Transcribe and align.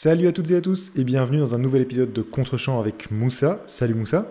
Salut 0.00 0.28
à 0.28 0.32
toutes 0.32 0.52
et 0.52 0.54
à 0.54 0.60
tous 0.60 0.92
et 0.94 1.02
bienvenue 1.02 1.38
dans 1.38 1.56
un 1.56 1.58
nouvel 1.58 1.82
épisode 1.82 2.12
de 2.12 2.22
Contre-champ 2.22 2.78
avec 2.78 3.10
Moussa. 3.10 3.60
Salut 3.66 3.94
Moussa. 3.94 4.30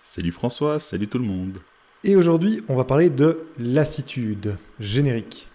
Salut 0.00 0.30
François, 0.30 0.78
salut 0.78 1.08
tout 1.08 1.18
le 1.18 1.24
monde. 1.24 1.58
Et 2.04 2.14
aujourd'hui, 2.14 2.62
on 2.68 2.76
va 2.76 2.84
parler 2.84 3.10
de 3.10 3.40
lassitude, 3.58 4.54
générique. 4.78 5.48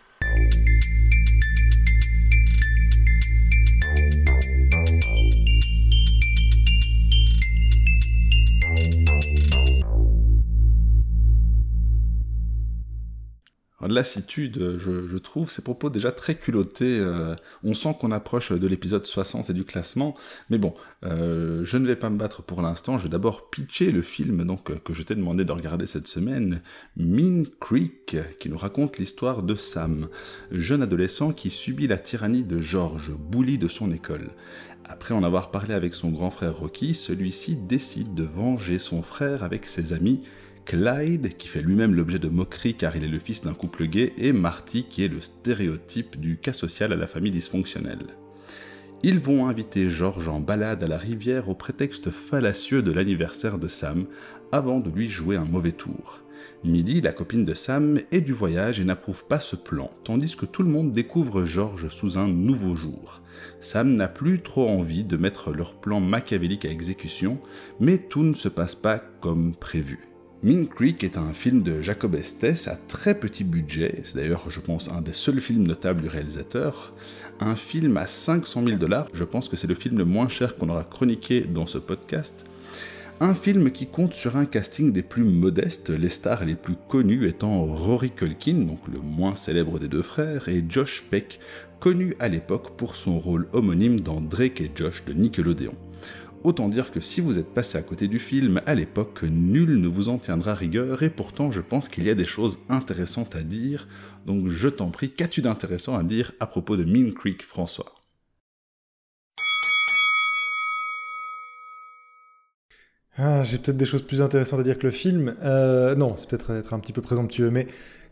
Lassitude, 13.82 14.78
je, 14.78 15.05
je, 15.08 15.18
trouve 15.18 15.52
ces 15.52 15.62
propos 15.62 15.89
déjà 15.89 16.12
très 16.12 16.36
culottés. 16.36 16.98
Euh, 16.98 17.36
on 17.63 17.73
sent 17.73 17.95
qu'on 17.99 18.12
approche 18.12 18.54
de 18.54 18.68
l'épisode 18.68 19.05
60 19.05 19.49
et 19.49 19.54
du 19.54 19.66
classement. 19.66 20.16
Mais 20.49 20.58
bon, 20.58 20.73
euh, 21.04 21.62
je 21.66 21.77
ne 21.77 21.85
vais 21.85 21.98
pas 21.98 22.09
me 22.09 22.18
battre 22.18 22.41
pour 22.41 22.62
l'instant. 22.62 22.98
Je 22.98 23.04
vais 23.04 23.09
d'abord 23.09 23.49
pitcher 23.49 23.91
le 23.91 24.02
film 24.02 24.46
donc 24.46 24.82
que 24.84 24.94
je 24.94 25.04
t'ai 25.04 25.16
demandé 25.16 25.44
de 25.44 25.52
regarder 25.52 25.88
cette 25.88 26.08
semaine, 26.08 26.62
Mean 26.96 27.44
Creek, 27.59 28.16
qui 28.40 28.49
nous 28.49 28.58
raconte 28.58 28.98
l'histoire 28.98 29.44
de 29.44 29.55
Sam, 29.55 30.07
jeune 30.52 30.82
adolescent 30.82 31.34
qui 31.34 31.49
subit 31.49 31.88
la 31.88 31.98
tyrannie 31.98 32.44
de 32.44 32.62
George, 32.62 33.12
bully 33.12 33.57
de 33.57 33.68
son 33.68 33.91
école. 33.91 34.30
Après 34.88 35.13
en 35.13 35.23
avoir 35.23 35.52
parlé 35.52 35.73
avec 35.73 35.96
son 35.96 36.12
grand 36.12 36.30
frère 36.30 36.55
Rocky, 36.57 36.94
celui-ci 36.94 37.55
décide 37.55 38.13
de 38.13 38.23
venger 38.23 38.80
son 38.80 39.02
frère 39.02 39.44
avec 39.44 39.66
ses 39.66 39.94
amis 39.94 40.21
Clyde, 40.66 41.38
qui 41.38 41.48
fait 41.48 41.62
lui-même 41.62 41.94
l'objet 41.94 42.18
de 42.18 42.28
moqueries 42.28 42.74
car 42.74 42.96
il 42.96 43.04
est 43.04 43.08
le 43.08 43.20
fils 43.20 43.44
d'un 43.44 43.54
couple 43.54 43.86
gay, 43.86 44.14
et 44.18 44.32
Marty, 44.32 44.86
qui 44.90 45.04
est 45.04 45.08
le 45.08 45.22
stéréotype 45.22 46.20
du 46.20 46.38
cas 46.38 46.54
social 46.54 46.91
à 46.91 46.96
la 46.96 47.05
famille 47.08 47.32
dysfonctionnelle. 47.32 48.08
Ils 49.04 49.20
vont 49.20 49.48
inviter 49.48 49.90
George 49.90 50.27
en 50.27 50.40
balade 50.40 50.84
à 50.84 50.88
la 50.88 50.98
rivière 50.98 51.49
au 51.49 51.54
prétexte 51.54 52.10
fallacieux 52.10 52.82
de 52.82 52.91
l'anniversaire 52.91 53.60
de 53.60 53.68
Sam, 53.68 54.07
avant 54.52 54.80
de 54.80 54.90
lui 54.90 55.07
jouer 55.07 55.35
un 55.35 55.46
mauvais 55.46 55.72
tour. 55.72 56.24
Millie, 56.63 57.02
la 57.02 57.13
copine 57.13 57.46
de 57.46 57.54
Sam, 57.54 58.00
est 58.12 58.22
du 58.22 58.34
voyage 58.34 58.79
et 58.79 58.84
n'approuve 58.84 59.27
pas 59.27 59.40
ce 59.40 59.55
plan, 59.55 59.91
tandis 60.04 60.35
que 60.35 60.48
tout 60.48 60.63
le 60.63 60.70
monde 60.70 60.91
découvre 60.91 61.46
George 61.46 61.90
sous 61.90 62.18
un 62.18 62.27
nouveau 62.27 62.76
jour. 62.76 63.22
Sam 63.60 63.94
n'a 63.94 64.07
plus 64.07 64.41
trop 64.41 64.68
envie 64.68 65.03
de 65.03 65.18
mettre 65.18 65.52
leur 65.52 65.75
plan 65.75 66.00
machiavélique 66.00 66.66
à 66.66 66.72
exécution, 66.72 67.40
mais 67.79 68.00
tout 68.00 68.24
ne 68.24 68.34
se 68.34 68.50
passe 68.50 68.74
pas 68.74 68.97
comme 68.97 69.56
prévu. 69.56 70.15
Mean 70.46 70.68
Creek 70.68 71.03
est 71.03 71.18
un 71.18 71.34
film 71.34 71.63
de 71.63 71.81
Jacob 71.81 72.13
Estes 72.13 72.68
à 72.68 72.75
très 72.75 73.16
petit 73.19 73.44
budget, 73.44 74.01
c'est 74.03 74.16
d'ailleurs 74.16 74.51
je 74.51 74.59
pense 74.59 74.90
un 74.90 75.01
des 75.01 75.12
seuls 75.12 75.41
films 75.41 75.66
notables 75.66 76.03
du 76.03 76.07
réalisateur. 76.07 76.94
Un 77.40 77.56
film 77.56 77.97
à 77.97 78.06
500 78.06 78.63
000 78.63 78.78
dollars, 78.78 79.07
je 79.16 79.23
pense 79.23 79.50
que 79.50 79.56
c'est 79.57 79.66
le 79.66 79.73
film 79.73 79.97
le 79.97 80.06
moins 80.06 80.29
cher 80.29 80.56
qu'on 80.56 80.69
aura 80.69 80.84
chroniqué 80.84 81.41
dans 81.41 81.66
ce 81.66 81.79
podcast. 81.79 82.46
Un 83.19 83.34
film 83.34 83.72
qui 83.72 83.88
compte 83.88 84.13
sur 84.13 84.38
un 84.38 84.46
casting 84.46 84.91
des 84.91 85.01
plus 85.01 85.23
modestes, 85.23 85.90
les 85.90 86.09
stars 86.09 86.46
les 86.46 86.53
plus 86.53 86.75
connues 86.90 87.28
étant 87.28 87.66
Rory 87.66 88.12
Culkin, 88.12 88.66
donc 88.68 88.81
le 88.88 89.00
moins 89.00 89.35
célèbre 89.35 89.79
des 89.79 89.88
deux 89.88 90.03
frères, 90.03 90.47
et 90.47 90.63
Josh 90.69 91.06
Peck, 91.09 91.40
connu 91.79 92.16
à 92.19 92.28
l'époque 92.28 92.78
pour 92.78 92.96
son 92.96 93.18
rôle 93.18 93.47
homonyme 93.53 94.00
dans 94.00 94.22
Drake 94.22 94.62
et 94.62 94.69
Josh 94.75 95.06
de 95.06 95.13
Nickelodeon. 95.13 95.73
Autant 96.46 96.69
dire 96.69 96.91
que 96.91 97.00
si 97.00 97.22
vous 97.22 97.40
êtes 97.40 97.56
passé 97.56 97.75
à 97.75 97.81
côté 97.81 98.07
du 98.07 98.19
film 98.19 98.62
à 98.68 98.75
l'époque, 98.75 99.24
nul 99.24 99.81
ne 99.81 99.88
vous 99.88 100.09
en 100.09 100.19
tiendra 100.19 100.53
rigueur, 100.53 101.01
et 101.01 101.09
pourtant 101.09 101.50
je 101.50 101.59
pense 101.59 101.90
qu'il 101.90 102.03
y 102.03 102.09
a 102.12 102.13
des 102.13 102.24
choses 102.24 102.59
intéressantes 102.69 103.35
à 103.35 103.41
dire, 103.41 103.88
donc 104.28 104.47
je 104.47 104.69
t'en 104.69 104.91
prie, 104.91 105.09
qu'as-tu 105.09 105.41
d'intéressant 105.41 105.97
à 105.97 106.03
dire 106.03 106.34
à 106.40 106.46
propos 106.46 106.78
de 106.78 106.84
Mean 106.84 107.13
Creek, 107.13 107.41
François? 107.41 107.96
Ah, 113.17 113.41
J'ai 113.41 113.57
peut-être 113.57 113.77
des 113.77 113.88
choses 113.88 114.03
plus 114.03 114.22
intéressantes 114.22 114.59
à 114.59 114.63
dire 114.63 114.77
que 114.77 114.85
le 114.85 114.91
film. 114.91 115.35
Euh, 115.41 115.95
non, 115.95 116.16
c'est 116.16 116.29
peut-être 116.29 116.51
être 116.51 116.75
un 116.75 116.79
petit 116.79 116.94
peu 116.94 117.01
présomptueux, 117.01 117.50
mais 117.50 117.66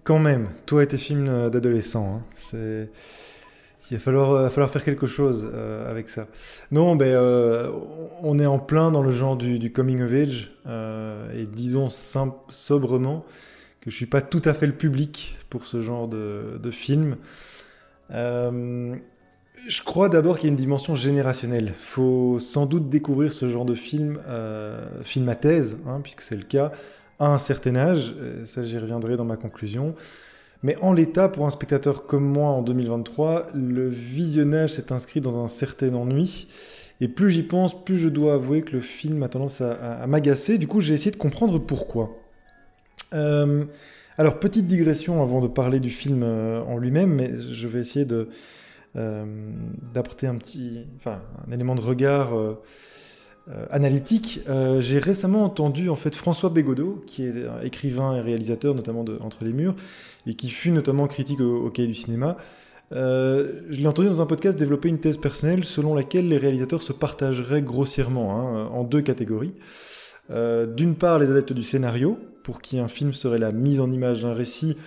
quand 0.04 0.18
même, 0.18 0.50
toi 0.66 0.82
et 0.82 0.88
tes 0.88 0.98
films 0.98 1.52
d'adolescent, 1.52 2.16
hein, 2.16 2.24
c'est 2.36 2.90
il 3.92 3.98
va 3.98 4.00
falloir, 4.00 4.32
euh, 4.32 4.50
falloir 4.50 4.70
faire 4.70 4.84
quelque 4.84 5.08
chose 5.08 5.50
euh, 5.54 5.90
avec 5.90 6.10
ça. 6.10 6.28
Non, 6.72 6.96
ben, 6.96 7.14
euh, 7.14 7.70
on 8.22 8.40
est 8.40 8.46
en 8.46 8.60
plein 8.60 8.92
dans 8.92 9.02
le 9.02 9.12
genre 9.12 9.36
du, 9.36 9.72
coming 9.72 10.02
of 10.02 10.14
age, 10.14 10.52
et 11.36 11.46
disons 11.46 11.90
sobrement 11.90 13.26
que 13.82 13.92
je 13.92 13.96
suis 13.96 14.06
pas 14.06 14.22
tout 14.22 14.42
à 14.46 14.54
fait 14.54 14.68
le 14.68 14.74
public 14.74 15.38
pour 15.50 15.66
ce 15.66 15.82
genre 15.82 16.08
de, 16.08 16.72
film. 16.72 17.18
je 18.10 19.84
crois 19.84 20.10
d'abord 20.10 20.38
qu'il 20.38 20.48
y 20.48 20.50
a 20.50 20.54
une 20.54 20.58
dimension 20.58 20.96
générationnelle. 20.96 21.74
faut 21.78 22.40
sans 22.40 22.66
doute 22.66 22.90
découvrir 22.90 23.34
ce 23.34 23.50
genre 23.50 23.66
de 23.66 23.76
film, 23.76 24.20
film 25.02 25.28
à 25.28 25.36
thèse, 25.36 25.80
hein, 25.88 26.00
puisque 26.02 26.22
c'est 26.22 26.38
le 26.38 26.44
cas, 26.44 26.72
à 27.20 27.28
un 27.28 27.38
certain 27.38 27.76
âge, 27.76 28.16
ça 28.46 28.64
j'y 28.64 28.78
reviendrai 28.78 29.18
dans 29.18 29.26
ma 29.26 29.36
conclusion. 29.36 29.94
Mais 30.64 30.78
en 30.78 30.94
l'état, 30.94 31.28
pour 31.28 31.46
un 31.46 31.50
spectateur 31.50 32.06
comme 32.08 32.24
moi 32.24 32.50
en 32.50 32.62
2023, 32.62 33.50
le 33.54 33.90
visionnage 33.90 34.74
s'est 34.74 34.94
inscrit 34.94 35.20
dans 35.20 35.44
un 35.44 35.50
certain 35.50 35.94
ennui. 35.94 36.48
Et 37.02 37.10
plus 37.10 37.32
j'y 37.32 37.44
pense, 37.44 37.84
plus 37.84 37.98
je 37.98 38.08
dois 38.08 38.36
avouer 38.36 38.62
que 38.62 38.72
le 38.72 38.80
film 38.80 39.24
a 39.24 39.28
tendance 39.28 39.60
à, 39.60 40.08
m'agacer. 40.08 40.58
Du 40.58 40.68
coup, 40.68 40.80
j'ai 40.80 40.94
essayé 40.94 41.12
de 41.12 41.18
comprendre 41.18 41.60
pourquoi. 41.60 42.18
Euh, 43.14 43.66
alors, 44.18 44.40
petite 44.40 44.68
digression 44.68 45.22
avant 45.22 45.42
de 45.42 45.48
parler 45.48 45.82
du 45.82 45.90
film 45.90 46.22
euh, 46.24 46.62
en 46.62 46.78
lui-même, 46.78 47.14
mais 47.14 47.32
je 47.38 47.68
vais 47.68 47.82
essayer 47.82 48.08
euh, 48.96 49.26
d'apporter 49.94 50.28
un 50.28 50.36
petit, 50.36 50.86
enfin, 50.96 51.22
un 51.46 51.52
élément 51.52 51.76
de 51.76 51.82
regard 51.82 52.30
analytique. 53.72 54.40
J'ai 54.80 55.00
récemment 55.00 55.44
entendu 55.44 55.90
en 55.90 55.96
fait 55.96 56.16
François 56.16 56.50
Bégodeau, 56.50 57.02
qui 57.06 57.26
est 57.26 57.34
écrivain 57.64 58.16
et 58.16 58.22
réalisateur 58.22 58.74
notamment 58.74 59.04
de 59.04 59.18
Entre 59.22 59.44
les 59.44 59.54
murs, 59.54 59.76
et 60.28 60.34
qui 60.34 60.50
fut 60.50 60.72
notamment 60.72 61.08
critique 61.08 61.42
au, 61.42 61.70
cahier 61.70 61.88
du 61.88 61.96
cinéma. 61.96 62.38
Euh, 62.92 63.62
je 63.70 63.80
l'ai 63.80 63.88
entendu 63.88 64.08
dans 64.08 64.22
un 64.22 64.26
podcast 64.26 64.58
développer 64.58 64.90
une 64.90 65.00
thèse 65.00 65.18
personnelle 65.18 65.64
selon 65.64 65.96
laquelle 65.96 66.28
les 66.28 66.38
réalisateurs 66.38 66.82
se 66.82 66.94
partageraient 66.94 67.62
grossièrement 67.62 68.38
hein, 68.38 68.68
en 68.72 68.84
deux 68.84 69.02
catégories. 69.02 69.54
Euh, 70.32 70.66
d'une 70.66 70.96
part, 70.96 71.20
les 71.20 71.32
adeptes 71.32 71.54
du 71.54 71.64
scénario, 71.64 72.18
pour 72.44 72.62
qui 72.62 72.80
un 72.80 72.88
film 72.88 73.14
serait 73.14 73.40
la 73.40 73.52
mise 73.52 73.80
en 73.80 73.92
image 73.92 74.24
d'un 74.24 74.34
récit 74.34 74.78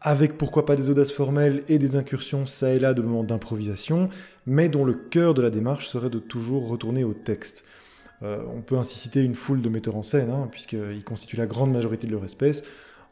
avec 0.00 0.38
pourquoi 0.38 0.64
pas 0.64 0.76
des 0.76 0.90
audaces 0.90 1.10
formelles 1.10 1.64
et 1.66 1.80
des 1.80 1.96
incursions 1.96 2.46
ça 2.46 2.72
et 2.72 2.78
là 2.78 2.94
de 2.94 3.02
moments 3.02 3.24
d'improvisation, 3.24 4.08
mais 4.46 4.68
dont 4.68 4.84
le 4.84 4.94
cœur 4.94 5.34
de 5.34 5.42
la 5.42 5.50
démarche 5.50 5.88
serait 5.88 6.10
de 6.10 6.20
toujours 6.20 6.68
retourner 6.68 7.02
au 7.02 7.14
texte. 7.14 7.64
Euh, 8.22 8.42
on 8.54 8.62
peut 8.62 8.76
ainsi 8.76 8.98
citer 8.98 9.22
une 9.22 9.34
foule 9.34 9.62
de 9.62 9.68
metteurs 9.68 9.96
en 9.96 10.02
scène, 10.02 10.30
hein, 10.30 10.48
puisqu'ils 10.50 11.04
constituent 11.04 11.36
la 11.36 11.46
grande 11.46 11.72
majorité 11.72 12.06
de 12.06 12.12
leur 12.12 12.24
espèce, 12.24 12.64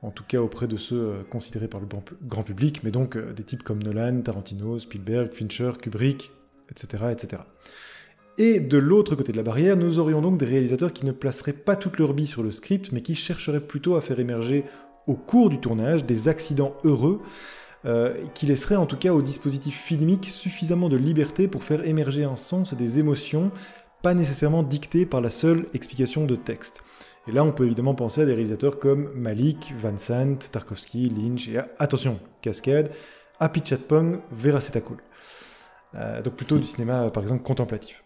en 0.03 0.11
tout 0.11 0.25
cas 0.27 0.41
auprès 0.41 0.67
de 0.67 0.77
ceux 0.77 1.01
euh, 1.01 1.23
considérés 1.31 1.69
par 1.69 1.81
le 1.81 1.87
grand 2.23 2.43
public, 2.43 2.81
mais 2.83 2.91
donc 2.91 3.17
euh, 3.17 3.33
des 3.33 3.45
types 3.45 3.63
comme 3.63 3.83
Nolan, 3.83 4.21
Tarantino, 4.23 4.79
Spielberg, 4.79 5.33
Fincher, 5.33 5.73
Kubrick, 5.81 6.33
etc. 6.71 7.05
etc. 7.13 7.43
Et 8.39 8.61
de 8.61 8.77
l'autre 8.77 9.15
côté 9.15 9.33
de 9.33 9.37
la 9.37 9.43
barrière, 9.43 9.77
nous 9.77 9.99
aurions 9.99 10.21
donc 10.21 10.39
des 10.39 10.45
réalisateurs 10.45 10.93
qui 10.93 11.07
ne 11.07 11.13
placeraient 11.13 11.53
pas 11.53 11.77
toute 11.77 11.99
leur 11.99 12.13
bille 12.13 12.27
sur 12.27 12.43
le 12.43 12.51
script, 12.51 12.93
mais 12.93 13.01
qui 13.01 13.15
chercheraient 13.15 13.61
plutôt 13.61 13.95
à 13.97 14.01
faire 14.01 14.21
émerger 14.21 14.65
au 15.07 15.15
cours 15.15 15.49
du 15.49 15.59
tournage 15.59 16.05
des 16.05 16.29
accidents 16.29 16.75
heureux, 16.85 17.23
qui 18.35 18.47
laisseraient 18.47 18.75
en 18.75 18.85
tout 18.87 18.97
cas 18.97 19.13
au 19.13 19.23
dispositif 19.23 19.81
filmique 19.81 20.25
suffisamment 20.25 20.89
de 20.89 20.97
liberté 20.97 21.47
pour 21.47 21.63
faire 21.63 21.87
émerger 21.87 22.25
un 22.25 22.35
sens 22.35 22.73
et 22.73 22.77
des 22.77 22.99
émotions, 22.99 23.53
pas 24.03 24.15
nécessairement 24.15 24.63
dictées 24.63 25.07
par 25.07 25.21
la 25.21 25.31
seule 25.31 25.67
explication 25.75 26.27
de 26.27 26.37
texte. 26.37 26.83
Et 27.29 27.33
là, 27.33 27.43
on 27.43 27.53
peut 27.53 27.65
évidemment 27.65 27.95
penser 27.95 28.23
à 28.23 28.25
des 28.25 28.33
réalisateurs 28.33 28.79
comme 28.79 29.11
Malik, 29.15 29.75
Van 29.81 29.99
Sant, 29.99 30.39
Tarkovsky, 30.53 31.09
Lynch, 31.09 31.49
et 31.49 31.61
attention, 31.79 32.21
Cascade, 32.41 32.91
Happy 33.41 33.61
Chatpong, 33.65 34.21
Vera 34.31 34.61
Cool. 34.85 34.99
Euh, 35.95 36.23
donc 36.23 36.35
plutôt 36.35 36.59
du 36.59 36.67
cinéma, 36.67 37.11
par 37.11 37.23
exemple, 37.23 37.43
contemplatif. 37.43 38.05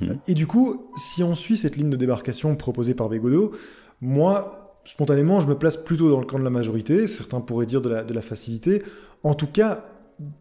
Mhm. 0.00 0.20
Et 0.28 0.34
du 0.34 0.46
coup, 0.46 0.88
si 0.96 1.24
on 1.24 1.34
suit 1.34 1.56
cette 1.56 1.76
ligne 1.76 1.90
de 1.90 1.96
débarcation 1.96 2.54
proposée 2.54 2.94
par 2.94 3.08
Bégodeau, 3.08 3.52
moi, 4.00 4.78
spontanément, 4.84 5.40
je 5.40 5.48
me 5.48 5.56
place 5.56 5.76
plutôt 5.76 6.10
dans 6.10 6.20
le 6.20 6.26
camp 6.26 6.38
de 6.38 6.44
la 6.44 6.50
majorité, 6.50 7.08
certains 7.08 7.40
pourraient 7.40 7.66
dire 7.66 7.82
de 7.82 7.88
la, 7.88 8.02
de 8.04 8.14
la 8.14 8.22
facilité. 8.22 8.82
En 9.24 9.34
tout 9.34 9.46
cas, 9.48 9.84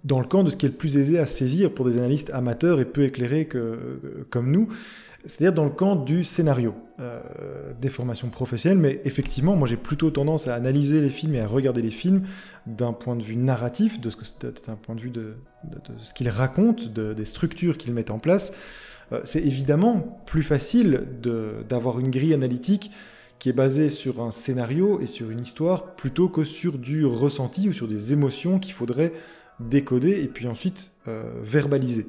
dans 0.04 0.20
le 0.20 0.26
camp 0.26 0.44
de 0.44 0.50
ce 0.50 0.58
qui 0.58 0.66
est 0.66 0.70
le 0.70 0.76
plus 0.76 0.98
aisé 0.98 1.20
à 1.20 1.26
saisir 1.26 1.74
pour 1.74 1.86
des 1.86 1.98
analystes 1.98 2.30
amateurs 2.34 2.80
et 2.80 2.86
peu 2.86 3.04
éclairés 3.04 3.46
que, 3.46 4.26
comme 4.30 4.52
nous, 4.52 4.70
c'est-à-dire 5.26 5.54
dans 5.54 5.66
le 5.66 5.72
camp 5.72 5.96
du 5.96 6.24
scénario, 6.24 6.74
euh, 7.00 7.22
des 7.80 7.90
formations 7.90 8.30
professionnelles, 8.30 8.80
mais 8.80 9.02
effectivement, 9.06 9.56
moi 9.56 9.68
j'ai 9.68 9.78
plutôt 9.78 10.10
tendance 10.10 10.48
à 10.48 10.56
analyser 10.56 11.02
les 11.02 11.10
films 11.10 11.36
et 11.36 11.40
à 11.40 11.48
regarder 11.48 11.82
les 11.82 11.92
films 11.92 12.24
d'un 12.66 12.94
point 12.94 13.16
de 13.16 13.24
vue 13.24 13.36
narratif, 13.36 14.00
de 14.00 14.10
ce 14.10 14.18
d'un 14.66 14.76
point 14.76 14.96
de 14.96 15.02
vue 15.02 15.10
de, 15.10 15.36
ce 15.98 16.14
qu'ils 16.14 16.30
racontent, 16.30 16.84
des 16.86 17.26
structures 17.26 17.78
qu'ils 17.78 17.94
mettent 17.94 18.12
en 18.12 18.20
place. 18.20 18.54
Euh, 19.12 19.22
c'est 19.24 19.42
évidemment 19.42 20.22
plus 20.26 20.44
facile 20.44 21.04
d'avoir 21.70 22.00
une 22.00 22.10
grille 22.10 22.34
analytique 22.34 22.92
qui 23.38 23.50
est 23.50 23.54
basée 23.54 23.90
sur 23.90 24.22
un 24.22 24.32
scénario 24.32 25.00
et 25.02 25.08
sur 25.08 25.32
une 25.32 25.42
histoire 25.42 25.96
plutôt 25.96 26.30
que 26.30 26.44
sur 26.44 26.78
du 26.78 27.06
ressenti 27.06 27.70
ou 27.70 27.74
sur 27.74 27.88
des 27.88 28.14
émotions 28.14 28.60
qu'il 28.60 28.74
faudrait 28.74 29.14
décoder 29.70 30.22
et 30.22 30.28
puis 30.28 30.48
ensuite 30.48 30.92
verbaliser. 31.44 32.08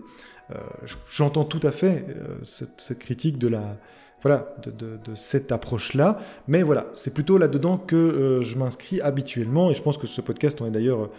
J'entends 1.11 1.45
tout 1.45 1.61
à 1.63 1.71
fait 1.71 2.05
cette, 2.43 2.99
critique 2.99 3.39
de 3.39 3.49
la, 3.49 3.79
voilà, 4.23 4.55
de, 4.67 5.15
cette 5.15 5.51
approche-là. 5.51 6.21
Mais 6.47 6.63
voilà, 6.63 6.87
c'est 6.93 7.15
plutôt 7.15 7.39
là-dedans 7.39 7.79
que 7.79 8.41
je 8.43 8.57
m'inscris 8.59 9.01
habituellement. 9.01 9.71
Et 9.71 9.75
je 9.75 9.83
pense 9.83 9.97
que 9.97 10.07
ce 10.07 10.21
podcast 10.21 10.61
en 10.61 10.67
est 10.67 10.71
d'ailleurs 10.71 11.11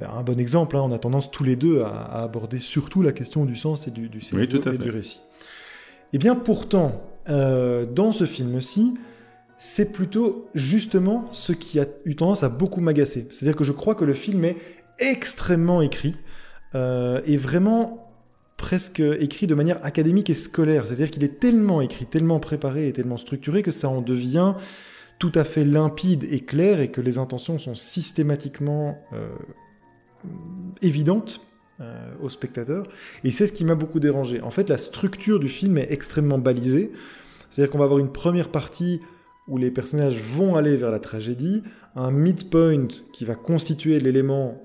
ben, 0.00 0.08
un 0.10 0.22
bon 0.22 0.40
exemple. 0.40 0.76
Hein. 0.76 0.82
On 0.82 0.92
a 0.92 0.98
tendance 0.98 1.30
tous 1.30 1.44
les 1.44 1.56
deux 1.56 1.82
à, 1.82 2.22
aborder 2.22 2.58
surtout 2.58 3.02
la 3.02 3.12
question 3.12 3.44
du 3.44 3.54
sens 3.54 3.86
et 3.86 3.90
du, 3.90 4.08
du 4.08 4.20
scénario 4.20 4.60
et 4.72 4.78
du 4.78 4.90
récit. 4.90 5.20
Et 6.12 6.16
eh 6.16 6.18
bien 6.18 6.34
pourtant, 6.34 7.02
euh, 7.28 7.86
dans 7.86 8.10
ce 8.10 8.24
film-ci, 8.24 8.94
c'est 9.58 9.92
plutôt 9.92 10.48
justement 10.54 11.26
ce 11.30 11.52
qui 11.52 11.78
a 11.78 11.86
eu 12.04 12.16
tendance 12.16 12.42
à 12.42 12.48
beaucoup 12.48 12.80
m'agacer. 12.80 13.26
C'est-à-dire 13.30 13.56
que 13.56 13.62
je 13.62 13.72
crois 13.72 13.94
que 13.94 14.04
le 14.04 14.14
film 14.14 14.44
est 14.44 14.56
extrêmement 15.00 15.82
écrit 15.82 16.14
euh, 16.74 17.20
et 17.24 17.36
vraiment 17.36 18.12
presque 18.56 19.00
écrit 19.00 19.46
de 19.46 19.54
manière 19.54 19.84
académique 19.84 20.30
et 20.30 20.34
scolaire. 20.34 20.86
C'est-à-dire 20.86 21.10
qu'il 21.10 21.24
est 21.24 21.40
tellement 21.40 21.80
écrit, 21.80 22.04
tellement 22.04 22.38
préparé 22.38 22.88
et 22.88 22.92
tellement 22.92 23.16
structuré 23.16 23.62
que 23.62 23.70
ça 23.70 23.88
en 23.88 24.02
devient 24.02 24.54
tout 25.18 25.32
à 25.34 25.44
fait 25.44 25.64
limpide 25.64 26.24
et 26.30 26.40
clair 26.40 26.80
et 26.80 26.90
que 26.90 27.00
les 27.00 27.18
intentions 27.18 27.58
sont 27.58 27.74
systématiquement 27.74 28.98
euh, 29.12 29.28
évidentes 30.82 31.40
euh, 31.80 32.12
au 32.22 32.28
spectateur. 32.28 32.86
Et 33.24 33.30
c'est 33.30 33.46
ce 33.46 33.52
qui 33.52 33.64
m'a 33.64 33.74
beaucoup 33.74 34.00
dérangé. 34.00 34.40
En 34.42 34.50
fait, 34.50 34.68
la 34.68 34.78
structure 34.78 35.40
du 35.40 35.48
film 35.48 35.78
est 35.78 35.90
extrêmement 35.90 36.38
balisée. 36.38 36.92
C'est-à-dire 37.48 37.72
qu'on 37.72 37.78
va 37.78 37.84
avoir 37.84 37.98
une 37.98 38.12
première 38.12 38.50
partie 38.50 39.00
où 39.48 39.58
les 39.58 39.70
personnages 39.70 40.18
vont 40.20 40.56
aller 40.56 40.76
vers 40.76 40.90
la 40.90 41.00
tragédie, 41.00 41.62
un 41.96 42.10
midpoint 42.10 42.88
qui 43.12 43.24
va 43.24 43.34
constituer 43.34 43.98
l'élément 43.98 44.62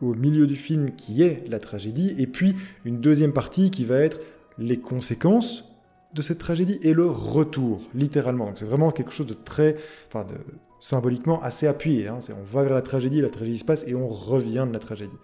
au, 0.00 0.14
milieu 0.14 0.46
du 0.46 0.56
film 0.56 0.94
qui 0.96 1.22
est 1.22 1.44
la 1.48 1.58
tragédie, 1.58 2.14
et 2.18 2.26
puis 2.26 2.54
une 2.84 3.00
deuxième 3.00 3.32
partie 3.32 3.70
qui 3.70 3.84
va 3.84 3.98
être 3.98 4.20
les 4.58 4.78
conséquences 4.78 5.64
de 6.14 6.22
cette 6.22 6.38
tragédie 6.38 6.78
et 6.82 6.92
le 6.92 7.06
retour, 7.06 7.80
littéralement. 7.94 8.52
c'est 8.54 8.66
vraiment 8.66 8.92
quelque 8.92 9.10
chose 9.10 9.26
de 9.26 9.34
très, 9.34 9.76
enfin, 10.08 10.24
de, 10.24 10.34
symboliquement 10.78 11.42
assez 11.42 11.66
appuyé. 11.66 12.06
Hein. 12.06 12.18
On 12.30 12.44
va 12.44 12.62
vers 12.62 12.74
la 12.74 12.82
tragédie, 12.82 13.20
la 13.20 13.30
tragédie 13.30 13.58
se 13.58 13.64
passe 13.64 13.84
et 13.88 13.94
on 13.94 14.08
revient 14.08 14.64
de 14.66 14.72
la 14.72 14.78
tragédie 14.78 15.16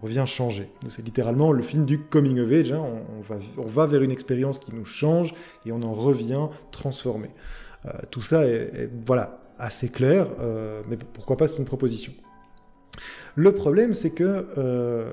on 0.00 0.06
revient 0.06 0.24
changer. 0.26 0.70
C'est 0.88 1.04
littéralement 1.04 1.52
le 1.52 1.62
film 1.62 1.84
du 1.84 1.98
coming 1.98 2.38
of 2.40 2.50
age. 2.50 2.72
Hein. 2.72 2.84
On, 3.58 3.66
va, 3.66 3.86
vers 3.86 4.02
une 4.02 4.10
expérience 4.10 4.58
qui 4.58 4.74
nous 4.74 4.84
change 4.84 5.34
et 5.66 5.72
on 5.72 5.82
en 5.82 5.92
revient 5.92 6.48
transformé. 6.70 7.30
Euh, 7.86 7.90
tout 8.10 8.20
ça 8.20 8.44
est, 8.44 8.88
voilà 9.06 9.40
assez 9.58 9.88
clair, 9.88 10.26
euh, 10.40 10.82
mais 10.88 10.96
pourquoi 10.96 11.36
pas 11.36 11.46
c'est 11.46 11.58
une 11.58 11.64
proposition. 11.64 12.12
Le 13.34 13.52
problème, 13.52 13.94
c'est 13.94 14.10
que 14.10 14.46
euh, 14.58 15.12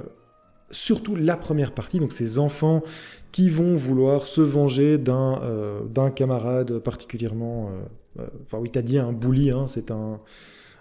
surtout 0.71 1.15
la 1.15 1.37
première 1.37 1.71
partie, 1.71 1.99
donc 1.99 2.13
ces 2.13 2.37
enfants 2.39 2.83
qui 3.31 3.49
vont 3.49 3.75
vouloir 3.75 4.25
se 4.25 4.41
venger 4.41 4.97
d'un 4.97 6.11
camarade 6.15 6.79
particulièrement, 6.79 7.69
enfin 8.17 8.57
oui, 8.59 8.71
t'as 8.71 8.81
dit 8.81 8.97
un 8.97 9.13
bully, 9.13 9.51
hein, 9.51 9.65
c'est 9.67 9.91
un 9.91 10.19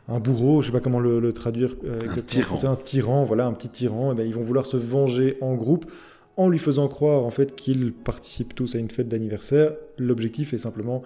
un 0.08 0.20
bourreau, 0.20 0.62
je 0.62 0.66
sais 0.66 0.72
pas 0.72 0.80
comment 0.80 1.00
le, 1.00 1.32
traduire 1.32 1.76
euh, 1.84 2.00
exactement. 2.00 2.56
C'est 2.56 2.66
un 2.66 2.76
tyran, 2.76 3.24
voilà, 3.24 3.46
un 3.46 3.52
petit 3.52 3.68
tyran. 3.68 4.10
Et 4.10 4.14
eh 4.14 4.16
ben, 4.16 4.26
ils 4.26 4.34
vont 4.34 4.42
vouloir 4.42 4.66
se 4.66 4.76
venger 4.76 5.36
en 5.40 5.54
groupe 5.54 5.90
en 6.36 6.48
lui 6.48 6.58
faisant 6.58 6.88
croire 6.88 7.24
en 7.24 7.30
fait 7.30 7.54
qu'ils 7.54 7.92
participent 7.92 8.54
tous 8.54 8.74
à 8.74 8.78
une 8.78 8.90
fête 8.90 9.08
d'anniversaire. 9.08 9.72
L'objectif 9.98 10.54
est 10.54 10.58
simplement 10.58 11.02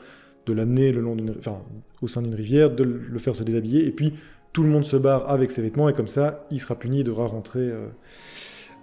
de 0.47 0.53
l'amener 0.53 0.93
le 0.93 1.01
long 1.01 1.17
enfin, 1.39 1.63
au 2.01 2.09
sein 2.09 2.23
d'une 2.23 2.35
rivière, 2.35 2.71
de 2.71 2.85
le 2.85 3.19
faire 3.19 3.35
se 3.35 3.43
déshabiller, 3.43 3.87
et 3.87 3.93
puis 3.93 4.13
tout 4.53 4.63
le 4.63 4.69
monde 4.69 4.85
se 4.85 4.97
barre 4.97 5.31
avec 5.31 5.51
ses 5.51 5.63
vêtements, 5.63 5.89
et 5.89 5.93
comme 5.93 6.09
ça, 6.09 6.47
il 6.51 6.61
sera 6.61 6.75
puni, 6.75 7.01
il 7.01 7.05
devra 7.05 7.27
rentrer 7.27 7.61
euh, 7.61 7.87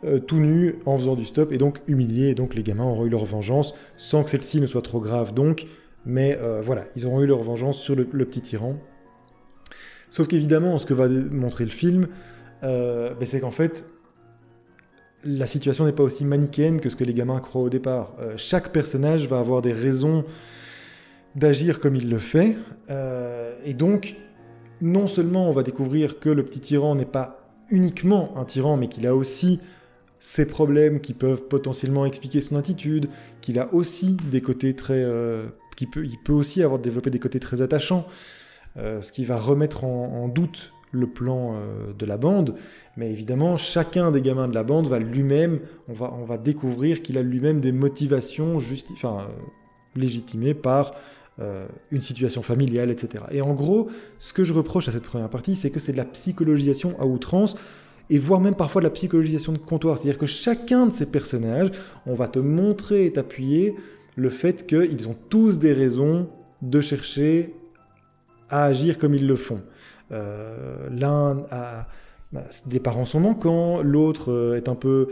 euh, 0.05 0.19
tout 0.19 0.37
nu 0.37 0.79
en 0.85 0.97
faisant 0.97 1.15
du 1.15 1.25
stop, 1.25 1.51
et 1.51 1.57
donc 1.57 1.81
humilié, 1.87 2.29
et 2.29 2.35
donc 2.35 2.55
les 2.55 2.63
gamins 2.63 2.85
auront 2.85 3.05
eu 3.05 3.09
leur 3.09 3.25
vengeance, 3.25 3.75
sans 3.97 4.23
que 4.23 4.29
celle-ci 4.29 4.61
ne 4.61 4.65
soit 4.65 4.81
trop 4.81 4.99
grave. 4.99 5.33
Donc, 5.33 5.65
mais 6.05 6.39
voilà, 6.63 6.85
ils 6.95 7.05
auront 7.05 7.21
eu 7.21 7.27
leur 7.27 7.43
vengeance 7.43 7.77
sur 7.77 7.93
le 7.95 8.05
petit 8.05 8.41
tyran, 8.41 8.77
Sauf 10.09 10.27
qu'évidemment, 10.27 10.77
ce 10.77 10.85
que 10.85 10.93
va 10.93 11.07
montrer 11.07 11.65
le 11.65 11.69
film, 11.69 12.07
euh, 12.63 13.13
ben, 13.13 13.25
c'est 13.25 13.39
qu'en 13.39 13.51
fait, 13.51 13.85
la 15.23 15.47
situation 15.47 15.85
n'est 15.85 15.93
pas 15.93 16.03
aussi 16.03 16.25
manichéenne 16.25 16.79
que 16.79 16.89
ce 16.89 16.95
que 16.95 17.03
les 17.03 17.13
gamins 17.13 17.39
croient 17.39 17.61
au 17.61 17.69
départ. 17.69 18.15
Euh, 18.19 18.33
chaque 18.35 18.71
personnage 18.71 19.27
va 19.27 19.39
avoir 19.39 19.61
des 19.61 19.73
raisons 19.73 20.25
d'agir 21.35 21.79
comme 21.79 21.95
il 21.95 22.09
le 22.09 22.17
fait, 22.17 22.57
euh, 22.89 23.53
et 23.63 23.73
donc, 23.73 24.15
non 24.81 25.07
seulement 25.07 25.49
on 25.49 25.51
va 25.51 25.63
découvrir 25.63 26.19
que 26.19 26.29
le 26.29 26.43
petit 26.43 26.59
tyran 26.59 26.95
n'est 26.95 27.05
pas 27.05 27.39
uniquement 27.69 28.37
un 28.37 28.45
tyran, 28.45 28.77
mais 28.77 28.87
qu'il 28.87 29.07
a 29.07 29.15
aussi 29.15 29.59
ses 30.19 30.47
problèmes 30.47 30.99
qui 30.99 31.13
peuvent 31.13 31.43
potentiellement 31.43 32.05
expliquer 32.05 32.41
son 32.41 32.55
attitude, 32.55 33.09
qu'il 33.41 33.59
a 33.59 33.73
aussi 33.73 34.17
des 34.31 34.41
côtés 34.41 34.75
très... 34.75 35.05
Qui 35.77 35.85
peut, 35.85 36.33
aussi 36.33 36.61
avoir 36.61 36.77
développé 36.79 37.09
des 37.09 37.19
côtés 37.19 37.39
très 37.39 37.61
attachants. 37.61 38.05
Euh, 38.77 39.01
ce 39.01 39.11
qui 39.11 39.25
va 39.25 39.37
remettre 39.37 39.83
en, 39.83 40.27
doute 40.27 40.73
le 40.91 41.07
plan 41.07 41.53
euh, 41.53 41.93
de 41.97 42.05
la 42.05 42.17
bande, 42.17 42.55
mais 42.97 43.09
évidemment, 43.09 43.57
chacun 43.57 44.11
des 44.11 44.21
gamins 44.21 44.47
de 44.47 44.55
la 44.55 44.63
bande 44.63 44.87
va 44.87 44.99
lui-même, 44.99 45.59
on 45.87 45.93
va, 46.25 46.37
découvrir 46.37 47.01
qu'il 47.01 47.17
a 47.17 47.21
lui-même 47.21 47.59
des 47.59 47.71
motivations 47.71 48.57
légitimées 49.95 50.53
par 50.53 50.91
euh, 51.41 51.67
une 51.91 52.01
situation 52.01 52.41
familiale, 52.41 52.89
etc. 52.89 53.23
Et 53.31 53.41
en 53.41 53.53
gros, 53.53 53.89
ce 54.17 54.33
que 54.33 54.43
je 54.43 54.53
reproche 54.53 54.87
à 54.87 54.91
cette 54.91 55.03
première 55.03 55.29
partie, 55.29 55.55
c'est 55.55 55.69
que 55.69 55.79
c'est 55.79 55.93
de 55.93 55.97
la 55.97 56.05
psychologisation 56.05 56.99
à 56.99 57.05
outrance, 57.05 57.55
et 58.09 58.17
voire 58.17 58.39
même 58.39 58.55
parfois 58.55 58.81
de 58.81 58.87
la 58.87 58.91
psychologisation 58.91 59.53
de 59.53 59.57
comptoir. 59.57 59.97
C'est-à-dire 59.97 60.17
que 60.17 60.25
chacun 60.25 60.87
de 60.87 60.91
ces 60.91 61.05
personnages, 61.05 61.71
on 62.05 62.13
va 62.13 62.27
te 62.27 62.39
montrer 62.39 63.05
et 63.05 63.13
t'appuyer 63.13 63.75
le 64.15 64.29
fait 64.29 64.65
qu'ils 64.67 65.07
ont 65.07 65.15
tous 65.29 65.59
des 65.59 65.73
raisons 65.73 66.27
de 66.61 66.81
chercher 66.81 67.53
à 68.49 68.65
agir 68.65 68.97
comme 68.97 69.13
ils 69.13 69.27
le 69.27 69.35
font. 69.35 69.61
Euh, 70.11 70.89
l'un 70.91 71.45
a 71.51 71.87
bah, 72.31 72.43
des 72.67 72.79
parents 72.79 73.05
sont 73.05 73.19
manquants, 73.19 73.81
l'autre 73.81 74.31
euh, 74.31 74.55
est 74.55 74.69
un 74.69 74.75
peu 74.75 75.07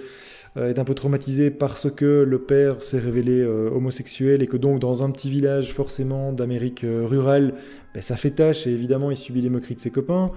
est 0.58 0.80
un 0.80 0.84
peu 0.84 0.94
traumatisé 0.94 1.52
parce 1.52 1.90
que 1.92 2.24
le 2.24 2.40
père 2.40 2.82
s'est 2.82 3.00
révélé 3.00 3.46
homosexuel 3.46 4.42
et 4.42 4.48
que 4.48 4.58
donc 4.58 4.80
dans 4.80 5.04
un 5.04 5.12
petit 5.12 5.30
village 5.30 5.74
forcément 5.74 6.34
d'Amérique 6.34 6.84
rurale, 6.84 7.54
bah, 7.94 8.02
ça 8.02 8.16
fait 8.16 8.32
tâche 8.32 8.66
et 8.66 8.72
évidemment 8.72 9.12
il 9.12 9.18
subit 9.18 9.42
les 9.42 9.50
moqueries 9.50 9.76
de 9.76 9.82
ses 9.82 9.92
copains. 9.92 10.32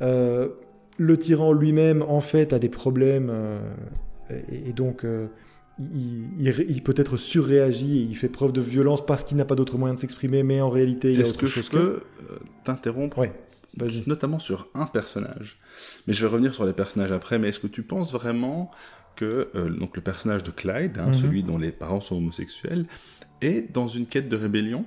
le 0.00 1.16
tyran 1.18 1.52
lui-même 1.52 2.02
en 2.02 2.20
fait 2.20 2.52
a 2.52 2.58
des 2.58 2.68
problèmes 2.68 3.32
et, 4.50 4.72
donc 4.72 5.04
il, 5.94 6.82
peut 6.82 6.94
être 6.96 7.16
surréagi 7.16 7.98
et 7.98 8.02
il 8.02 8.16
fait 8.16 8.28
preuve 8.28 8.52
de 8.52 8.60
violence 8.60 9.04
parce 9.04 9.24
qu'il 9.24 9.36
n'a 9.36 9.44
pas 9.44 9.54
d'autre 9.54 9.78
moyen 9.78 9.94
de 9.94 9.98
s'exprimer, 9.98 10.42
mais 10.42 10.60
en 10.60 10.70
réalité, 10.70 11.12
il 11.12 11.22
a 11.22 11.26
autre 11.26 11.38
que 11.38 11.46
chose 11.46 11.66
je 11.66 11.70
peux 11.70 12.02
euh, 12.30 12.38
t'interrompre 12.64 13.18
ouais, 13.18 13.32
Notamment 14.06 14.38
sur 14.38 14.68
un 14.74 14.86
personnage. 14.86 15.58
Mais 16.06 16.12
je 16.12 16.20
vais 16.22 16.30
revenir 16.30 16.54
sur 16.54 16.66
les 16.66 16.72
personnages 16.72 17.12
après, 17.12 17.38
mais 17.38 17.48
est-ce 17.48 17.60
que 17.60 17.66
tu 17.66 17.82
penses 17.82 18.12
vraiment 18.12 18.68
que 19.20 19.48
euh, 19.54 19.70
donc 19.70 19.96
le 19.96 20.02
personnage 20.02 20.42
de 20.42 20.50
Clyde, 20.50 20.98
hein, 20.98 21.08
mhm. 21.08 21.14
celui 21.14 21.42
dont 21.42 21.58
les 21.58 21.72
parents 21.72 22.00
sont 22.00 22.16
homosexuels, 22.16 22.86
est 23.40 23.72
dans 23.72 23.88
une 23.88 24.06
quête 24.06 24.28
de 24.28 24.36
rébellion 24.36 24.84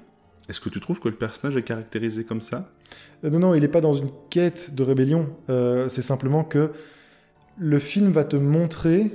Est-ce 0.49 0.59
que 0.59 0.69
tu 0.69 0.79
trouves 0.79 0.99
que 0.99 1.09
le 1.09 1.15
personnage 1.15 1.57
est 1.57 1.63
caractérisé 1.63 2.23
comme 2.23 2.41
ça? 2.41 2.69
Euh, 3.23 3.29
Non, 3.29 3.39
non, 3.39 3.53
il 3.53 3.61
n'est 3.61 3.67
pas 3.67 3.81
dans 3.81 3.93
une 3.93 4.09
quête 4.29 4.75
de 4.75 4.83
rébellion. 4.83 5.29
c'est 5.87 6.01
simplement 6.01 6.43
que 6.43 6.71
le 7.57 7.79
film 7.79 8.11
va 8.11 8.23
te 8.23 8.35
montrer 8.35 9.11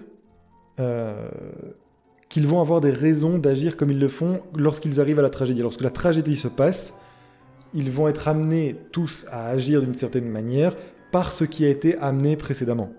euh, 0.80 1.28
qu'ils 2.28 2.46
vont 2.46 2.60
avoir 2.60 2.80
des 2.80 2.90
raisons 2.90 3.38
d'agir 3.38 3.76
comme 3.76 3.90
ils 3.90 3.98
le 3.98 4.08
font 4.08 4.42
lorsqu'ils 4.56 5.00
arrivent 5.00 5.18
à 5.18 5.22
la 5.22 5.30
tragédie. 5.30 5.62
Lorsque 5.62 5.80
la 5.80 5.90
tragédie 5.90 6.36
se 6.36 6.48
passe, 6.48 7.00
ils 7.72 7.90
vont 7.90 8.06
être 8.06 8.28
amenés 8.28 8.76
tous 8.92 9.24
à 9.30 9.48
agir 9.48 9.80
d'une 9.80 9.94
certaine 9.94 10.28
manière 10.28 10.76
par 11.10 11.32
ce 11.32 11.44
qui 11.44 11.64
a 11.64 11.68
été 11.70 11.96
amené 11.98 12.36
précédemment. 12.36 12.92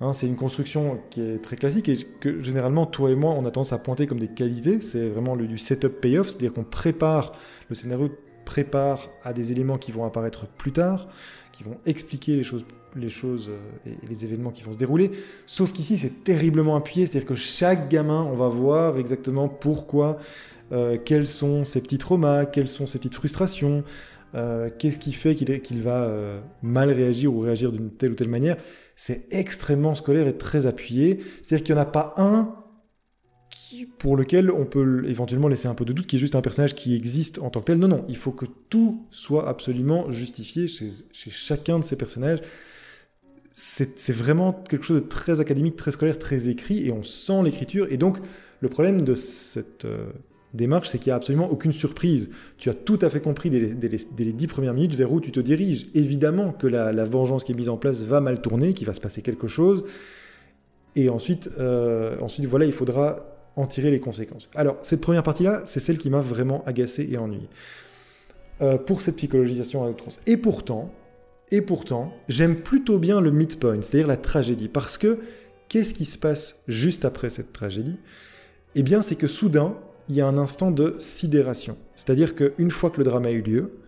Hein, 0.00 0.12
c'est 0.12 0.26
une 0.26 0.36
construction 0.36 1.00
qui 1.10 1.20
est 1.20 1.38
très 1.38 1.56
classique 1.56 1.88
et 1.88 1.96
que 2.20 2.42
généralement 2.42 2.84
toi 2.84 3.10
et 3.10 3.14
moi 3.14 3.30
on 3.30 3.44
a 3.46 3.50
tendance 3.50 3.72
à 3.72 3.78
pointer 3.78 4.06
comme 4.06 4.18
des 4.18 4.28
qualités. 4.28 4.80
C'est 4.80 5.08
vraiment 5.08 5.34
le, 5.34 5.46
du 5.46 5.58
setup 5.58 6.00
payoff, 6.00 6.28
c'est-à-dire 6.28 6.52
qu'on 6.52 6.64
prépare 6.64 7.32
le 7.68 7.74
scénario 7.74 8.10
prépare 8.44 9.08
à 9.22 9.32
des 9.32 9.52
éléments 9.52 9.78
qui 9.78 9.90
vont 9.90 10.04
apparaître 10.04 10.46
plus 10.46 10.72
tard, 10.72 11.08
qui 11.52 11.64
vont 11.64 11.78
expliquer 11.86 12.36
les 12.36 12.44
choses 12.44 12.64
les 12.96 13.08
choses 13.08 13.50
euh, 13.50 13.90
et 13.90 14.06
les 14.06 14.24
événements 14.24 14.50
qui 14.50 14.62
vont 14.62 14.72
se 14.72 14.78
dérouler. 14.78 15.10
Sauf 15.46 15.72
qu'ici, 15.72 15.98
c'est 15.98 16.24
terriblement 16.24 16.76
appuyé, 16.76 17.06
c'est-à-dire 17.06 17.28
que 17.28 17.34
chaque 17.34 17.88
gamin, 17.88 18.22
on 18.22 18.34
va 18.34 18.48
voir 18.48 18.98
exactement 18.98 19.48
pourquoi, 19.48 20.18
euh, 20.72 20.96
quels 21.04 21.26
sont 21.26 21.64
ses 21.64 21.82
petits 21.82 21.98
traumas, 21.98 22.46
quelles 22.46 22.68
sont 22.68 22.86
ses 22.86 22.98
petites 22.98 23.14
frustrations, 23.14 23.84
euh, 24.34 24.68
qu'est-ce 24.78 24.98
qui 24.98 25.12
fait 25.12 25.34
qu'il 25.34 25.82
va 25.82 26.40
mal 26.62 26.90
réagir 26.90 27.32
ou 27.32 27.40
réagir 27.40 27.72
d'une 27.72 27.90
telle 27.90 28.12
ou 28.12 28.14
telle 28.14 28.28
manière? 28.28 28.56
C'est 28.96 29.26
extrêmement 29.30 29.94
scolaire 29.94 30.26
et 30.26 30.36
très 30.36 30.66
appuyé. 30.66 31.20
C'est-à-dire 31.42 31.64
qu'il 31.64 31.74
n'y 31.74 31.80
en 31.80 31.84
a 31.84 31.86
pas 31.86 32.14
un 32.16 32.56
pour 33.98 34.16
lequel 34.16 34.50
on 34.50 34.66
peut 34.66 35.04
éventuellement 35.08 35.48
laisser 35.48 35.68
un 35.68 35.74
peu 35.74 35.84
de 35.84 35.92
doute, 35.92 36.06
qui 36.06 36.16
est 36.16 36.18
juste 36.18 36.34
un 36.34 36.42
personnage 36.42 36.74
qui 36.74 36.94
existe 36.94 37.38
en 37.38 37.50
tant 37.50 37.60
que 37.60 37.66
tel. 37.66 37.78
Non, 37.78 37.88
non, 37.88 38.04
il 38.08 38.16
faut 38.16 38.32
que 38.32 38.46
tout 38.68 39.06
soit 39.10 39.48
absolument 39.48 40.12
justifié 40.12 40.68
chez, 40.68 40.88
chez 41.12 41.30
chacun 41.30 41.78
de 41.78 41.84
ces 41.84 41.96
personnages 41.96 42.40
c'est 43.56 44.12
vraiment 44.12 44.52
quelque 44.52 44.84
chose 44.84 45.00
de 45.00 45.06
très 45.06 45.40
académique, 45.40 45.76
très 45.76 45.92
scolaire, 45.92 46.18
très 46.18 46.48
écrit, 46.48 46.86
et 46.86 46.92
on 46.92 47.04
sent 47.04 47.40
l'écriture. 47.44 47.86
Et 47.88 47.96
donc, 47.96 48.18
le 48.60 48.68
problème 48.68 49.02
de 49.02 49.14
cette 49.14 49.84
euh, 49.84 50.06
démarche, 50.54 50.88
c'est 50.88 50.98
qu'il 50.98 51.10
n'y 51.10 51.12
a 51.12 51.16
absolument 51.16 51.50
aucune 51.50 51.72
surprise. 51.72 52.30
Tu 52.58 52.70
as 52.70 52.74
tout 52.74 52.98
à 53.02 53.10
fait 53.10 53.20
compris 53.20 53.50
dès 53.50 53.60
les, 53.60 54.32
dix 54.32 54.46
premières 54.46 54.74
minutes 54.74 54.94
vers 54.94 55.12
où 55.12 55.20
tu 55.20 55.32
te 55.32 55.40
diriges. 55.40 55.88
Évidemment 55.94 56.52
que 56.52 56.66
la, 56.66 57.04
vengeance 57.04 57.44
qui 57.44 57.52
est 57.52 57.54
mise 57.54 57.68
en 57.68 57.76
place 57.76 58.02
va 58.02 58.20
mal 58.20 58.40
tourner, 58.40 58.72
qu'il 58.72 58.86
va 58.86 58.94
se 58.94 59.00
passer 59.00 59.22
quelque 59.22 59.48
chose. 59.48 59.84
Et 60.96 61.08
ensuite, 61.08 61.50
euh, 61.58 62.16
ensuite, 62.20 62.46
voilà, 62.46 62.64
il 62.64 62.72
faudra 62.72 63.26
en 63.56 63.66
tirer 63.66 63.90
les 63.90 64.00
conséquences. 64.00 64.50
Alors, 64.54 64.78
cette 64.82 65.00
première 65.00 65.22
partie-là, 65.22 65.62
c'est 65.64 65.80
celle 65.80 65.98
qui 65.98 66.10
m'a 66.10 66.20
vraiment 66.20 66.62
agacé 66.64 67.08
et 67.10 67.18
ennuyé. 67.18 67.48
Euh, 68.62 68.78
pour 68.78 69.02
cette 69.02 69.16
psychologisation 69.16 69.84
à 69.84 69.88
outrance. 69.88 70.20
Et 70.26 70.36
pourtant, 70.36 70.92
et 71.50 71.60
pourtant, 71.60 72.12
j'aime 72.28 72.56
plutôt 72.56 72.98
bien 72.98 73.20
le 73.20 73.30
midpoint, 73.30 73.82
c'est-à-dire 73.82 74.06
la 74.06 74.16
tragédie, 74.16 74.68
parce 74.68 74.96
que 74.96 75.18
qu'est-ce 75.68 75.92
qui 75.92 76.04
se 76.04 76.18
passe 76.18 76.62
juste 76.68 77.04
après 77.04 77.30
cette 77.30 77.52
tragédie? 77.52 77.96
Eh 78.76 78.82
bien, 78.82 79.02
c'est 79.02 79.16
que 79.16 79.26
soudain, 79.26 79.76
il 80.08 80.14
y 80.14 80.20
a 80.20 80.26
un 80.26 80.38
instant 80.38 80.70
de 80.70 80.96
sidération. 80.98 81.76
C'est-à-dire 81.96 82.34
qu'une 82.34 82.70
fois 82.70 82.90
que 82.90 82.98
le 82.98 83.04
drame 83.04 83.26
a 83.26 83.30
eu 83.30 83.42
lieu, 83.42 83.80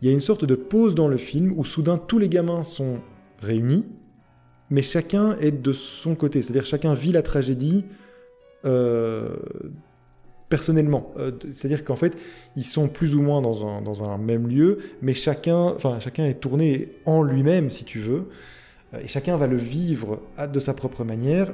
il 0.00 0.08
y 0.08 0.10
a 0.10 0.14
une 0.14 0.20
sorte 0.20 0.44
de 0.44 0.54
pause 0.54 0.94
dans 0.94 1.08
le 1.08 1.16
film 1.16 1.52
où 1.56 1.64
soudain 1.64 1.96
tous 1.96 2.18
les 2.18 2.28
gamins 2.28 2.64
sont 2.64 2.98
réunis, 3.40 3.86
mais 4.70 4.82
chacun 4.82 5.36
est 5.38 5.52
de 5.52 5.72
son 5.72 6.14
côté. 6.14 6.42
C'est-à-dire 6.42 6.64
chacun 6.64 6.94
vit 6.94 7.12
la 7.12 7.22
tragédie 7.22 7.84
euh, 8.64 9.36
personnellement. 10.48 11.12
Euh, 11.18 11.30
c'est-à-dire 11.52 11.84
qu'en 11.84 11.96
fait, 11.96 12.18
ils 12.56 12.64
sont 12.64 12.88
plus 12.88 13.14
ou 13.14 13.22
moins 13.22 13.40
dans 13.40 13.66
un, 13.66 13.80
dans 13.80 14.04
un 14.04 14.18
même 14.18 14.48
lieu, 14.48 14.78
mais 15.00 15.14
chacun, 15.14 15.76
chacun 16.00 16.26
est 16.26 16.40
tourné 16.40 16.90
en 17.06 17.22
lui-même, 17.22 17.70
si 17.70 17.84
tu 17.84 18.00
veux. 18.00 18.28
Euh, 18.94 19.00
et 19.02 19.08
chacun 19.08 19.36
va 19.36 19.46
le 19.46 19.56
vivre 19.56 20.20
de 20.52 20.60
sa 20.60 20.74
propre 20.74 21.04
manière, 21.04 21.52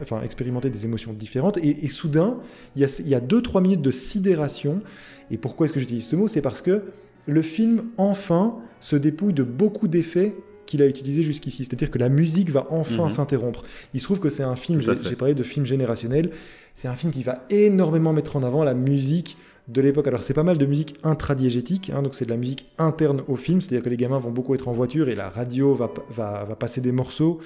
enfin, 0.00 0.22
expérimenter 0.22 0.70
des 0.70 0.84
émotions 0.84 1.12
différentes. 1.12 1.58
Et, 1.58 1.88
soudain, 1.88 2.38
il 2.76 2.82
y, 2.82 2.84
a, 2.84 3.00
il 3.00 3.08
y 3.08 3.14
a 3.14 3.20
deux, 3.20 3.42
trois 3.42 3.60
minutes 3.60 3.82
de 3.82 3.90
sidération. 3.90 4.82
Et 5.30 5.38
pourquoi 5.38 5.66
est-ce 5.66 5.72
que 5.72 5.80
j'utilise 5.80 6.06
ce 6.06 6.16
mot? 6.16 6.28
C'est 6.28 6.42
parce 6.42 6.60
que 6.60 6.82
le 7.26 7.42
film, 7.42 7.84
enfin, 7.96 8.56
se 8.80 8.96
dépouille 8.96 9.32
de 9.32 9.42
beaucoup 9.42 9.88
d'effets 9.88 10.34
qu'il 10.66 10.82
a 10.82 10.86
utilisé 10.86 11.22
jusqu'ici. 11.22 11.64
C'est-à-dire 11.64 11.90
que 11.90 11.98
la 11.98 12.08
musique 12.08 12.50
va 12.50 12.66
enfin 12.70 13.04
mhm. 13.04 13.10
s'interrompre. 13.10 13.62
Il 13.92 14.00
se 14.00 14.04
trouve 14.04 14.20
que 14.20 14.28
c'est 14.28 14.42
un 14.42 14.56
film, 14.56 14.80
j'ai 14.80 15.16
parlé 15.16 15.34
de 15.34 15.42
film 15.42 15.66
générationnel, 15.66 16.30
c'est 16.74 16.88
un 16.88 16.94
film 16.94 17.12
qui 17.12 17.22
va 17.22 17.44
énormément 17.50 18.12
mettre 18.12 18.36
en 18.36 18.42
avant 18.42 18.64
la 18.64 18.74
musique 18.74 19.36
de 19.68 19.80
l'époque. 19.80 20.06
Alors 20.06 20.22
c'est 20.22 20.34
pas 20.34 20.42
mal 20.42 20.58
de 20.58 20.66
musique 20.66 20.96
intradiégétique, 21.02 21.90
hein, 21.90 22.02
donc 22.02 22.14
c'est 22.14 22.24
de 22.24 22.30
la 22.30 22.36
musique 22.36 22.70
interne 22.78 23.22
au 23.28 23.36
film, 23.36 23.60
c'est-à-dire 23.60 23.84
que 23.84 23.90
les 23.90 23.96
gamins 23.96 24.18
vont 24.18 24.30
beaucoup 24.30 24.54
être 24.54 24.68
en 24.68 24.72
voiture 24.72 25.08
et 25.08 25.14
la 25.14 25.28
radio 25.28 25.74
va, 25.74 25.92
va, 26.10 26.44
va 26.44 26.56
passer 26.56 26.80
des 26.80 26.92
morceaux. 26.92 27.40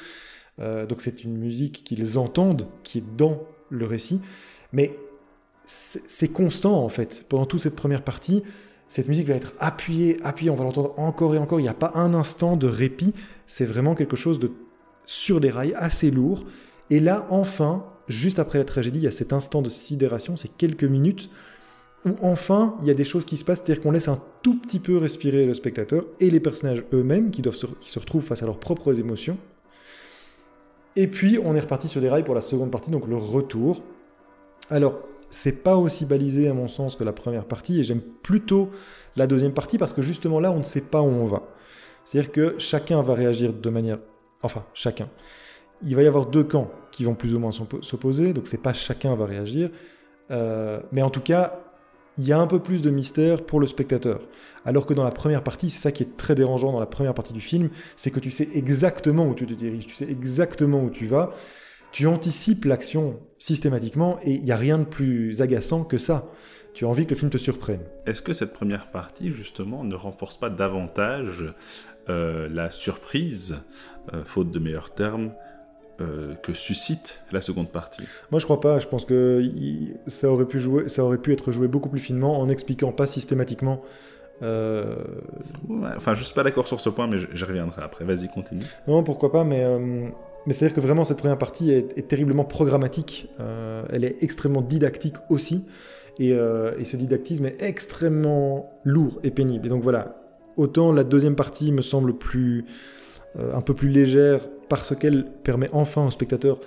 Euh, 0.61 0.87
donc 0.87 1.01
c'est 1.01 1.25
une 1.25 1.37
musique 1.37 1.85
qu'ils 1.85 2.19
entendent, 2.19 2.67
qui 2.83 2.99
est 2.99 3.17
dans 3.17 3.43
le 3.71 3.87
récit. 3.87 4.21
Mais 4.73 4.97
c'est 5.65 6.29
constant 6.29 6.83
en 6.83 6.89
fait. 6.89 7.27
Pendant 7.29 7.47
toute 7.47 7.61
cette 7.61 7.77
première 7.77 8.03
partie, 8.03 8.43
cette 8.89 9.09
musique 9.09 9.29
va 9.29 9.35
être 9.35 9.53
appuyée, 9.59 10.19
appuyée, 10.25 10.51
on 10.51 10.55
va 10.55 10.65
l'entendre 10.65 10.95
encore 10.99 11.35
et 11.35 11.39
encore, 11.39 11.61
il 11.61 11.65
n'y 11.65 11.69
a 11.69 11.75
pas 11.75 11.93
un 11.95 12.15
instant 12.15 12.57
de 12.57 12.67
répit, 12.67 13.13
c'est 13.47 13.67
vraiment 13.67 13.95
quelque 13.95 14.17
chose 14.17 14.39
de 14.39 14.51
sur 15.05 15.41
des 15.41 15.51
rails 15.51 15.75
assez 15.75 16.11
lourd. 16.11 16.45
Et 16.91 17.01
là, 17.01 17.27
enfin, 17.31 17.85
juste 18.09 18.39
après 18.39 18.59
la 18.59 18.65
tragédie, 18.65 19.01
il 19.01 19.05
y 19.05 19.09
a 19.09 19.13
cet 19.13 19.33
instant 19.33 19.63
de 19.63 19.69
sidération, 19.69 20.37
c'est 20.37 20.55
quelques 20.57 20.85
minutes, 20.85 21.31
où 22.05 22.11
enfin, 22.23 22.77
il 22.81 22.87
y 22.87 22.91
a 22.91 22.95
des 22.95 23.05
choses 23.05 23.25
qui 23.25 23.37
se 23.37 23.45
passent, 23.45 23.63
c'est-à-dire 23.65 23.83
qu'on 23.83 23.91
laisse 23.91 24.09
un 24.09 24.21
tout 24.43 24.59
petit 24.59 24.79
peu 24.79 24.99
respirer 24.99 25.45
le 25.47 25.55
spectateur 25.55 26.05
et 26.21 26.31
les 26.31 26.41
personnages 26.41 26.85
eux-mêmes 26.93 27.31
qui, 27.31 27.43
doivent 27.43 27.59
qui 27.81 27.91
se 27.91 27.99
retrouvent 27.99 28.25
face 28.25 28.43
à 28.43 28.47
leurs 28.47 28.59
propres 28.59 28.99
émotions. 29.01 29.37
Et 30.97 31.07
puis, 31.07 31.39
on 31.45 31.55
est 31.55 31.61
reparti 31.61 31.89
sur 31.89 32.01
des 32.01 32.09
rails 32.09 32.25
pour 32.25 32.35
la 32.35 32.41
seconde 32.41 32.71
partie, 32.71 32.91
donc 32.91 33.07
le 33.07 33.17
retour. 33.17 33.83
Alors, 34.71 35.01
c'est 35.31 35.63
pas 35.63 35.77
aussi 35.77 36.07
balisé 36.07 36.49
à 36.49 36.55
mon 36.55 36.69
sens 36.69 36.97
que 36.97 37.05
la 37.05 37.13
première 37.13 37.45
partie 37.45 37.81
et 37.81 37.85
j'aime 37.85 38.01
plutôt 38.01 38.71
la 39.17 39.27
deuxième 39.27 39.53
partie 39.53 39.79
parce 39.79 39.93
que 39.93 40.03
justement 40.03 40.41
là 40.41 40.51
on 40.51 40.59
ne 40.59 40.63
sait 40.63 40.87
pas 40.87 41.03
où 41.03 41.07
on 41.07 41.27
va. 41.27 41.43
C'est-à-dire 42.05 42.33
que 42.33 42.55
chacun 42.59 43.03
va 43.03 43.15
réagir 43.15 43.53
de 43.53 43.71
manière 43.71 43.99
enfin 44.43 44.65
chacun. 44.73 45.09
Il 45.83 45.95
va 45.95 46.03
y 46.03 46.07
avoir 46.07 46.27
deux 46.27 46.45
camps 46.45 46.71
qui 46.91 47.05
vont 47.05 47.15
plus 47.15 47.35
ou 47.35 47.39
moins 47.39 47.51
s'opposer 47.53 48.33
donc 48.33 48.47
c'est 48.47 48.63
pas 48.63 48.73
chacun 48.73 49.15
va 49.15 49.27
réagir 49.27 49.71
euh, 50.31 50.81
mais 50.93 51.03
en 51.03 51.11
tout 51.11 51.21
cas 51.21 51.61
il 52.19 52.27
y 52.27 52.33
a 52.33 52.39
un 52.39 52.47
peu 52.47 52.59
plus 52.59 52.83
de 52.83 52.91
mystère 52.91 53.45
pour 53.45 53.61
le 53.61 53.67
spectateur. 53.67 54.21
Alors 54.65 54.87
que 54.87 54.95
dans 54.95 55.05
la 55.05 55.11
première 55.11 55.43
partie, 55.43 55.71
c'est 55.71 55.81
ça 55.81 55.93
qui 55.93 56.03
est 56.03 56.17
très 56.17 56.35
dérangeant 56.35 56.73
dans 56.73 56.81
la 56.81 56.87
première 56.87 57.15
partie 57.15 57.33
du 57.33 57.41
film, 57.41 57.71
c'est 57.97 58.11
que 58.11 58.21
tu 58.21 58.31
sais 58.31 58.49
exactement 58.55 59.27
où 59.27 59.35
tu 59.35 59.47
te 59.47 59.55
diriges, 59.55 59.87
tu 59.87 59.95
sais 59.95 60.11
exactement 60.11 60.83
où 60.83 60.91
tu 60.91 61.07
vas, 61.07 61.33
tu 61.93 62.07
anticipes 62.07 62.65
l'action 62.65 63.21
systématiquement 63.39 64.19
et 64.23 64.33
il 64.33 64.45
n'y 64.45 64.53
a 64.53 64.57
rien 64.57 64.79
de 64.79 64.85
plus 64.85 65.41
agaçant 65.41 65.85
que 65.85 65.99
ça. 65.99 66.31
Tu 66.75 66.85
as 66.85 66.89
envie 66.89 67.07
que 67.07 67.11
le 67.11 67.17
film 67.17 67.31
te 67.31 67.39
surprenne. 67.39 67.81
Est-ce 68.07 68.23
que 68.23 68.33
cette 68.33 68.53
première 68.53 68.91
partie, 68.91 69.33
justement, 69.33 69.85
ne 69.85 69.95
renforce 69.95 70.39
pas 70.39 70.51
davantage 70.51 71.45
euh, 72.09 72.49
la 72.51 72.71
surprise, 72.71 73.57
euh, 74.13 74.23
faute 74.25 74.51
de 74.51 74.59
meilleurs 74.59 74.95
termes, 74.95 75.33
euh, 76.01 76.35
que 76.43 76.53
suscite 76.53 77.21
la 77.33 77.41
seconde 77.41 77.71
partie 77.71 78.03
Moi, 78.31 78.39
je 78.39 78.45
crois 78.45 78.61
pas. 78.61 78.79
Je 78.79 78.87
pense 78.87 79.05
que 79.05 79.43
ça 80.07 80.31
aurait 80.31 80.47
pu 80.47 80.61
jouer, 80.61 80.89
ça 80.89 81.05
aurait 81.05 81.19
pu 81.19 81.33
être 81.33 81.51
joué 81.53 81.69
beaucoup 81.69 81.89
plus 81.89 82.01
finement 82.01 82.41
en 82.41 82.49
expliquant 82.49 82.93
pas 82.93 83.07
systématiquement. 83.07 83.83
enfin, 84.41 86.15
je 86.15 86.23
suis 86.23 86.35
pas 86.35 86.45
d'accord 86.45 86.69
sur 86.69 86.81
ce 86.81 86.89
point, 86.89 87.07
mais 87.07 87.19
j'y 87.19 87.45
reviendrai 87.45 87.83
après. 87.83 88.05
Vas-y, 88.05 88.29
continue. 88.29 88.63
Non, 88.87 89.03
pourquoi 89.03 89.33
pas, 89.33 89.45
mais 89.45 89.65
mais 90.49 90.55
c'est-à-dire 90.55 90.77
que 90.77 90.81
vraiment 90.81 91.05
cette 91.05 91.19
première 91.19 91.37
partie 91.37 91.71
est, 91.71 92.09
terriblement 92.09 92.45
programmatique, 92.45 93.29
euh, 93.39 93.85
elle 93.91 94.03
est 94.03 94.23
extrêmement 94.23 94.63
didactique 94.63 95.17
aussi, 95.29 95.67
euh, 96.21 96.73
et, 96.79 96.87
ce 96.87 96.97
didactisme 96.97 97.45
est 97.45 97.63
extrêmement 97.63 98.81
lourd 98.83 99.21
et 99.23 99.31
pénible. 99.31 99.67
Et 99.67 99.69
donc 99.69 99.83
voilà, 99.83 100.17
autant 100.57 100.91
la 100.91 101.05
deuxième 101.05 101.37
partie 101.37 101.71
me 101.71 101.83
semble 101.83 102.17
plus, 102.17 102.65
euh, 103.39 103.55
un 103.55 103.61
peu 103.61 103.75
plus 103.75 103.91
légère 103.91 104.41
parce 104.69 104.95
qu'elle 104.95 105.25
permet 105.25 105.69
enfin 105.73 106.07
au 106.07 106.11
spectateur 106.11 106.61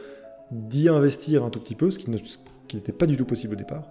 d'y 0.51 0.89
investir 0.89 1.43
un 1.43 1.49
tout 1.49 1.59
petit 1.59 1.75
peu, 1.75 1.91
ce 1.91 1.99
qui 1.99 2.09
n'était 2.09 2.91
pas 2.91 3.05
du 3.05 3.17
tout 3.17 3.25
possible 3.25 3.53
au 3.53 3.57
départ. 3.57 3.83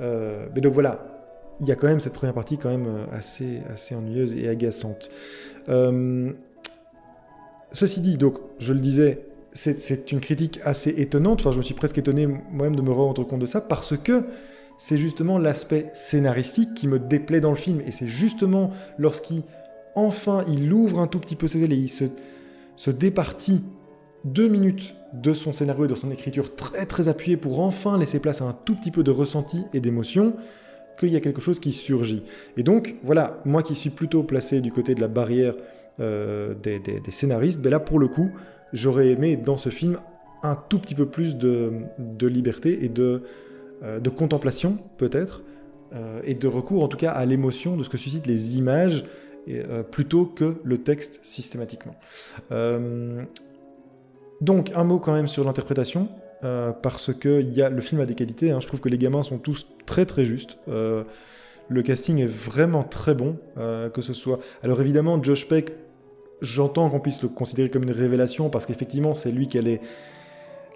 mais 0.00 0.60
donc 0.60 0.72
voilà, 0.74 1.04
il 1.60 1.66
y 1.66 1.72
a 1.72 1.74
quand 1.74 1.88
même 1.88 2.00
cette 2.00 2.12
première 2.12 2.34
partie 2.34 2.56
quand 2.56 2.70
même 2.70 3.06
assez, 3.10 3.60
assez 3.68 3.94
ennuyeuse 3.94 4.34
et 4.34 4.48
agaçante. 4.48 5.10
Ceci 7.72 8.00
dit, 8.00 8.16
donc, 8.16 8.38
je 8.58 8.72
le 8.72 8.80
disais, 8.80 9.26
c'est 9.52 10.12
une 10.12 10.20
critique 10.20 10.60
assez 10.64 10.90
étonnante. 10.90 11.40
Enfin, 11.40 11.52
je 11.52 11.58
me 11.58 11.62
suis 11.62 11.74
presque 11.74 11.98
étonné 11.98 12.26
moi-même 12.26 12.76
de 12.76 12.82
me 12.82 12.92
rendre 12.92 13.24
compte 13.24 13.40
de 13.40 13.46
ça 13.46 13.60
parce 13.60 13.96
que 13.96 14.24
c'est 14.78 14.96
justement 14.96 15.38
l'aspect 15.38 15.90
scénaristique 15.94 16.74
qui 16.74 16.86
me 16.86 16.98
déplaît 16.98 17.40
dans 17.40 17.50
le 17.50 17.56
film. 17.56 17.80
Et 17.86 17.90
c'est 17.90 18.06
justement 18.06 18.70
lorsqu'il, 18.98 19.42
enfin, 19.94 20.44
il 20.48 20.72
ouvre 20.72 21.00
un 21.00 21.06
tout 21.06 21.18
petit 21.18 21.36
peu 21.36 21.46
ses 21.46 21.64
ailes 21.64 21.72
et 21.72 21.76
il 21.76 21.88
se, 21.88 22.04
se 22.78 22.92
départit 22.92 23.64
deux 24.24 24.48
minutes 24.48 24.94
de 25.12 25.32
son 25.32 25.52
scénario 25.52 25.84
et 25.84 25.88
de 25.88 25.96
son 25.96 26.10
écriture 26.12 26.54
très 26.54 26.86
très 26.86 27.08
appuyée 27.08 27.36
pour 27.36 27.60
enfin 27.60 27.98
laisser 27.98 28.20
place 28.20 28.40
à 28.40 28.44
un 28.44 28.52
tout 28.52 28.76
petit 28.76 28.92
peu 28.92 29.02
de 29.02 29.10
ressenti 29.10 29.64
et 29.74 29.80
d'émotion 29.80 30.34
qu'il 30.98 31.08
y 31.08 31.16
a 31.16 31.20
quelque 31.20 31.40
chose 31.40 31.58
qui 31.58 31.72
surgit. 31.72 32.22
Et 32.56 32.62
donc, 32.62 32.94
voilà, 33.02 33.40
moi 33.44 33.62
qui 33.62 33.74
suis 33.74 33.90
plutôt 33.90 34.22
placé 34.22 34.60
du 34.60 34.70
côté 34.70 34.94
de 34.94 35.00
la 35.00 35.08
barrière 35.08 35.54
euh, 35.98 36.54
des, 36.54 36.80
scénaristes, 37.10 37.60
ben 37.60 37.70
là 37.70 37.80
pour 37.80 37.98
le 37.98 38.06
coup, 38.06 38.30
j'aurais 38.72 39.08
aimé 39.08 39.36
dans 39.36 39.56
ce 39.56 39.70
film 39.70 39.98
un 40.44 40.54
tout 40.54 40.78
petit 40.78 40.94
peu 40.94 41.06
plus 41.06 41.36
de, 41.36 41.72
liberté 42.22 42.84
et 42.84 42.88
de, 42.88 43.24
euh, 43.82 43.98
contemplation 44.16 44.78
peut-être, 44.98 45.42
euh, 45.94 46.20
et 46.22 46.34
de 46.34 46.46
recours 46.46 46.84
en 46.84 46.88
tout 46.88 46.96
cas 46.96 47.10
à 47.10 47.24
l'émotion 47.26 47.76
de 47.76 47.82
ce 47.82 47.88
que 47.88 47.96
suscitent 47.96 48.28
les 48.28 48.56
images 48.56 49.04
plutôt 49.90 50.26
que 50.26 50.56
le 50.64 50.78
texte 50.78 51.20
systématiquement. 51.22 51.94
donc 54.40 54.72
un 54.74 54.84
mot 54.84 54.98
quand 54.98 55.12
même 55.12 55.28
sur 55.28 55.44
l'interprétation. 55.44 56.08
parce 56.40 57.12
que 57.12 57.42
y 57.42 57.62
a, 57.62 57.70
le 57.70 57.80
film 57.80 58.00
a 58.00 58.06
des 58.06 58.14
qualités, 58.14 58.50
hein. 58.50 58.60
je 58.60 58.66
trouve 58.66 58.80
que 58.80 58.88
les 58.88 58.98
gamins 58.98 59.22
sont 59.22 59.38
tous 59.38 59.66
très 59.86 60.06
très 60.06 60.24
justes. 60.24 60.58
le 60.66 61.82
casting 61.82 62.18
est 62.18 62.26
vraiment 62.26 62.82
très 62.82 63.14
bon, 63.14 63.36
que 63.56 64.00
ce 64.02 64.12
soit... 64.12 64.38
Alors 64.62 64.80
évidemment, 64.80 65.22
Josh 65.22 65.48
Peck 65.48 65.72
j'entends 66.40 66.88
qu'on 66.90 67.00
puisse 67.00 67.22
le 67.22 67.28
considérer 67.28 67.70
comme 67.70 67.82
une 67.82 67.92
révélation 67.92 68.50
parce 68.50 68.66
qu'effectivement, 68.66 69.14
c'est 69.14 69.32
lui 69.32 69.46
qui 69.46 69.58
a 69.58 69.62
les. 69.62 69.80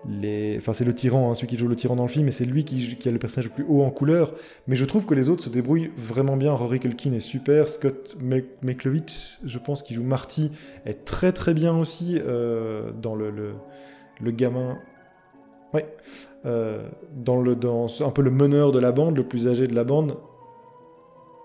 Enfin, 0.04 0.72
c'est 0.72 0.84
le 0.84 0.94
tyran, 0.94 1.30
hein, 1.30 1.34
celui 1.34 1.46
qui 1.46 1.56
joue 1.56 1.68
le 1.68 1.76
tyran 1.76 1.94
dans 1.94 2.02
le 2.02 2.08
film, 2.08 2.26
et 2.26 2.32
c'est 2.32 2.44
lui 2.44 2.64
qui, 2.64 3.08
a 3.08 3.10
le 3.10 3.18
personnage 3.18 3.48
le 3.48 3.54
plus 3.54 3.64
haut 3.68 3.82
en 3.82 3.90
couleur. 3.90 4.34
Mais 4.66 4.74
je 4.74 4.84
trouve 4.84 5.06
que 5.06 5.14
les 5.14 5.28
autres 5.28 5.44
se 5.44 5.48
débrouillent 5.48 5.92
vraiment 5.96 6.36
bien. 6.36 6.52
Rory 6.52 6.80
Culkin 6.80 7.12
est 7.12 7.20
super, 7.20 7.68
Scott 7.68 8.16
McLovitch, 8.62 9.38
je 9.44 9.58
pense, 9.58 9.82
qui 9.82 9.94
joue 9.94 10.02
Marty, 10.02 10.50
est 10.86 11.04
très 11.04 11.32
très 11.32 11.54
bien 11.54 11.76
aussi 11.78 12.20
euh, 12.20 12.90
dans 13.00 13.14
le, 13.14 13.54
gamin. 14.32 14.78
Ouais. 15.72 15.86
Euh, 16.46 16.88
dans 17.14 17.40
le, 17.40 17.54
dans 17.54 17.86
un 18.04 18.10
peu 18.10 18.22
le 18.22 18.32
meneur 18.32 18.72
de 18.72 18.80
la 18.80 18.90
bande, 18.90 19.16
le 19.16 19.24
plus 19.24 19.46
âgé 19.46 19.68
de 19.68 19.74
la 19.74 19.84
bande. 19.84 20.16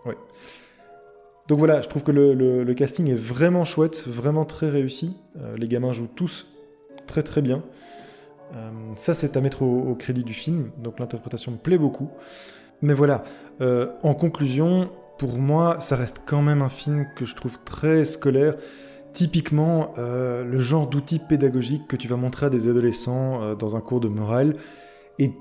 Ouais. 0.06 0.18
Donc 1.48 1.60
voilà, 1.60 1.82
je 1.82 1.90
trouve 1.90 2.02
que 2.02 2.12
le, 2.12 2.74
casting 2.74 3.08
est 3.08 3.16
vraiment 3.16 3.66
chouette, 3.66 4.04
vraiment 4.08 4.46
très 4.46 4.70
réussi. 4.70 5.16
les 5.56 5.68
gamins 5.68 5.94
jouent 5.94 6.10
tous 6.14 6.48
très 7.06 7.22
très 7.24 7.42
bien. 7.42 7.64
Ça, 8.96 9.14
c'est 9.14 9.38
à 9.38 9.42
mettre 9.42 9.62
au, 9.62 9.96
crédit 9.96 10.24
du 10.24 10.34
film, 10.34 10.72
donc 10.78 11.00
l'interprétation 11.00 11.52
me 11.52 11.58
plaît 11.58 11.78
beaucoup. 11.78 12.10
Mais 12.82 12.94
voilà, 12.94 13.24
en 13.60 14.14
conclusion, 14.14 14.90
pour 15.18 15.38
moi, 15.38 15.80
ça 15.80 15.96
reste 15.96 16.22
quand 16.26 16.42
même 16.42 16.62
un 16.62 16.70
film 16.70 17.08
que 17.16 17.26
je 17.26 17.36
trouve 17.36 17.60
très 17.64 18.06
scolaire. 18.06 18.56
Typiquement, 19.14 19.94
euh, 19.98 20.44
le 20.44 20.60
genre 20.60 20.88
d'outil 20.88 21.20
pédagogique 21.20 21.88
que 21.88 21.96
tu 21.96 22.08
vas 22.08 22.18
montrer 22.18 22.46
à 22.46 22.50
des 22.50 22.70
adolescents 22.70 23.42
euh, 23.42 23.56
dans 23.56 23.76
un 23.76 23.82
cours 23.82 24.00
de 24.00 24.08
morale. 24.08 24.56
Et 25.18 25.32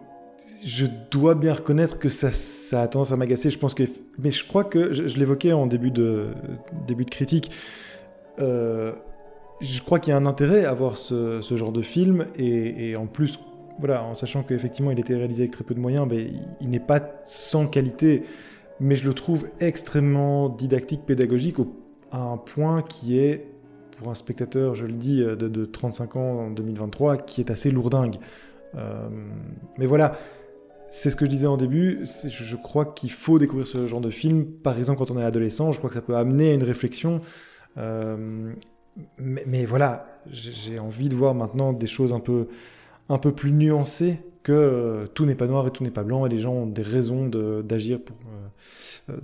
je 0.65 0.87
dois 1.11 1.35
bien 1.35 1.53
reconnaître 1.53 1.99
que 1.99 2.09
ça, 2.09 2.31
a 2.81 2.89
tendance 2.89 3.13
à 3.13 3.17
m'agacer. 3.17 3.51
Je 3.51 3.59
pense 3.59 3.75
que, 3.75 3.83
mais 4.19 4.31
je 4.31 4.47
crois 4.47 4.65
que 4.65 4.95
je, 4.95 5.19
l'évoquais 5.19 5.53
en 5.53 5.67
début 5.67 5.91
de 5.91 6.29
début 6.87 7.05
de 7.05 7.11
critique. 7.11 7.51
Euh, 8.41 8.93
je 9.61 9.81
crois 9.83 9.99
qu'il 9.99 10.11
y 10.11 10.15
a 10.15 10.17
un 10.17 10.27
intérêt 10.27 10.65
à 10.65 10.73
voir 10.73 10.97
ce, 10.97 11.41
genre 11.43 11.73
de 11.73 11.83
film 11.83 12.27
et, 12.37 12.97
en 12.97 13.07
plus, 13.07 13.39
voilà, 13.79 14.05
en 14.05 14.15
sachant 14.15 14.43
qu'effectivement 14.43 14.91
il 14.91 14.99
était 14.99 15.15
réalisé 15.15 15.43
avec 15.43 15.53
très 15.53 15.65
peu 15.65 15.75
de 15.75 15.81
moyens, 15.81 16.07
mais 16.09 16.29
il 16.61 16.71
n'est 16.71 16.81
pas 16.81 17.01
sans 17.25 17.67
qualité 17.67 18.23
mais 18.81 18.97
je 18.97 19.07
le 19.07 19.15
trouve 19.15 19.49
extrêmement 19.61 20.49
didactique, 20.49 21.07
pédagogique, 21.07 21.57
à 22.11 22.21
un 22.21 22.37
point 22.37 22.83
qui 22.83 23.19
est, 23.19 23.49
pour 23.97 24.11
un 24.11 24.15
spectateur, 24.15 24.75
je 24.75 24.87
le 24.87 24.93
dis, 24.93 25.21
de, 25.21 25.65
35 25.65 26.17
ans 26.17 26.41
en 26.47 26.51
2023, 26.51 27.17
qui 27.19 27.41
est 27.41 27.51
assez 27.51 27.71
lourdingue. 27.71 28.17
Euh, 28.75 29.09
mais 29.79 29.87
voilà, 29.87 30.17
c'est 30.89 31.11
ce 31.11 31.17
que 31.17 31.25
je 31.25 31.31
disais 31.31 31.47
en 31.47 31.57
début, 31.57 32.05
je, 32.05 32.57
crois 32.57 32.85
qu'il 32.85 33.11
faut 33.11 33.39
découvrir 33.39 33.67
ce 33.67 33.87
genre 33.87 34.01
de 34.01 34.11
film, 34.11 34.45
par 34.45 34.77
exemple 34.77 34.99
quand 34.99 35.11
on 35.11 35.19
est 35.19 35.25
adolescent, 35.25 35.73
je 35.73 35.79
crois 35.79 35.89
que 35.89 35.95
ça 35.95 36.03
peut 36.03 36.17
amener 36.17 36.51
à 36.51 36.55
une 36.55 36.63
réflexion. 36.63 37.21
Euh, 37.79 38.53
mais, 39.19 39.67
voilà, 39.67 40.07
j'ai 40.31 40.79
envie 40.79 41.09
de 41.09 41.17
voir 41.17 41.35
maintenant 41.35 41.73
des 41.73 41.87
choses 41.87 42.13
un 42.13 42.21
peu, 42.21 42.49
un 43.09 43.19
peu 43.19 43.33
plus 43.33 43.53
nuancées 43.53 44.21
que 44.43 44.53
euh, 44.53 45.07
tout 45.07 45.27
n'est 45.27 45.35
pas 45.35 45.47
noir 45.49 45.67
et 45.67 45.71
tout 45.71 45.83
n'est 45.83 45.91
pas 45.91 46.05
blanc 46.05 46.25
et 46.25 46.29
les 46.29 46.39
gens 46.39 46.53
ont 46.53 46.67
des 46.67 46.83
raisons 46.83 47.27
d'agir 47.27 47.99
euh, 49.09 49.13
euh, 49.13 49.17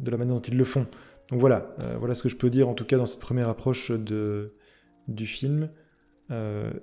de, 0.00 0.10
la 0.10 0.16
manière 0.16 0.34
dont 0.34 0.42
ils 0.42 0.56
le 0.56 0.64
font. 0.64 0.86
Donc 1.30 1.40
voilà, 1.40 1.74
voilà 1.98 2.14
ce 2.14 2.22
que 2.22 2.28
je 2.28 2.36
peux 2.36 2.50
dire 2.50 2.68
en 2.68 2.74
tout 2.74 2.84
cas 2.84 2.98
dans 2.98 3.06
cette 3.06 3.20
première 3.20 3.48
approche 3.48 3.90
de, 3.90 4.52
du 5.08 5.26
film. 5.26 5.70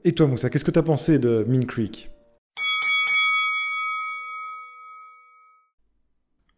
et 0.04 0.12
toi 0.14 0.26
Moussa, 0.26 0.50
qu'est-ce 0.50 0.66
que 0.66 0.72
tu 0.72 0.80
as 0.80 0.84
pensé 0.84 1.20
de 1.20 1.46
Mean 1.48 1.66
Creek? 1.66 2.10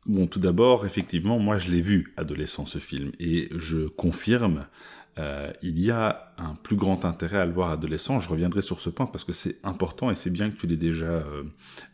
Bon, 0.07 0.25
tout 0.25 0.39
d'abord, 0.39 0.85
effectivement, 0.85 1.37
moi 1.37 1.57
je 1.57 1.69
l'ai 1.69 1.81
vu 1.81 2.13
adolescent 2.17 2.65
ce 2.65 2.79
film 2.79 3.11
et 3.19 3.49
je 3.55 3.87
confirme 3.87 4.67
euh, 5.21 5.51
il 5.61 5.79
y 5.79 5.91
a 5.91 6.33
un 6.39 6.55
plus 6.55 6.75
grand 6.75 7.05
intérêt 7.05 7.37
à 7.37 7.45
le 7.45 7.51
voir 7.51 7.69
adolescent. 7.69 8.19
Je 8.19 8.27
reviendrai 8.27 8.63
sur 8.63 8.81
ce 8.81 8.89
point 8.89 9.05
parce 9.05 9.23
que 9.23 9.33
c'est 9.33 9.57
important 9.63 10.09
et 10.09 10.15
c'est 10.15 10.31
bien 10.31 10.49
que 10.49 10.57
tu 10.57 10.65
l'aies 10.65 10.77
déjà 10.77 11.05
euh, 11.05 11.43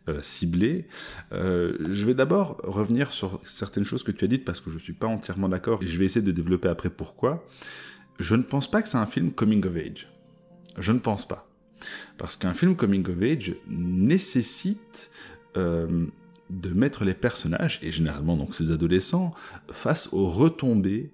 euh, 0.07 0.21
ciblé. 0.21 0.87
je 1.31 2.05
vais 2.05 2.13
d'abord 2.13 2.61
revenir 2.63 3.11
sur 3.11 3.41
certaines 3.45 3.83
choses 3.83 4.03
que 4.03 4.11
tu 4.11 4.23
as 4.23 4.27
dites 4.29 4.45
parce 4.45 4.61
que 4.61 4.69
je 4.69 4.75
ne 4.75 4.79
suis 4.79 4.93
pas 4.93 5.07
entièrement 5.07 5.49
d'accord 5.49 5.83
et 5.83 5.87
je 5.87 5.99
vais 5.99 6.05
essayer 6.05 6.25
de 6.25 6.31
développer 6.31 6.69
après 6.69 6.89
pourquoi. 6.89 7.45
Je 8.17 8.35
ne 8.35 8.43
pense 8.43 8.71
pas 8.71 8.81
que 8.81 8.87
c'est 8.87 8.97
un 8.97 9.05
film 9.05 9.31
coming 9.31 9.65
of 9.65 9.75
age. 9.75 10.07
Je 10.77 10.91
ne 10.93 10.99
pense 10.99 11.27
pas. 11.27 11.49
Parce 12.17 12.35
qu'un 12.35 12.53
film 12.53 12.75
coming 12.75 13.07
of 13.09 13.21
age 13.21 13.55
nécessite 13.67 15.11
de 15.55 16.69
mettre 16.73 17.03
les 17.03 17.15
personnages, 17.15 17.79
et 17.81 17.91
généralement 17.91 18.37
donc 18.37 18.55
ces 18.55 18.71
adolescents, 18.71 19.33
face 19.71 20.07
aux 20.13 20.29
retombées 20.29 21.11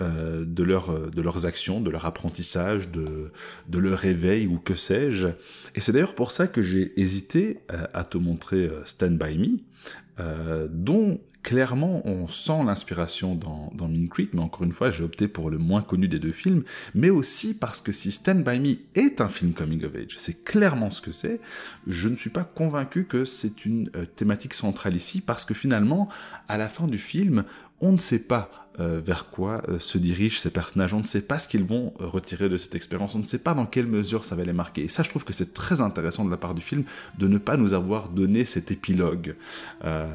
euh, 0.00 0.44
de, 0.46 0.62
euh, 0.62 1.10
de 1.10 1.22
leurs 1.22 1.46
actions, 1.46 1.80
de 1.80 1.90
leur 1.90 2.06
apprentissage, 2.06 2.88
de, 2.88 3.32
de 3.68 3.78
leur 3.80 3.98
réveil 3.98 4.46
ou 4.46 4.58
que 4.60 4.76
sais-je. 4.76 5.26
Et 5.74 5.80
c'est 5.80 5.90
d'ailleurs 5.90 6.14
pour 6.14 6.30
ça 6.30 6.46
que 6.46 6.62
j'ai 6.62 6.92
hésité 7.00 7.58
euh, 7.72 7.84
à 7.94 8.04
te 8.04 8.16
montrer 8.16 8.70
Stand 8.84 9.18
By 9.18 9.36
Me, 9.36 10.68
dont 10.68 11.20
clairement 11.42 12.06
on 12.06 12.28
sent 12.28 12.64
l'inspiration 12.64 13.34
dans, 13.34 13.72
dans 13.74 13.88
Creek, 14.08 14.34
mais 14.34 14.40
encore 14.40 14.64
une 14.64 14.72
fois 14.72 14.90
j'ai 14.90 15.04
opté 15.04 15.28
pour 15.28 15.48
le 15.50 15.58
moins 15.58 15.82
connu 15.82 16.08
des 16.08 16.18
deux 16.18 16.32
films, 16.32 16.64
mais 16.94 17.10
aussi 17.10 17.54
parce 17.54 17.80
que 17.80 17.92
si 17.92 18.10
Stand 18.12 18.44
By 18.44 18.58
Me 18.58 18.76
est 18.94 19.20
un 19.20 19.28
film 19.28 19.52
coming 19.52 19.84
of 19.84 19.94
age, 19.94 20.16
c'est 20.16 20.44
clairement 20.44 20.90
ce 20.90 21.00
que 21.00 21.12
c'est, 21.12 21.40
je 21.86 22.08
ne 22.08 22.16
suis 22.16 22.30
pas 22.30 22.42
convaincu 22.44 23.04
que 23.04 23.24
c'est 23.24 23.64
une 23.64 23.90
thématique 24.16 24.54
centrale 24.54 24.96
ici, 24.96 25.20
parce 25.20 25.44
que 25.44 25.54
finalement, 25.54 26.08
à 26.48 26.58
la 26.58 26.68
fin 26.68 26.86
du 26.86 26.98
film, 26.98 27.44
on 27.80 27.92
ne 27.92 27.98
sait 27.98 28.24
pas 28.24 28.67
euh, 28.80 29.00
vers 29.04 29.26
quoi 29.30 29.62
euh, 29.68 29.78
se 29.78 29.98
dirigent 29.98 30.38
ces 30.38 30.50
personnages. 30.50 30.94
On 30.94 31.00
ne 31.00 31.06
sait 31.06 31.22
pas 31.22 31.38
ce 31.38 31.48
qu'ils 31.48 31.64
vont 31.64 31.92
euh, 32.00 32.06
retirer 32.06 32.48
de 32.48 32.56
cette 32.56 32.74
expérience. 32.74 33.14
On 33.16 33.18
ne 33.18 33.24
sait 33.24 33.38
pas 33.38 33.54
dans 33.54 33.66
quelle 33.66 33.86
mesure 33.86 34.24
ça 34.24 34.36
va 34.36 34.44
les 34.44 34.52
marquer. 34.52 34.84
Et 34.84 34.88
ça, 34.88 35.02
je 35.02 35.10
trouve 35.10 35.24
que 35.24 35.32
c'est 35.32 35.52
très 35.52 35.80
intéressant 35.80 36.24
de 36.24 36.30
la 36.30 36.36
part 36.36 36.54
du 36.54 36.62
film 36.62 36.84
de 37.18 37.26
ne 37.26 37.38
pas 37.38 37.56
nous 37.56 37.72
avoir 37.72 38.08
donné 38.08 38.44
cet 38.44 38.70
épilogue. 38.70 39.34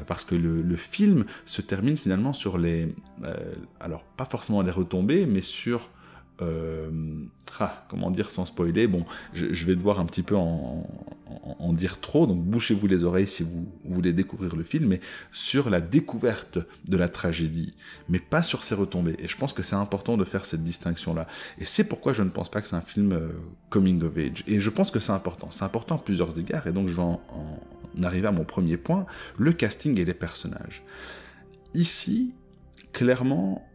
parce 0.06 0.24
que 0.24 0.34
le, 0.34 0.62
le, 0.62 0.76
film 0.76 1.24
se 1.46 1.62
termine 1.62 1.96
finalement 1.96 2.32
sur 2.32 2.58
les... 2.58 2.94
alors, 3.80 4.04
pas 4.16 4.24
forcément 4.24 4.62
les 4.62 4.70
retombées, 4.70 5.26
mais 5.26 5.40
sur 5.40 5.90
euh, 6.42 6.90
ah, 7.60 7.86
comment 7.88 8.10
dire 8.10 8.30
sans 8.30 8.44
spoiler? 8.44 8.86
Bon, 8.86 9.04
je, 9.32 9.66
vais 9.66 9.76
devoir 9.76 10.00
un 10.00 10.06
petit 10.06 10.22
peu 10.22 10.34
en, 10.36 10.84
dire 11.72 12.00
trop, 12.00 12.26
donc 12.26 12.42
bouchez-vous 12.44 12.86
les 12.86 13.04
oreilles 13.04 13.26
si 13.26 13.42
vous, 13.42 13.66
voulez 13.84 14.12
découvrir 14.12 14.56
le 14.56 14.64
film, 14.64 14.86
mais 14.86 15.00
sur 15.32 15.70
la 15.70 15.80
découverte 15.80 16.58
de 16.88 16.96
la 16.96 17.08
tragédie, 17.08 17.74
mais 18.08 18.18
pas 18.18 18.42
sur 18.42 18.64
ses 18.64 18.74
retombées. 18.74 19.16
Et 19.18 19.28
je 19.28 19.36
pense 19.36 19.52
que 19.52 19.62
c'est 19.62 19.76
important 19.76 20.16
de 20.16 20.24
faire 20.24 20.46
cette 20.46 20.62
distinction-là. 20.62 21.26
Et 21.58 21.64
c'est 21.64 21.84
pourquoi 21.84 22.12
je 22.12 22.22
ne 22.22 22.30
pense 22.30 22.50
pas 22.50 22.60
que 22.60 22.66
c'est 22.66 22.76
un 22.76 22.80
film 22.80 23.12
euh, 23.12 23.28
coming 23.70 24.02
of 24.02 24.16
age. 24.16 24.44
Et 24.46 24.60
je 24.60 24.70
pense 24.70 24.90
que 24.90 24.98
c'est 24.98 25.12
important. 25.12 25.50
C'est 25.50 25.64
important 25.64 25.96
à 25.96 25.98
plusieurs 25.98 26.38
égards, 26.38 26.66
et 26.66 26.72
donc 26.72 26.88
je 26.88 26.96
vais 26.96 27.02
en 27.02 27.20
arriver 28.02 28.26
à 28.26 28.32
mon 28.32 28.44
premier 28.44 28.76
point, 28.76 29.06
le 29.38 29.52
casting 29.52 29.98
et 29.98 30.04
les 30.04 30.14
personnages. 30.14 30.82
Ici, 31.74 32.34
clairement, 32.92 33.66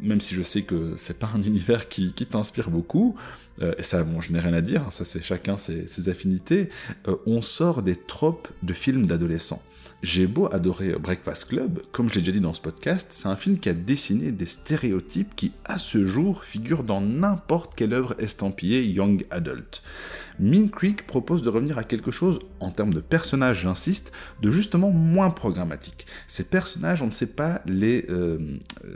même 0.00 0.20
si 0.20 0.34
je 0.34 0.42
sais 0.42 0.62
que 0.62 0.94
c'est 0.96 1.18
pas 1.18 1.30
un 1.34 1.42
univers 1.52 1.88
qui, 1.88 2.12
t'inspire 2.12 2.70
beaucoup, 2.70 3.16
euh, 3.62 3.74
et 3.78 3.82
ça, 3.82 4.02
bon, 4.02 4.20
je 4.20 4.32
n'ai 4.32 4.40
rien 4.40 4.54
à 4.54 4.60
dire, 4.60 4.84
ça 4.90 5.04
c'est 5.04 5.22
chacun 5.22 5.56
ses, 5.56 6.08
affinités, 6.08 6.68
euh, 7.06 7.16
on 7.26 7.42
sort 7.42 7.82
des 7.82 7.96
tropes 7.96 8.48
de 8.62 8.72
films 8.72 9.06
d'adolescents. 9.06 9.62
J'ai 10.04 10.28
beau 10.28 10.48
adorer 10.52 10.92
Breakfast 10.92 11.46
Club, 11.46 11.82
comme 11.90 12.08
je 12.08 12.14
l'ai 12.14 12.20
déjà 12.20 12.30
dit 12.30 12.40
dans 12.40 12.52
ce 12.52 12.60
podcast, 12.60 13.08
c'est 13.10 13.26
un 13.26 13.34
film 13.34 13.58
qui 13.58 13.68
a 13.68 13.72
dessiné 13.72 14.30
des 14.30 14.46
stéréotypes 14.46 15.34
qui, 15.34 15.50
à 15.64 15.76
ce 15.76 16.06
jour, 16.06 16.44
figurent 16.44 16.84
dans 16.84 17.00
n'importe 17.00 17.74
quelle 17.74 17.92
œuvre 17.92 18.14
estampillée 18.20 18.84
young 18.84 19.26
adult. 19.32 19.82
Mean 20.38 20.68
Creek 20.68 21.04
propose 21.04 21.42
de 21.42 21.48
revenir 21.48 21.78
à 21.78 21.82
quelque 21.82 22.12
chose, 22.12 22.38
en 22.60 22.70
termes 22.70 22.94
de 22.94 23.00
personnages, 23.00 23.62
j'insiste, 23.62 24.12
de 24.40 24.52
justement 24.52 24.90
moins 24.90 25.30
programmatique. 25.30 26.06
Ces 26.28 26.44
personnages, 26.44 27.02
on 27.02 27.06
ne 27.06 27.10
sait 27.10 27.26
pas 27.26 27.60
les 27.66 28.06
euh, 28.08 28.38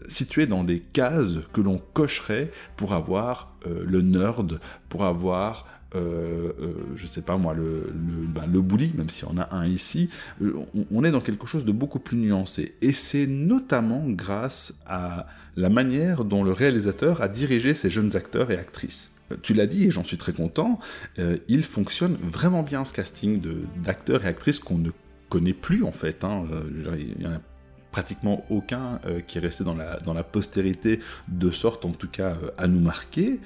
situer 0.06 0.46
dans 0.46 0.62
des 0.62 0.78
cases 0.78 1.38
que 1.52 1.60
l'on 1.60 1.82
cocherait 1.94 2.52
pour 2.76 2.94
avoir 2.94 3.56
euh, 3.66 3.82
le 3.84 4.02
nerd, 4.02 4.60
pour 4.88 5.04
avoir 5.04 5.64
euh, 5.94 6.52
euh, 6.61 6.72
je 6.96 7.07
sais 7.07 7.22
pas 7.22 7.37
moi, 7.37 7.55
le, 7.55 7.92
le, 7.92 8.26
ben, 8.26 8.46
le 8.50 8.61
bully, 8.61 8.92
même 8.96 9.11
si 9.11 9.24
on 9.24 9.37
a 9.38 9.55
un 9.55 9.66
ici, 9.66 10.09
euh, 10.42 10.55
on, 10.90 11.05
est 11.05 11.11
dans 11.11 11.20
quelque 11.20 11.46
chose 11.46 11.64
de 11.64 11.72
beaucoup 11.72 11.98
plus 11.98 12.16
nuancé. 12.16 12.74
Et 12.81 12.92
c'est 12.92 13.26
notamment 13.26 14.05
grâce 14.07 14.74
à 14.87 15.26
la 15.57 15.68
manière 15.68 16.24
dont 16.24 16.44
le 16.44 16.52
réalisateur 16.52 17.20
a 17.20 17.28
dirigé 17.28 17.74
ces 17.74 17.90
jeunes 17.90 18.16
acteurs 18.16 18.50
et 18.50 18.57
actrices. 18.57 19.11
Tu 19.42 19.55
l'as 19.55 19.66
dit 19.66 19.85
et 19.85 19.90
j'en 19.90 20.05
suis 20.05 20.18
très 20.18 20.35
content, 20.35 20.78
il 21.48 21.64
fonctionne 21.64 22.18
vraiment 22.20 22.62
bien 22.62 22.85
ce 22.85 22.92
casting 22.92 23.40
d'acteurs 23.83 24.26
et 24.26 24.28
actrices 24.28 24.59
qu'on 24.59 24.76
ne 24.76 24.90
connaît 25.31 25.55
plus 25.55 25.85
en 25.85 25.92
fait. 25.92 26.22
Hein. 26.22 26.44
Y 27.18 27.26
pratiquement 27.92 28.44
aucun 28.50 28.98
euh, 29.07 29.20
qui 29.20 29.38
est 29.38 29.40
resté 29.40 29.62
dans 29.62 29.74
la, 29.74 30.00
dans 30.00 30.14
la 30.14 30.24
postérité, 30.24 30.98
de 31.28 31.50
sorte 31.50 31.85
en 31.85 31.90
tout 31.90 32.09
cas 32.09 32.31
euh, 32.31 32.50
à 32.57 32.66
nous 32.66 32.81
marquer. 32.81 33.38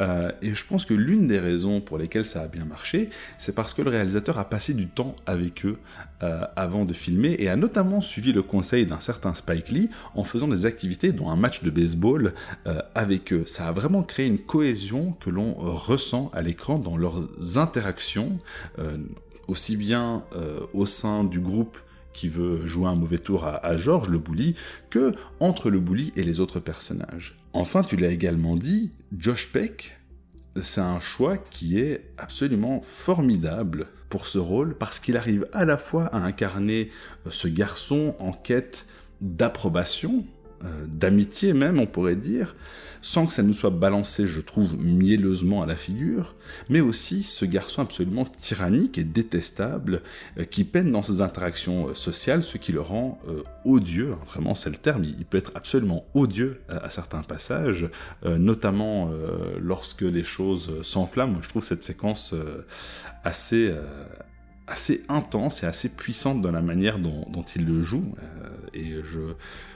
Euh, 0.00 0.32
et 0.42 0.54
je 0.54 0.64
pense 0.64 0.86
que 0.86 0.94
l'une 0.94 1.28
des 1.28 1.38
raisons 1.38 1.80
pour 1.80 1.98
lesquelles 1.98 2.24
ça 2.24 2.40
a 2.40 2.48
bien 2.48 2.64
marché, 2.64 3.10
c'est 3.38 3.54
parce 3.54 3.74
que 3.74 3.82
le 3.82 3.90
réalisateur 3.90 4.38
a 4.38 4.48
passé 4.48 4.72
du 4.74 4.88
temps 4.88 5.14
avec 5.26 5.64
eux 5.66 5.78
avant 6.56 6.84
de 6.84 6.92
filmer 6.92 7.36
et 7.38 7.48
a 7.48 7.56
notamment 7.56 8.00
suivi 8.00 8.32
le 8.32 8.42
conseil 8.42 8.86
d'un 8.86 9.00
certain 9.00 9.34
Spike 9.34 9.68
Lee 9.68 9.90
en 10.14 10.24
faisant 10.24 10.48
des 10.48 10.66
activités 10.66 11.12
dont 11.12 11.30
un 11.30 11.36
match 11.36 11.62
de 11.62 11.70
baseball 11.70 12.32
avec 12.94 13.32
eux. 13.32 13.44
Ça 13.46 13.68
a 13.68 13.72
vraiment 13.72 14.02
créé 14.02 14.26
une 14.26 14.38
cohésion 14.38 15.12
que 15.12 15.30
l'on 15.30 15.54
ressent 15.54 16.30
à 16.34 16.42
l'écran 16.42 16.78
dans 16.78 16.96
leurs 16.96 17.26
interactions, 17.56 18.38
aussi 19.48 19.76
bien 19.76 20.24
au 20.72 20.86
sein 20.86 21.24
du 21.24 21.40
groupe 21.40 21.78
qui 22.12 22.28
veut 22.28 22.66
jouer 22.66 22.86
un 22.86 22.94
mauvais 22.94 23.18
tour 23.18 23.44
à, 23.44 23.76
George, 23.76 24.08
le 24.08 24.18
bully, 24.18 24.54
que 24.90 25.12
entre 25.38 25.70
le 25.70 25.80
bully 25.80 26.12
et 26.16 26.22
les 26.22 26.40
autres 26.40 26.60
personnages. 26.60 27.36
Enfin, 27.52 27.82
tu 27.82 27.96
l'as 27.96 28.10
également 28.10 28.56
dit, 28.56 28.90
Josh 29.16 29.52
Peck, 29.52 29.98
c'est 30.60 30.80
un 30.80 31.00
choix 31.00 31.36
qui 31.36 31.78
est 31.78 32.12
absolument 32.18 32.82
formidable 32.82 33.86
pour 34.08 34.26
ce 34.26 34.38
rôle, 34.38 34.76
parce 34.76 34.98
qu'il 34.98 35.16
arrive 35.16 35.46
à 35.52 35.64
la 35.64 35.76
fois 35.76 36.06
à 36.06 36.18
incarner 36.18 36.90
ce 37.28 37.48
garçon 37.48 38.16
en 38.18 38.32
quête 38.32 38.86
d'approbation, 39.20 40.24
d'amitié 40.86 41.52
même, 41.52 41.80
on 41.80 41.86
pourrait 41.86 42.16
dire, 42.16 42.54
sans 43.02 43.26
que 43.26 43.32
ça 43.32 43.42
nous 43.42 43.54
soit 43.54 43.70
balancé, 43.70 44.26
je 44.26 44.40
trouve, 44.40 44.76
mielleusement 44.78 45.62
à 45.62 45.66
la 45.66 45.76
figure, 45.76 46.34
mais 46.68 46.80
aussi 46.80 47.22
ce 47.22 47.44
garçon 47.44 47.82
absolument 47.82 48.24
tyrannique 48.24 48.98
et 48.98 49.04
détestable 49.04 50.02
euh, 50.38 50.44
qui 50.44 50.64
peine 50.64 50.92
dans 50.92 51.02
ses 51.02 51.20
interactions 51.20 51.88
euh, 51.88 51.94
sociales, 51.94 52.42
ce 52.42 52.58
qui 52.58 52.72
le 52.72 52.80
rend 52.80 53.18
euh, 53.28 53.42
odieux, 53.64 54.12
hein, 54.12 54.24
vraiment 54.26 54.54
c'est 54.54 54.70
le 54.70 54.76
terme, 54.76 55.04
il, 55.04 55.24
peut 55.24 55.38
être 55.38 55.52
absolument 55.54 56.04
odieux 56.14 56.60
à, 56.68 56.90
certains 56.90 57.22
passages, 57.22 57.88
notamment 58.24 59.10
lorsque 59.60 60.02
les 60.02 60.24
choses 60.24 60.82
s'enflamment. 60.82 61.40
Je 61.40 61.48
trouve 61.48 61.62
cette 61.62 61.84
séquence 61.84 62.34
assez 63.22 63.72
assez 64.70 65.02
intense 65.08 65.62
et 65.62 65.66
assez 65.66 65.88
puissante 65.88 66.40
dans 66.40 66.52
la 66.52 66.62
manière 66.62 66.98
dont, 66.98 67.44
il 67.56 67.66
le 67.66 67.82
joue. 67.82 68.14
et 68.72 68.94
je, 69.02 69.34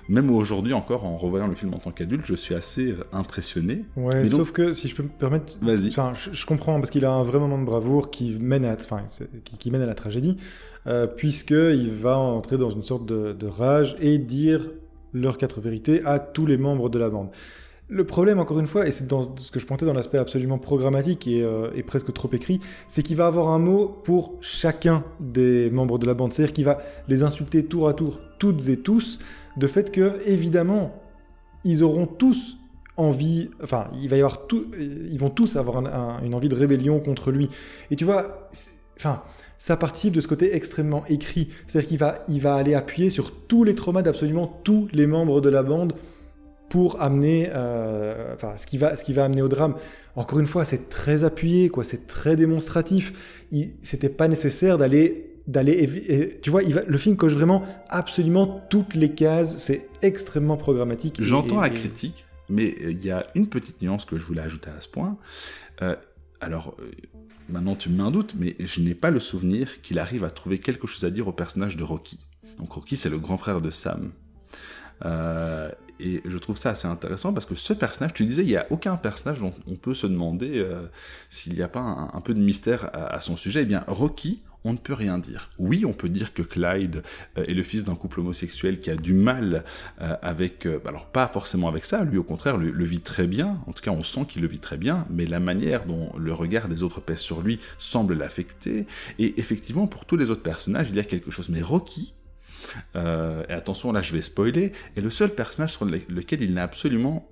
même 0.09 0.31
aujourd'hui 0.31 0.75
encore, 0.75 1.05
en 1.05 1.17
revoyant 1.17 1.47
le 1.47 1.55
film 1.55 1.73
en 1.75 1.79
tant 1.79 1.91
qu'adulte, 1.91 2.27
je 2.27 2.35
suis 2.35 2.55
assez 2.55 2.91
euh, 2.91 3.05
impressionné. 3.13 3.85
Ouais, 3.97 4.25
sauf 4.27 4.53
que 4.53 4.73
si 4.73 4.89
je 4.89 4.95
peux 4.95 5.03
me 5.03 5.09
permettre, 5.09 5.57
vas-y. 5.63 5.89
Enfin, 5.89 6.13
je, 6.15 6.47
comprends 6.47 6.79
parce 6.79 6.91
qu'il 6.91 7.05
a 7.05 7.11
un 7.11 7.23
vrai 7.23 7.39
moment 7.39 7.59
de 7.59 7.65
bravoure 7.65 8.11
qui 8.11 8.37
mène 8.39 8.65
à, 8.65 8.69
la, 8.69 8.75
enfin, 8.75 9.03
qui, 9.59 9.71
mène 9.71 9.83
à 9.83 9.87
la 9.87 9.95
tragédie, 9.95 10.37
euh, 10.87 11.07
puisque 11.07 11.53
il 11.53 11.91
va 11.91 12.19
entrer 12.19 12.59
dans 12.59 12.71
une 12.71 12.83
sorte 12.83 13.07
de, 13.07 13.47
rage 13.47 13.97
et 14.01 14.19
dire 14.19 14.71
leurs 15.13 15.39
quatre 15.39 15.61
vérités 15.61 16.05
à 16.05 16.19
tous 16.19 16.47
les 16.47 16.57
membres 16.57 16.91
de 16.91 16.99
la 16.99 17.09
bande. 17.09 17.29
Le 17.89 18.05
problème, 18.05 18.39
encore 18.39 18.59
une 18.59 18.67
fois, 18.67 18.87
et 18.87 18.91
c'est 18.91 19.07
dans 19.07 19.37
ce 19.37 19.51
que 19.51 19.61
je 19.61 19.67
pointais 19.67 19.85
dans 19.85 19.93
l'aspect 19.93 20.17
absolument 20.17 20.59
programmatique 20.59 21.27
et, 21.27 21.43
euh, 21.43 21.71
et, 21.75 21.83
presque 21.83 22.13
trop 22.15 22.31
écrit, 22.33 22.61
c'est 22.89 23.03
qu'il 23.03 23.17
va 23.17 23.27
avoir 23.27 23.49
un 23.49 23.59
mot 23.59 23.89
pour 24.05 24.35
chacun 24.41 25.05
des 25.21 25.71
membres 25.71 25.99
de 25.99 26.07
la 26.07 26.15
bande. 26.15 26.33
C'est-à-dire 26.33 26.55
qu'il 26.55 26.65
va 26.65 26.79
les 27.09 27.23
insulter 27.23 27.65
tour 27.67 27.89
à 27.89 27.95
tour, 27.95 28.21
toutes 28.39 28.69
et 28.69 28.79
tous, 28.79 29.19
de 29.59 29.67
fait 29.67 29.93
que, 29.93 30.19
évidemment, 30.27 30.95
ils 31.65 31.83
auront 31.83 32.07
tous 32.07 32.57
envie, 32.97 33.51
enfin, 33.63 33.89
il 34.01 34.09
va 34.09 34.17
y 34.17 34.21
avoir 34.21 34.47
tout, 34.47 34.67
ils 34.79 35.19
vont 35.19 35.31
tous 35.31 35.57
avoir 35.57 35.79
une 36.23 36.35
envie 36.35 36.49
de 36.49 36.55
rébellion 36.55 37.01
contre 37.01 37.33
lui. 37.33 37.49
Et 37.91 37.97
tu 37.97 38.05
vois, 38.05 38.49
enfin, 38.97 39.23
ça 39.59 39.77
participe 39.77 40.15
de 40.15 40.21
ce 40.21 40.29
côté 40.29 40.55
extrêmement 40.55 41.05
écrit. 41.07 41.49
C'est-à-dire 41.67 41.89
qu'il 41.89 41.99
va, 41.99 42.15
il 42.29 42.41
va 42.41 42.55
aller 42.55 42.75
appuyer 42.75 43.11
sur 43.11 43.33
tous 43.33 43.65
les 43.65 43.75
traumas 43.75 44.03
d'absolument 44.03 44.61
tous 44.65 44.89
les 44.93 45.07
membres 45.07 45.41
de 45.41 45.49
la 45.49 45.63
bande 45.63 45.93
pour 46.69 47.01
amener, 47.01 47.51
euh, 47.55 48.35
enfin, 48.35 48.57
ce 48.57 48.67
qui 48.67 48.79
va, 48.79 48.97
ce 48.97 49.05
qui 49.05 49.13
va 49.13 49.25
amener 49.25 49.43
au 49.43 49.49
drame. 49.49 49.77
Encore 50.17 50.41
une 50.41 50.47
fois, 50.47 50.65
c'est 50.65 50.89
très 50.89 51.25
appuyé, 51.25 51.69
quoi. 51.69 51.85
C'est 51.85 52.07
très 52.07 52.37
démonstratif. 52.37 53.13
C'était 53.83 54.09
pas 54.09 54.29
nécessaire 54.29 54.79
d'aller 54.79 55.31
d'aller. 55.47 56.39
Tu 56.43 56.51
vois, 56.51 56.63
il 56.63 56.75
va, 56.75 56.83
le 56.87 56.99
film 56.99 57.17
coche 57.17 57.35
vraiment 57.35 57.63
absolument 57.91 58.67
toutes 58.71 58.95
les 58.95 59.13
cases. 59.13 59.57
C'est 59.59 59.89
extrêmement 60.03 60.57
programmatique. 60.57 61.17
J'entends 61.21 61.61
la 61.61 61.71
critique, 61.71 62.27
mais 62.49 62.75
euh, 62.83 62.91
il 62.91 63.05
y 63.05 63.11
a 63.11 63.27
une 63.35 63.49
petite 63.49 63.83
nuance 63.83 64.05
que 64.05 64.17
je 64.17 64.25
voulais 64.25 64.43
ajouter 64.43 64.71
à 64.77 64.81
ce 64.81 64.89
point. 64.89 65.17
Euh, 65.83 65.97
alors, 66.41 66.77
maintenant 67.49 67.77
tu 67.77 67.89
me 67.89 67.99
mets 67.99 68.03
un 68.03 68.11
doute, 68.11 68.35
mais 68.39 68.57
je 68.59 68.81
n'ai 68.81 68.95
pas 68.95 69.11
le 69.11 69.21
souvenir 69.21 69.81
qu'il 69.83 69.99
arrive 69.99 70.25
à 70.25 70.31
trouver 70.31 70.59
quelque 70.59 70.87
chose 70.87 71.05
à 71.05 71.11
dire 71.11 71.29
au 71.29 71.33
personnage 71.33 71.77
de 71.77 71.85
Rocky. 71.85 72.19
Donc 72.59 72.73
Rocky, 72.73 72.97
c'est 72.97 73.11
le 73.11 73.19
grand 73.19 73.37
frère 73.37 73.61
de 73.61 73.71
Sam. 73.71 74.13
Et 76.01 76.23
je 76.25 76.39
trouve 76.39 76.57
ça 76.57 76.71
assez 76.71 76.89
intéressant 76.89 77.33
parce 77.33 77.47
que 77.47 77.55
ce 77.55 77.73
personnage, 77.73 78.15
tu 78.15 78.25
disais, 78.25 78.43
il 78.43 78.49
n'y 78.49 78.57
a 78.57 78.67
aucun 78.71 78.97
personnage 78.97 79.41
dont 79.41 79.55
on 79.67 79.77
peut 79.77 79.95
se 79.95 80.07
demander 80.07 80.67
s'il 81.31 81.55
n'y 81.55 81.63
a 81.63 81.69
pas 81.69 81.81
un, 81.81 82.21
peu 82.21 82.35
de 82.35 82.41
mystère 82.41 82.91
à, 82.93 83.21
son 83.21 83.37
sujet. 83.37 83.63
Eh 83.63 83.67
bien, 83.67 83.85
Rocky, 83.87 84.43
on 84.65 84.73
ne 84.73 84.79
peut 84.79 84.95
rien 84.95 85.19
dire. 85.19 85.51
Oui, 85.59 85.85
on 85.85 85.93
peut 85.93 86.09
dire 86.09 86.33
que 86.33 86.43
Clyde 86.43 87.03
euh, 87.39 87.45
est 87.45 87.55
le 87.55 87.63
fils 87.63 87.85
d'un 87.85 87.95
couple 87.95 88.21
homosexuel 88.21 88.81
qui 88.81 88.91
a 88.91 88.97
du 88.97 89.13
mal 89.13 89.65
euh, 90.01 90.17
avec... 90.23 90.67
Euh, 90.67 90.81
alors 90.87 91.07
pas 91.07 91.29
forcément 91.29 91.69
avec 91.69 91.85
ça, 91.85 92.05
lui 92.05 92.19
au 92.19 92.23
contraire 92.23 92.57
le, 92.57 92.85
vit 92.85 93.01
très 93.01 93.27
bien, 93.27 93.59
en 93.67 93.73
tout 93.73 93.83
cas 93.83 93.91
on 93.91 94.03
sent 94.03 94.27
qu'il 94.29 94.43
le 94.43 94.49
vit 94.49 94.59
très 94.59 94.77
bien, 94.77 95.07
mais 95.11 95.27
la 95.27 95.41
manière 95.41 95.85
dont 95.85 96.13
le 96.19 96.33
regard 96.33 96.69
des 96.69 96.83
autres 96.83 97.01
pèse 97.01 97.19
sur 97.19 97.43
lui 97.43 97.59
semble 97.79 98.15
l'affecter, 98.15 98.87
et 99.19 99.39
effectivement 99.39 99.87
pour 99.87 100.05
tous 100.05 100.17
les 100.17 100.31
autres 100.31 100.43
personnages 100.43 100.89
il 100.91 100.97
y 100.97 101.01
a 101.01 101.05
quelque 101.05 101.31
chose. 101.31 101.49
Mais 101.49 101.63
Rocky, 101.63 102.15
et 102.95 103.53
attention 103.53 103.93
là 103.93 104.01
je 104.01 104.13
vais 104.13 104.23
spoiler, 104.23 104.73
est 104.97 105.01
le 105.01 105.11
seul 105.11 105.31
personnage 105.31 105.73
sur 105.73 105.85
lequel 105.85 106.43
il 106.43 106.55
n'a 106.55 106.63
absolument 106.63 107.29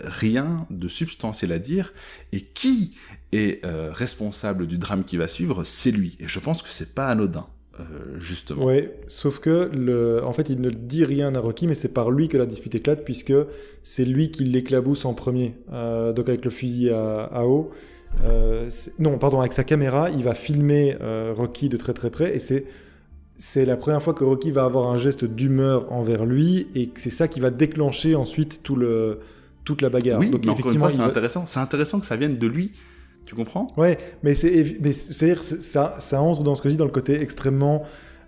rien 0.00 0.66
de 0.70 0.88
substantiel 0.88 1.52
à 1.52 1.58
dire, 1.58 1.92
et 2.32 2.40
qui 2.40 2.96
est 3.32 3.64
euh, 3.64 3.90
responsable 3.92 4.66
du 4.66 4.78
drame 4.78 5.04
qui 5.04 5.16
va 5.16 5.28
suivre, 5.28 5.64
c'est 5.64 5.90
lui. 5.90 6.16
Et 6.20 6.28
je 6.28 6.38
pense 6.38 6.62
que 6.62 6.68
c'est 6.68 6.94
pas 6.94 7.08
anodin. 7.08 7.46
Euh, 7.80 8.20
justement. 8.20 8.66
Oui, 8.66 8.88
sauf 9.08 9.40
que 9.40 10.22
en 10.22 10.32
fait, 10.32 10.48
il 10.48 10.60
ne 10.60 10.70
dit 10.70 11.04
rien 11.04 11.34
à 11.34 11.40
Rocky, 11.40 11.66
mais 11.66 11.74
c'est 11.74 11.92
par 11.92 12.12
lui 12.12 12.28
que 12.28 12.36
la 12.36 12.46
dispute 12.46 12.72
éclate, 12.76 13.04
puisque 13.04 13.34
c'est 13.82 14.04
lui 14.04 14.30
qui 14.30 14.44
l'éclabousse 14.44 15.04
en 15.04 15.12
premier. 15.12 15.56
Euh, 15.72 16.12
donc 16.12 16.28
avec 16.28 16.44
le 16.44 16.52
fusil 16.52 16.90
à, 16.90 17.44
eau. 17.46 17.72
non, 19.00 19.18
pardon, 19.18 19.40
avec 19.40 19.52
sa 19.52 19.64
caméra, 19.64 20.08
il 20.10 20.22
va 20.22 20.34
filmer 20.34 20.96
Rocky 21.34 21.68
de 21.68 21.76
très 21.76 21.94
très 21.94 22.10
près, 22.10 22.36
et 22.36 22.38
c'est 22.38 22.64
c'est 23.36 23.64
la 23.64 23.76
première 23.76 24.02
fois 24.02 24.14
que 24.14 24.24
Rocky 24.24 24.50
va 24.50 24.64
avoir 24.64 24.88
un 24.88 24.96
geste 24.96 25.24
d'humeur 25.24 25.90
envers 25.92 26.24
lui, 26.24 26.68
et 26.74 26.90
c'est 26.94 27.10
ça 27.10 27.28
qui 27.28 27.40
va 27.40 27.50
déclencher 27.50 28.14
ensuite 28.14 28.62
tout 28.62 28.76
le 28.76 29.20
toute 29.64 29.80
la 29.80 29.88
bagarre. 29.88 30.20
Oui, 30.20 30.30
Donc, 30.30 30.44
mais 30.44 30.78
fois, 30.78 30.90
c'est 30.90 31.00
intéressant. 31.00 31.46
C'est 31.46 31.58
intéressant 31.58 31.98
que 31.98 32.06
ça 32.06 32.16
vienne 32.16 32.34
de 32.34 32.46
lui 32.46 32.72
tu 33.24 33.34
comprends? 33.34 33.68
Ouais, 33.76 33.98
mais 34.22 34.34
c'est 34.34 34.92
c'est 34.92 35.42
ça 35.42 35.96
ça 35.98 36.20
entre 36.20 36.42
dans 36.42 36.54
ce 36.54 36.62
que 36.62 36.68
je 36.68 36.74
dis 36.74 36.78
dans 36.78 36.84
le 36.84 36.90
côté 36.90 37.20
extrêmement 37.20 37.84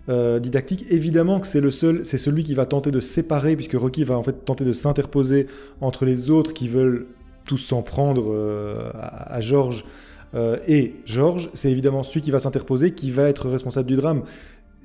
euh, 0.08 0.38
didactique. 0.38 0.86
Évidemment 0.90 1.40
que 1.40 1.46
c'est 1.46 1.60
le 1.60 1.70
seul, 1.70 2.04
c'est 2.04 2.18
celui 2.18 2.44
qui 2.44 2.54
va 2.54 2.64
tenter 2.66 2.90
de 2.90 3.00
séparer, 3.00 3.56
puisque 3.56 3.74
Rocky 3.74 4.04
va 4.04 4.16
en 4.16 4.22
fait 4.22 4.44
tenter 4.44 4.64
de 4.64 4.72
s'interposer 4.72 5.48
entre 5.80 6.04
les 6.04 6.30
autres 6.30 6.54
qui 6.54 6.68
veulent 6.68 7.06
tous 7.44 7.58
s'en 7.58 7.82
prendre 7.82 8.32
euh, 8.32 8.90
à, 8.94 9.40
Georges 9.40 9.84
euh, 10.34 10.58
et 10.66 10.94
Georges. 11.04 11.50
C'est 11.52 11.70
évidemment 11.70 12.02
celui 12.02 12.22
qui 12.22 12.30
va 12.30 12.38
s'interposer 12.38 12.92
qui 12.92 13.10
va 13.10 13.28
être 13.28 13.48
responsable 13.48 13.88
du 13.88 13.96
drame. 13.96 14.22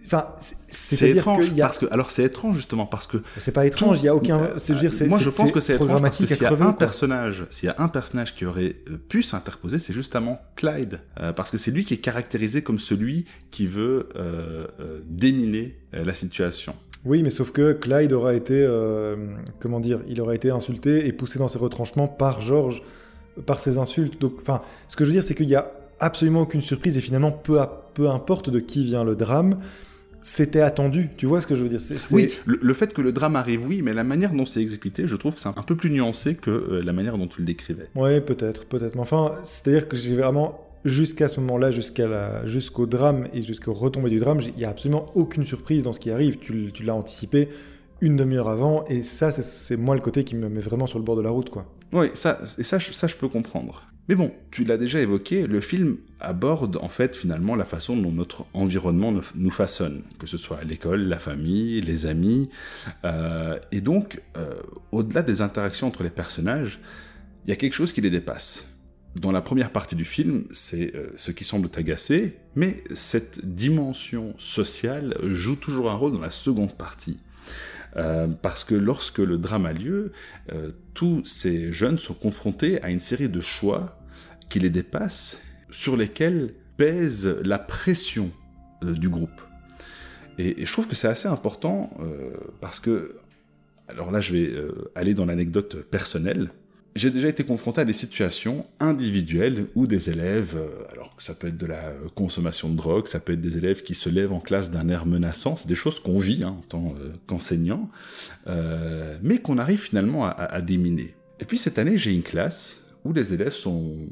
Enfin, 0.05 0.27
c'est 0.67 1.09
étrange 1.09 1.49
y 1.55 1.61
a... 1.61 1.65
parce 1.65 1.79
que 1.79 1.85
alors 1.91 2.11
c'est 2.11 2.23
étrange 2.23 2.55
justement 2.55 2.85
parce 2.85 3.07
que 3.07 3.17
c'est 3.37 3.51
pas 3.51 3.65
étrange. 3.65 4.01
Il 4.01 4.05
y 4.05 4.07
a 4.07 4.15
aucun. 4.15 4.49
C'est 4.57 4.73
dire, 4.73 4.91
moi 5.07 5.19
je 5.19 5.29
pense 5.29 5.51
que 5.51 5.59
c'est 5.59 5.75
étrange 5.75 6.01
parce 6.01 6.17
que 6.17 6.25
s'il 6.25 6.41
y 6.41 6.45
a 6.45 6.51
un 6.51 6.73
personnage, 6.73 7.45
s'il 7.49 7.67
y 7.67 7.69
a 7.69 7.75
un 7.77 7.87
personnage 7.87 8.35
qui 8.35 8.45
aurait 8.45 8.75
euh, 8.89 8.97
pu 8.97 9.23
s'interposer, 9.23 9.79
c'est 9.79 9.93
justement 9.93 10.41
Clyde, 10.55 10.99
euh, 11.19 11.33
parce 11.33 11.51
que 11.51 11.57
c'est 11.57 11.71
lui 11.71 11.85
qui 11.85 11.93
est 11.93 11.97
caractérisé 11.97 12.61
comme 12.61 12.79
celui 12.79 13.25
qui 13.51 13.67
veut 13.67 14.09
euh, 14.15 14.67
déminer 15.05 15.77
la 15.93 16.13
situation. 16.13 16.75
Oui, 17.05 17.23
mais 17.23 17.31
sauf 17.31 17.51
que 17.51 17.73
Clyde 17.73 18.13
aura 18.13 18.33
été, 18.33 18.67
comment 19.59 19.79
dire, 19.79 19.99
il 20.07 20.21
aura 20.21 20.35
été 20.35 20.51
insulté 20.51 21.07
et 21.07 21.11
poussé 21.11 21.39
dans 21.39 21.47
ses 21.47 21.57
retranchements 21.57 22.07
par 22.07 22.41
George, 22.41 22.83
par 23.45 23.59
ses 23.59 23.77
insultes. 23.77 24.21
Donc, 24.21 24.35
enfin, 24.39 24.61
ce 24.87 24.95
que 24.95 25.03
je 25.03 25.09
veux 25.09 25.13
dire, 25.13 25.23
c'est 25.23 25.35
qu'il 25.35 25.49
y 25.49 25.55
a 25.55 25.71
absolument 25.99 26.41
aucune 26.41 26.61
surprise 26.61 26.97
et 26.97 27.01
finalement 27.01 27.31
peu, 27.31 27.59
peu 27.93 28.09
importe 28.09 28.49
de 28.49 28.59
qui 28.59 28.83
vient 28.83 29.03
le 29.03 29.15
drame 29.15 29.59
c'était 30.21 30.61
attendu, 30.61 31.09
tu 31.17 31.25
vois 31.25 31.41
ce 31.41 31.47
que 31.47 31.55
je 31.55 31.63
veux 31.63 31.69
dire 31.69 31.79
Oui, 32.11 32.31
le, 32.45 32.73
fait 32.73 32.93
que 32.93 33.01
le 33.01 33.11
drame 33.11 33.35
arrive, 33.35 33.67
oui, 33.67 33.81
mais 33.81 33.93
la 33.93 34.03
manière 34.03 34.33
dont 34.33 34.45
c'est 34.45 34.61
exécuté, 34.61 35.07
je 35.07 35.15
trouve 35.15 35.33
que 35.33 35.41
c'est 35.41 35.49
un 35.49 35.53
peu 35.53 35.75
plus 35.75 35.89
nuancé 35.89 36.35
que 36.35 36.51
euh, 36.51 36.81
la 36.83 36.93
manière 36.93 37.17
dont 37.17 37.27
tu 37.27 37.39
le 37.41 37.45
décrivais. 37.45 37.89
Oui, 37.95 38.21
peut-être, 38.21 38.65
peut-être. 38.65 38.95
Mais 38.95 39.01
enfin, 39.01 39.31
c'est-à-dire 39.43 39.87
que 39.87 39.97
j'ai 39.97 40.15
vraiment, 40.15 40.59
jusqu'à 40.85 41.27
ce 41.27 41.39
moment-là, 41.39 41.71
jusqu'à 41.71 42.07
la, 42.07 42.45
jusqu'au 42.45 42.85
drame 42.85 43.27
et 43.33 43.41
jusqu'au 43.41 43.73
retombée 43.73 44.09
du 44.09 44.19
drame, 44.19 44.41
il 44.41 44.53
n'y 44.55 44.65
a 44.65 44.69
absolument 44.69 45.07
aucune 45.15 45.45
surprise 45.45 45.83
dans 45.83 45.93
ce 45.93 45.99
qui 45.99 46.11
arrive. 46.11 46.37
Tu, 46.37 46.71
tu 46.71 46.83
l'as 46.83 46.95
anticipé 46.95 47.49
une 48.01 48.15
demi-heure 48.15 48.49
avant, 48.49 48.83
et 48.87 49.03
ça, 49.03 49.31
c'est 49.31 49.77
moi 49.77 49.95
le 49.95 50.01
côté 50.01 50.23
qui 50.23 50.35
me 50.35 50.49
met 50.49 50.59
vraiment 50.59 50.87
sur 50.87 50.97
le 50.97 51.05
bord 51.05 51.15
de 51.15 51.21
la 51.21 51.29
route, 51.29 51.51
quoi. 51.51 51.65
Oui, 51.93 52.07
ça, 52.13 52.39
et 52.57 52.63
ça, 52.63 52.79
ça, 52.79 53.07
je 53.07 53.15
peux 53.15 53.27
comprendre. 53.27 53.83
Mais 54.09 54.15
bon, 54.15 54.33
tu 54.49 54.63
l'as 54.63 54.77
déjà 54.77 54.99
évoqué, 54.99 55.47
le 55.47 55.61
film 55.61 55.97
aborde 56.19 56.77
en 56.77 56.87
fait 56.87 57.15
finalement 57.15 57.55
la 57.55 57.65
façon 57.65 57.97
dont 57.97 58.11
notre 58.11 58.45
environnement 58.53 59.13
nous 59.35 59.51
façonne, 59.51 60.03
que 60.19 60.27
ce 60.27 60.37
soit 60.37 60.63
l'école, 60.63 61.03
la 61.03 61.19
famille, 61.19 61.81
les 61.81 62.05
amis. 62.05 62.49
Euh, 63.05 63.59
et 63.71 63.81
donc, 63.81 64.21
euh, 64.37 64.53
au-delà 64.91 65.21
des 65.21 65.41
interactions 65.41 65.87
entre 65.87 66.03
les 66.03 66.09
personnages, 66.09 66.79
il 67.45 67.49
y 67.49 67.53
a 67.53 67.55
quelque 67.55 67.73
chose 67.73 67.93
qui 67.93 68.01
les 68.01 68.09
dépasse. 68.09 68.67
Dans 69.15 69.31
la 69.31 69.41
première 69.41 69.71
partie 69.71 69.95
du 69.95 70.05
film, 70.05 70.45
c'est 70.51 70.95
euh, 70.95 71.11
ce 71.17 71.31
qui 71.31 71.43
semble 71.43 71.69
t'agacer, 71.69 72.37
mais 72.55 72.83
cette 72.93 73.45
dimension 73.45 74.33
sociale 74.37 75.17
joue 75.23 75.55
toujours 75.55 75.91
un 75.91 75.95
rôle 75.95 76.13
dans 76.13 76.21
la 76.21 76.31
seconde 76.31 76.73
partie. 76.73 77.17
Parce 78.41 78.63
que 78.63 78.75
lorsque 78.75 79.19
le 79.19 79.37
drame 79.37 79.65
a 79.65 79.73
lieu, 79.73 80.11
tous 80.93 81.25
ces 81.25 81.71
jeunes 81.71 81.99
sont 81.99 82.13
confrontés 82.13 82.81
à 82.81 82.89
une 82.89 82.99
série 82.99 83.29
de 83.29 83.41
choix 83.41 83.97
qui 84.49 84.59
les 84.59 84.69
dépassent, 84.69 85.39
sur 85.71 85.97
lesquels 85.97 86.53
pèse 86.77 87.27
la 87.43 87.57
pression 87.57 88.31
euh, 88.83 88.93
du 88.93 89.09
groupe. 89.09 89.41
Et, 90.37 90.65
je 90.65 90.71
trouve 90.71 90.87
que 90.87 90.95
c'est 90.95 91.07
assez 91.07 91.27
important 91.27 91.91
euh, 91.99 92.31
parce 92.59 92.79
que, 92.79 93.17
alors 93.87 94.11
là 94.11 94.19
je 94.19 94.33
vais 94.33 94.47
euh, 94.47 94.91
aller 94.95 95.13
dans 95.13 95.25
l'anecdote 95.25 95.83
personnelle, 95.83 96.51
j'ai 96.95 97.09
déjà 97.09 97.29
été 97.29 97.45
confronté 97.45 97.81
à 97.81 97.85
des 97.85 97.93
situations 97.93 98.63
individuelles 98.79 99.67
où 99.75 99.87
des 99.87 100.09
élèves, 100.09 100.55
euh, 100.57 100.91
alors 100.91 101.15
que 101.15 101.23
ça 101.23 101.33
peut 101.33 101.47
être 101.47 101.57
de 101.57 101.65
la 101.65 101.93
consommation 102.15 102.69
de 102.69 102.75
drogue, 102.75 103.07
ça 103.07 103.19
peut 103.19 103.33
être 103.33 103.41
des 103.41 103.57
élèves 103.57 103.81
qui 103.81 103.95
se 103.95 104.09
lèvent 104.09 104.33
en 104.33 104.41
classe 104.41 104.71
d'un 104.71 104.89
air 104.89 105.05
menaçant, 105.05 105.55
c'est 105.55 105.67
des 105.67 105.75
choses 105.75 105.99
qu'on 105.99 106.19
vit 106.19 106.43
hein, 106.43 106.57
en 106.59 106.61
tant 106.67 106.95
euh, 106.99 107.13
qu'enseignant, 107.27 107.89
euh, 108.47 109.17
mais 109.21 109.37
qu'on 109.37 109.57
arrive 109.57 109.79
finalement 109.79 110.25
à, 110.25 110.61
déminer. 110.61 111.15
Et 111.39 111.45
puis 111.45 111.57
cette 111.57 111.79
année, 111.79 111.97
j'ai 111.97 112.13
une 112.13 112.23
classe 112.23 112.77
où 113.05 113.13
les 113.13 113.33
élèves 113.33 113.53
sont 113.53 114.09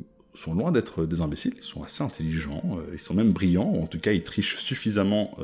loin 0.47 0.71
d'être 0.71 1.05
des 1.05 1.21
imbéciles, 1.21 1.53
ils 1.57 1.63
sont 1.63 1.83
assez 1.83 2.01
intelligents, 2.01 2.79
ils 2.93 2.99
sont 2.99 3.13
même 3.13 3.33
brillants, 3.33 3.71
ou 3.71 3.83
en 3.83 3.87
tout 3.87 3.99
cas 3.99 4.13
ils 4.13 4.23
trichent 4.23 4.57
suffisamment 4.57 5.37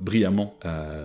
brillamment, 0.00 0.56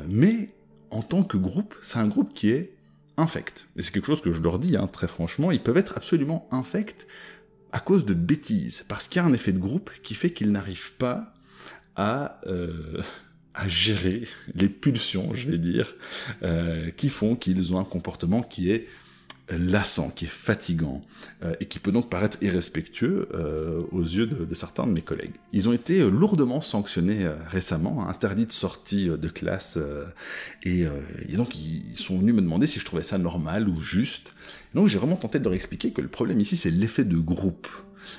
mais 0.08 0.50
en 0.90 1.02
tant 1.02 1.24
que 1.24 1.38
groupe, 1.38 1.76
c'est 1.82 2.00
un 2.00 2.08
groupe 2.08 2.34
qui 2.34 2.50
est 2.50 2.77
infects. 3.18 3.68
Et 3.76 3.82
c'est 3.82 3.92
quelque 3.92 4.08
chose 4.08 4.22
que 4.22 4.32
je 4.32 4.42
leur 4.42 4.60
dis, 4.60 4.78
hein, 4.78 4.88
très 4.88 5.08
franchement, 5.08 5.52
ils 5.52 5.62
peuvent 5.62 5.78
être 5.78 5.98
absolument 5.98 6.48
infects 6.52 7.08
à 7.72 7.80
cause 7.80 8.06
de 8.06 8.14
bêtises, 8.14 8.86
parce 8.88 9.08
qu'il 9.08 9.22
y 9.22 9.26
a 9.26 9.28
un 9.28 9.34
effet 9.34 9.52
de 9.52 9.60
groupe 9.60 9.92
qui 10.02 10.16
fait 10.16 10.32
qu'ils 10.32 10.52
n'arrivent 10.52 10.94
pas 10.94 11.34
à, 11.96 12.40
euh, 12.48 13.02
gérer 13.68 14.24
les 14.54 14.70
pulsions, 14.70 15.34
je 15.34 15.50
vais 15.50 15.58
dire, 15.58 15.96
euh, 16.44 16.92
qui 16.92 17.10
font 17.10 17.36
qu'ils 17.36 17.74
ont 17.74 17.80
un 17.80 17.84
comportement 17.84 18.44
qui 18.44 18.72
est 18.72 18.88
lassant, 19.50 20.10
qui 20.10 20.26
est 20.26 20.30
fatigant, 20.30 21.02
euh, 21.44 21.56
et 21.60 21.66
qui 21.66 21.80
peut 21.80 21.92
donc 21.92 22.10
paraître 22.10 22.38
irrespectueux 22.42 23.30
euh, 23.34 23.82
aux 23.92 24.02
yeux 24.02 24.28
de, 24.28 24.56
certains 24.56 24.86
de 24.86 24.92
mes 24.92 25.02
collègues. 25.02 25.34
Ils 25.54 25.70
ont 25.70 25.74
été 25.74 26.02
euh, 26.02 26.10
lourdement 26.10 26.62
sanctionnés 26.62 27.28
récemment, 27.48 28.04
hein, 28.04 28.10
interdits 28.10 28.46
de 28.46 28.52
sortie 28.52 29.08
de 29.08 29.30
classe, 29.30 29.80
et, 30.64 30.86
donc 31.36 31.56
ils 31.56 31.98
sont 31.98 32.18
venus 32.18 32.36
me 32.36 32.42
demander 32.42 32.68
si 32.68 32.80
je 32.80 32.86
trouvais 32.86 33.04
ça 33.04 33.18
normal 33.18 33.70
ou 33.70 33.80
juste. 33.80 34.34
donc 34.74 34.88
j'ai 34.88 34.98
vraiment 34.98 35.16
tenté 35.16 35.40
de 35.40 35.44
leur 35.44 35.54
expliquer 35.54 35.92
que 35.92 36.02
le 36.02 36.08
problème 36.08 36.40
ici, 36.40 36.58
c'est 36.58 36.72
l'effet 36.72 37.04
de 37.04 37.18
groupe. 37.18 37.68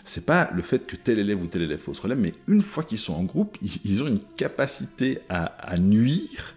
C'est 0.05 0.27
pas 0.27 0.51
le 0.55 0.63
fait 0.63 0.87
que 0.87 0.97
tel 0.97 1.19
élève 1.19 1.43
ou 1.43 1.47
tel 1.47 1.63
élève 1.63 1.83
pose 1.83 1.99
problème, 1.99 2.21
mais 2.21 2.33
une 2.47 2.63
fois 2.63 2.83
qu'ils 2.85 2.99
sont 2.99 3.15
en 3.15 3.25
groupe, 3.25 3.57
ils, 3.85 4.03
ont 4.03 4.07
une 4.07 4.21
capacité 4.37 5.21
à, 5.29 5.77
nuire 5.79 6.55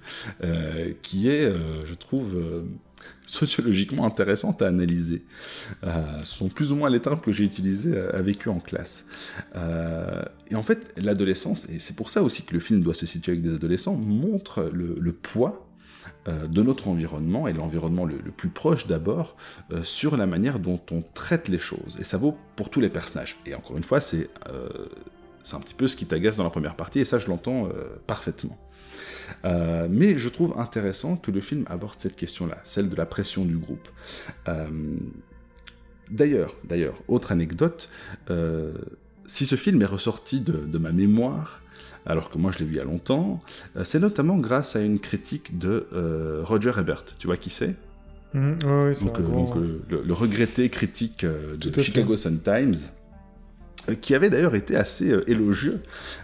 qui 1.02 1.30
est, 1.30 1.52
je 1.86 1.94
trouve, 1.94 2.36
sociologiquement 3.32 4.06
intéressantes 4.06 4.62
à 4.62 4.68
analyser. 4.68 5.24
Euh, 5.84 6.24
ce 6.24 6.36
sont 6.36 6.50
plus 6.50 6.72
ou 6.72 6.76
moins 6.76 6.90
les 6.90 7.00
termes 7.00 7.22
que 7.22 7.32
j'ai 7.32 7.46
utilisés 7.46 7.94
euh, 7.96 8.12
avec 8.14 8.48
eux 8.48 8.52
en 8.52 8.60
classe. 8.60 9.06
Euh, 9.56 10.22
et 10.50 10.56
en 10.56 10.64
fait, 10.64 10.92
l'adolescence, 10.98 11.68
et 11.70 11.80
c'est 11.80 11.96
pour 11.96 12.10
ça 12.10 12.24
aussi 12.24 12.44
que 12.44 12.54
le 12.54 12.60
film 12.60 12.82
doit 12.82 12.94
se 12.94 13.06
situer 13.06 13.34
avec 13.34 13.44
des 13.44 13.54
adolescents, 13.54 13.96
montre 13.96 14.70
le, 14.74 15.12
poids 15.14 15.71
de 16.26 16.62
notre 16.62 16.88
environnement, 16.88 17.48
et 17.48 17.54
l'environnement 17.54 18.06
le, 18.06 18.18
plus 18.32 18.50
proche 18.50 18.88
d'abord, 18.88 19.36
sur 19.84 20.18
la 20.18 20.26
manière 20.26 20.60
dont 20.60 20.80
on 20.92 21.04
traite 21.14 21.48
les 21.48 21.60
choses. 21.60 21.98
Et 22.00 22.04
ça 22.04 22.18
vaut 22.18 22.38
pour 22.56 22.70
tous 22.70 22.80
les 22.80 22.90
personnages. 22.90 23.38
Et 23.46 23.56
encore 23.56 23.78
une 23.78 23.84
fois, 23.84 24.00
c'est 24.00 24.30
c'est 25.44 25.56
un 25.56 25.60
petit 25.60 25.74
peu 25.74 25.88
ce 25.88 25.96
qui 25.96 26.06
t'agace 26.06 26.38
dans 26.38 26.44
la 26.44 26.50
première 26.50 26.76
partie, 26.76 27.00
et 27.00 27.06
ça 27.06 27.20
je 27.20 27.28
l'entends 27.28 27.70
parfaitement. 28.08 28.58
Euh, 29.46 29.88
mais 29.90 30.18
je 30.18 30.30
trouve 30.30 30.58
intéressant 30.58 31.16
que 31.16 31.32
le 31.32 31.42
film 31.42 31.66
aborde 31.68 32.00
cette 32.00 32.16
question-là, 32.16 32.58
celle 32.64 32.90
de 32.90 32.96
la 32.96 33.06
pression 33.06 33.46
du 33.46 33.58
groupe. 33.58 33.88
Euh, 34.48 34.68
d'ailleurs, 36.10 36.56
d'ailleurs, 36.64 37.02
autre 37.08 37.32
anecdote, 37.32 37.90
euh, 38.30 38.74
si 39.26 39.46
ce 39.46 39.56
film 39.56 39.82
est 39.82 39.86
ressorti 39.86 40.42
de, 40.42 40.78
ma 40.78 40.92
mémoire, 40.92 41.61
alors 42.06 42.30
que 42.30 42.38
moi 42.38 42.52
je 42.52 42.60
l'ai 42.60 42.66
vu 42.66 42.74
il 42.74 42.78
y 42.78 42.82
a 42.82 42.84
longtemps, 42.84 43.40
c'est 43.84 44.00
notamment 44.00 44.38
grâce 44.38 44.76
à 44.76 44.82
une 44.82 45.00
critique 45.00 45.58
de 45.58 45.88
Roger 46.44 46.74
Ebert. 46.78 47.06
Tu 47.18 47.28
vois 47.28 47.38
qui 47.38 47.50
c'est? 47.50 47.76
Mmh, 48.34 48.60
donc, 48.60 49.56
le, 49.90 50.14
regretté 50.14 50.70
critique 50.70 51.26
de 51.26 51.82
Chicago 51.82 52.16
Sun-Times 52.16 52.76
euh, 53.90 53.96
qui 53.96 54.14
avait 54.14 54.30
d'ailleurs 54.30 54.54
été 54.54 54.76
assez 54.76 55.10
euh, 55.10 55.30
élogieux 55.30 55.82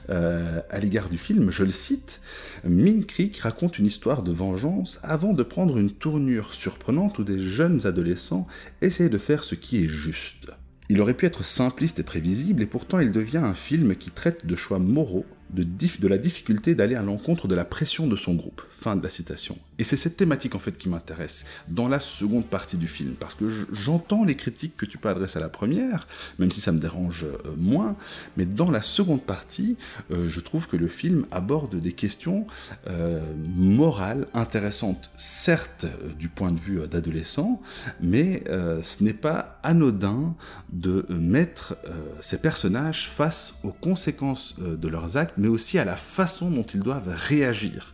euh, 0.09 0.61
à 0.69 0.79
l'égard 0.79 1.09
du 1.09 1.17
film. 1.17 1.49
Je 1.49 1.63
le 1.63 1.71
cite 1.71 2.21
Min 2.63 3.01
Creek 3.01 3.37
raconte 3.37 3.79
une 3.79 3.87
histoire 3.87 4.21
de 4.21 4.31
vengeance 4.31 4.99
avant 5.01 5.33
de 5.33 5.41
prendre 5.41 5.77
une 5.77 5.89
tournure 5.89 6.53
surprenante 6.53 7.17
où 7.17 7.23
des 7.23 7.39
jeunes 7.39 7.87
adolescents 7.87 8.45
essayent 8.81 9.09
de 9.09 9.17
faire 9.17 9.43
ce 9.43 9.55
qui 9.55 9.83
est 9.83 9.87
juste. 9.87 10.51
Il 10.89 11.01
aurait 11.01 11.15
pu 11.15 11.25
être 11.25 11.43
simpliste 11.43 11.99
et 11.99 12.03
prévisible, 12.03 12.61
et 12.61 12.67
pourtant 12.67 12.99
il 12.99 13.11
devient 13.11 13.37
un 13.37 13.55
film 13.55 13.95
qui 13.95 14.11
traite 14.11 14.45
de 14.45 14.55
choix 14.55 14.79
moraux 14.79 15.25
de, 15.49 16.07
la 16.07 16.17
difficulté 16.17 16.75
d'aller 16.75 16.95
à 16.95 17.01
l'encontre 17.01 17.47
de 17.47 17.55
la 17.55 17.65
pression 17.65 18.07
de 18.07 18.15
son 18.15 18.35
groupe. 18.35 18.61
Fin 18.71 18.95
de 18.95 19.03
la 19.03 19.09
citation. 19.09 19.57
Et 19.79 19.83
c'est 19.83 19.97
cette 19.97 20.17
thématique 20.17 20.55
en 20.55 20.59
fait 20.59 20.77
qui 20.77 20.89
m'intéresse 20.89 21.45
dans 21.67 21.87
la 21.87 21.99
seconde 21.99 22.45
partie 22.45 22.77
du 22.77 22.87
film, 22.87 23.13
parce 23.19 23.35
que 23.35 23.49
j'entends 23.71 24.23
les 24.23 24.35
critiques 24.35 24.75
que 24.75 24.85
tu 24.85 24.97
peux 24.97 25.09
adresser 25.09 25.37
à 25.37 25.41
la 25.41 25.49
première, 25.49 26.07
même 26.39 26.51
si 26.51 26.61
ça 26.61 26.71
me 26.71 26.79
dérange 26.79 27.23
euh, 27.23 27.37
moins, 27.57 27.95
mais 28.37 28.45
dans 28.45 28.71
la 28.71 28.81
seconde 28.81 29.21
partie, 29.21 29.77
euh, 30.11 30.27
je 30.27 30.39
trouve 30.39 30.67
que 30.67 30.77
le 30.77 30.87
film 30.87 31.25
aborde 31.31 31.79
des 31.79 31.91
questions 31.91 32.47
euh, 32.87 33.21
morales 33.55 34.27
intéressantes, 34.33 35.11
certes 35.17 35.85
du 36.17 36.29
point 36.29 36.51
de 36.51 36.59
vue 36.59 36.87
d'adolescent, 36.87 37.61
mais 38.01 38.43
ce 38.47 39.03
n'est 39.03 39.13
pas 39.13 39.59
anodin 39.63 40.35
de 40.71 41.05
mettre 41.09 41.77
ces 42.21 42.37
personnages 42.37 43.09
face 43.09 43.55
aux 43.63 43.71
conséquences 43.71 44.55
de 44.59 44.87
leurs 44.87 45.17
actes 45.17 45.36
mais 45.37 45.47
aussi 45.47 45.77
à 45.79 45.85
la 45.85 45.95
façon 45.95 46.49
dont 46.51 46.63
ils 46.63 46.81
doivent 46.81 47.13
réagir. 47.13 47.93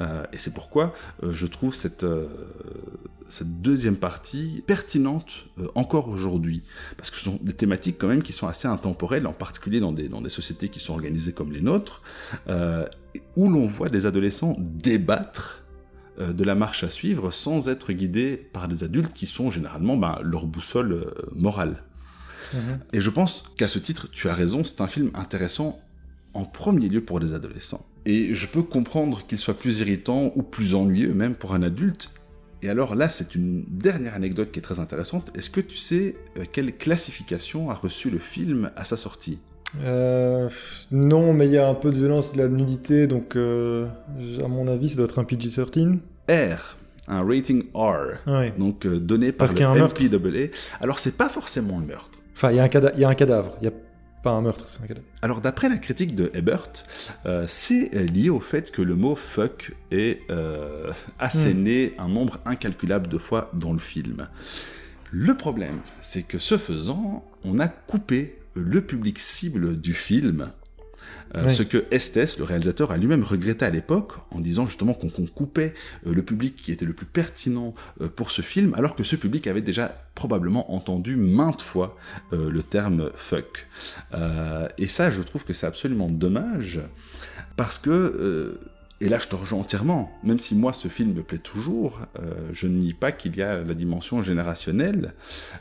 Euh, 0.00 0.24
et 0.32 0.38
c'est 0.38 0.52
pourquoi 0.52 0.92
euh, 1.22 1.30
je 1.30 1.46
trouve 1.46 1.74
cette, 1.74 2.04
euh, 2.04 2.26
cette 3.28 3.60
deuxième 3.62 3.96
partie 3.96 4.62
pertinente 4.66 5.46
encore 5.74 6.08
aujourd'hui. 6.08 6.62
Parce 6.96 7.10
que 7.10 7.16
ce 7.16 7.24
sont 7.24 7.38
des 7.42 7.52
thématiques 7.52 7.96
quand 7.98 8.08
même 8.08 8.22
qui 8.22 8.32
sont 8.32 8.48
assez 8.48 8.68
intemporelles, 8.68 9.26
en 9.26 9.32
particulier 9.32 9.80
dans 9.80 9.92
des, 9.92 10.08
dans 10.08 10.20
des 10.20 10.28
sociétés 10.28 10.68
qui 10.68 10.80
sont 10.80 10.94
organisées 10.94 11.32
comme 11.32 11.52
les 11.52 11.60
nôtres, 11.60 12.02
où 13.36 13.48
l'on 13.48 13.66
voit 13.66 13.88
des 13.88 14.06
adolescents 14.06 14.56
débattre 14.58 15.62
de 16.18 16.44
la 16.44 16.54
marche 16.54 16.84
à 16.84 16.90
suivre 16.90 17.32
sans 17.32 17.68
être 17.68 17.92
guidés 17.92 18.36
par 18.36 18.68
des 18.68 18.84
adultes 18.84 19.12
qui 19.12 19.26
sont 19.26 19.50
généralement 19.50 19.96
ben, 19.96 20.18
leur 20.22 20.46
boussole 20.46 21.12
morale. 21.34 21.82
Mhm. 22.52 22.78
Et 22.92 23.00
je 23.00 23.10
pense 23.10 23.44
qu'à 23.56 23.66
ce 23.66 23.80
titre, 23.80 24.08
tu 24.12 24.28
as 24.28 24.34
raison, 24.34 24.62
c'est 24.62 24.80
un 24.80 24.86
film 24.86 25.10
intéressant 25.14 25.80
en 26.34 26.44
premier 26.44 26.88
lieu 26.88 27.00
pour 27.00 27.20
les 27.20 27.32
adolescents. 27.34 27.86
Et 28.06 28.34
je 28.34 28.46
peux 28.46 28.62
comprendre 28.62 29.24
qu'il 29.26 29.38
soit 29.38 29.54
plus 29.54 29.80
irritant 29.80 30.32
ou 30.34 30.42
plus 30.42 30.74
ennuyeux 30.74 31.14
même 31.14 31.34
pour 31.34 31.54
un 31.54 31.62
adulte. 31.62 32.10
Et 32.62 32.68
alors 32.68 32.94
là, 32.94 33.08
c'est 33.08 33.34
une 33.34 33.64
dernière 33.68 34.14
anecdote 34.14 34.50
qui 34.50 34.58
est 34.58 34.62
très 34.62 34.80
intéressante. 34.80 35.30
Est-ce 35.36 35.50
que 35.50 35.60
tu 35.60 35.76
sais 35.76 36.16
euh, 36.38 36.44
quelle 36.50 36.76
classification 36.76 37.70
a 37.70 37.74
reçu 37.74 38.10
le 38.10 38.18
film 38.18 38.70
à 38.76 38.84
sa 38.84 38.96
sortie? 38.96 39.38
Euh, 39.82 40.48
non, 40.90 41.32
mais 41.34 41.46
il 41.46 41.52
y 41.52 41.58
a 41.58 41.68
un 41.68 41.74
peu 41.74 41.90
de 41.90 41.98
violence 41.98 42.32
et 42.32 42.36
de 42.36 42.42
la 42.42 42.48
nudité, 42.48 43.06
donc 43.06 43.36
euh, 43.36 43.86
à 44.42 44.48
mon 44.48 44.68
avis, 44.68 44.90
ça 44.90 44.96
doit 44.96 45.06
être 45.06 45.18
un 45.18 45.24
PG-13. 45.24 45.98
R, 46.30 46.76
un 47.08 47.22
rating 47.22 47.64
R, 47.74 48.22
donc 48.56 48.86
donné 48.86 49.32
par 49.32 49.48
Parce 49.48 49.60
le 49.60 49.82
MPAA. 49.82 50.56
Alors 50.80 50.98
c'est 50.98 51.16
pas 51.16 51.28
forcément 51.28 51.80
le 51.80 51.86
meurtre. 51.86 52.18
Enfin, 52.34 52.50
il 52.50 52.56
y, 52.56 52.60
a 52.60 52.64
un 52.64 53.14
cadavre, 53.14 53.56
il 53.60 53.64
y 53.64 53.68
a 53.68 53.72
pas 54.24 54.30
un 54.30 54.40
meurtre, 54.40 54.64
c'est 54.68 54.82
un 54.82 54.86
cadavre. 54.86 55.06
Alors 55.22 55.40
d'après 55.40 55.68
la 55.68 55.76
critique 55.76 56.16
de 56.16 56.30
Ebert, 56.34 56.72
euh, 57.26 57.44
c'est 57.46 57.90
lié 57.92 58.30
au 58.30 58.40
fait 58.40 58.72
que 58.72 58.82
le 58.82 58.96
mot 58.96 59.14
fuck 59.14 59.72
est 59.92 60.22
euh, 60.30 60.90
asséné 61.18 61.92
hmm. 61.96 62.02
un 62.02 62.08
nombre 62.08 62.38
incalculable 62.46 63.06
de 63.08 63.18
fois 63.18 63.50
dans 63.52 63.72
le 63.72 63.78
film. 63.78 64.28
Le 65.12 65.34
problème, 65.34 65.78
c'est 66.00 66.22
que 66.22 66.38
ce 66.38 66.58
faisant, 66.58 67.24
on 67.44 67.60
a 67.60 67.68
coupé 67.68 68.38
le 68.54 68.80
public 68.80 69.18
cible 69.18 69.78
du 69.78 69.92
film 69.92 70.50
euh, 71.34 71.48
ce 71.48 71.62
que 71.62 71.84
Estes, 71.90 72.38
le 72.38 72.44
réalisateur, 72.44 72.92
a 72.92 72.96
lui-même 72.96 73.22
regretté 73.22 73.64
à 73.64 73.70
l'époque, 73.70 74.12
en 74.30 74.40
disant 74.40 74.66
justement 74.66 74.94
qu'on 74.94 75.08
coupait 75.26 75.74
euh, 76.06 76.14
le 76.14 76.22
public 76.22 76.56
qui 76.56 76.72
était 76.72 76.84
le 76.84 76.92
plus 76.92 77.06
pertinent 77.06 77.74
euh, 78.00 78.08
pour 78.08 78.30
ce 78.30 78.42
film, 78.42 78.74
alors 78.74 78.94
que 78.94 79.04
ce 79.04 79.16
public 79.16 79.46
avait 79.46 79.62
déjà 79.62 79.96
probablement 80.14 80.74
entendu 80.74 81.16
maintes 81.16 81.62
fois 81.62 81.96
le 82.32 82.62
terme 82.62 83.10
fuck. 83.14 83.66
et 84.78 84.86
ça, 84.86 85.10
je 85.10 85.22
trouve 85.22 85.44
que 85.44 85.52
c'est 85.52 85.66
absolument 85.66 86.08
dommage, 86.08 86.80
parce 87.56 87.78
que 87.78 88.58
et 89.04 89.10
là, 89.10 89.18
je 89.18 89.28
te 89.28 89.36
rejoins 89.36 89.60
entièrement. 89.60 90.18
Même 90.22 90.38
si 90.38 90.54
moi, 90.54 90.72
ce 90.72 90.88
film 90.88 91.12
me 91.12 91.22
plaît 91.22 91.36
toujours, 91.36 92.00
euh, 92.18 92.32
je 92.52 92.66
ne 92.66 92.78
nie 92.78 92.94
pas 92.94 93.12
qu'il 93.12 93.36
y 93.36 93.42
a 93.42 93.62
la 93.62 93.74
dimension 93.74 94.22
générationnelle. 94.22 95.12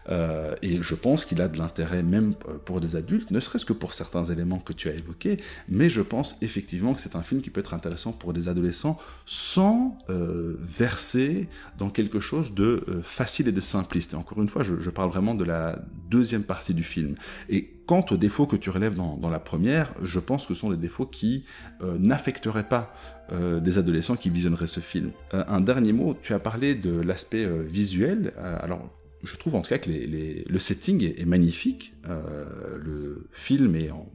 Euh, 0.07 0.55
et 0.61 0.81
je 0.81 0.95
pense 0.95 1.25
qu'il 1.25 1.41
a 1.41 1.49
de 1.49 1.57
l'intérêt 1.57 2.03
même 2.03 2.35
pour 2.63 2.79
des 2.79 2.95
adultes, 2.95 3.31
ne 3.31 3.41
serait-ce 3.41 3.65
que 3.65 3.73
pour 3.73 3.93
certains 3.93 4.23
éléments 4.23 4.59
que 4.59 4.71
tu 4.71 4.87
as 4.87 4.93
évoqués. 4.93 5.41
Mais 5.67 5.89
je 5.89 5.99
pense 5.99 6.37
effectivement 6.41 6.93
que 6.93 7.01
c'est 7.01 7.17
un 7.17 7.21
film 7.21 7.41
qui 7.41 7.49
peut 7.49 7.59
être 7.59 7.73
intéressant 7.73 8.13
pour 8.13 8.31
des 8.31 8.47
adolescents 8.47 8.97
sans 9.25 9.97
euh, 10.09 10.57
verser 10.61 11.49
dans 11.77 11.89
quelque 11.89 12.21
chose 12.21 12.53
de 12.53 13.01
facile 13.03 13.49
et 13.49 13.51
de 13.51 13.59
simpliste. 13.59 14.13
Et 14.13 14.15
encore 14.15 14.41
une 14.41 14.47
fois, 14.47 14.63
je, 14.63 14.79
je 14.79 14.89
parle 14.89 15.09
vraiment 15.09 15.35
de 15.35 15.43
la 15.43 15.79
deuxième 16.09 16.43
partie 16.43 16.73
du 16.73 16.85
film. 16.85 17.15
Et 17.49 17.73
Quant 17.85 18.05
aux 18.11 18.17
défauts 18.17 18.45
que 18.45 18.55
tu 18.55 18.69
relèves 18.69 18.95
dans, 18.95 19.29
la 19.29 19.39
première, 19.39 19.93
je 20.01 20.19
pense 20.19 20.45
que 20.45 20.53
ce 20.53 20.61
sont 20.61 20.69
des 20.69 20.77
défauts 20.77 21.05
qui 21.05 21.43
euh, 21.81 21.97
n'affecteraient 21.99 22.67
pas 22.69 22.93
euh, 23.31 23.59
des 23.59 23.77
adolescents 23.77 24.15
qui 24.15 24.29
visionneraient 24.29 24.67
ce 24.67 24.79
film. 24.79 25.11
Euh, 25.33 25.43
un 25.47 25.59
dernier 25.59 25.91
mot, 25.91 26.15
tu 26.21 26.33
as 26.33 26.39
parlé 26.39 26.75
de 26.75 27.01
l'aspect 27.01 27.45
visuel. 27.65 28.33
alors, 28.37 28.89
je 29.23 29.35
trouve 29.35 29.55
en 29.55 29.61
tout 29.61 29.69
cas 29.69 29.79
que 29.79 29.89
le 29.89 30.59
setting 30.59 31.03
est, 31.03 31.25
magnifique. 31.25 31.93
le 32.05 33.27
film 33.31 33.75
est 33.75 33.91
en 33.91 34.09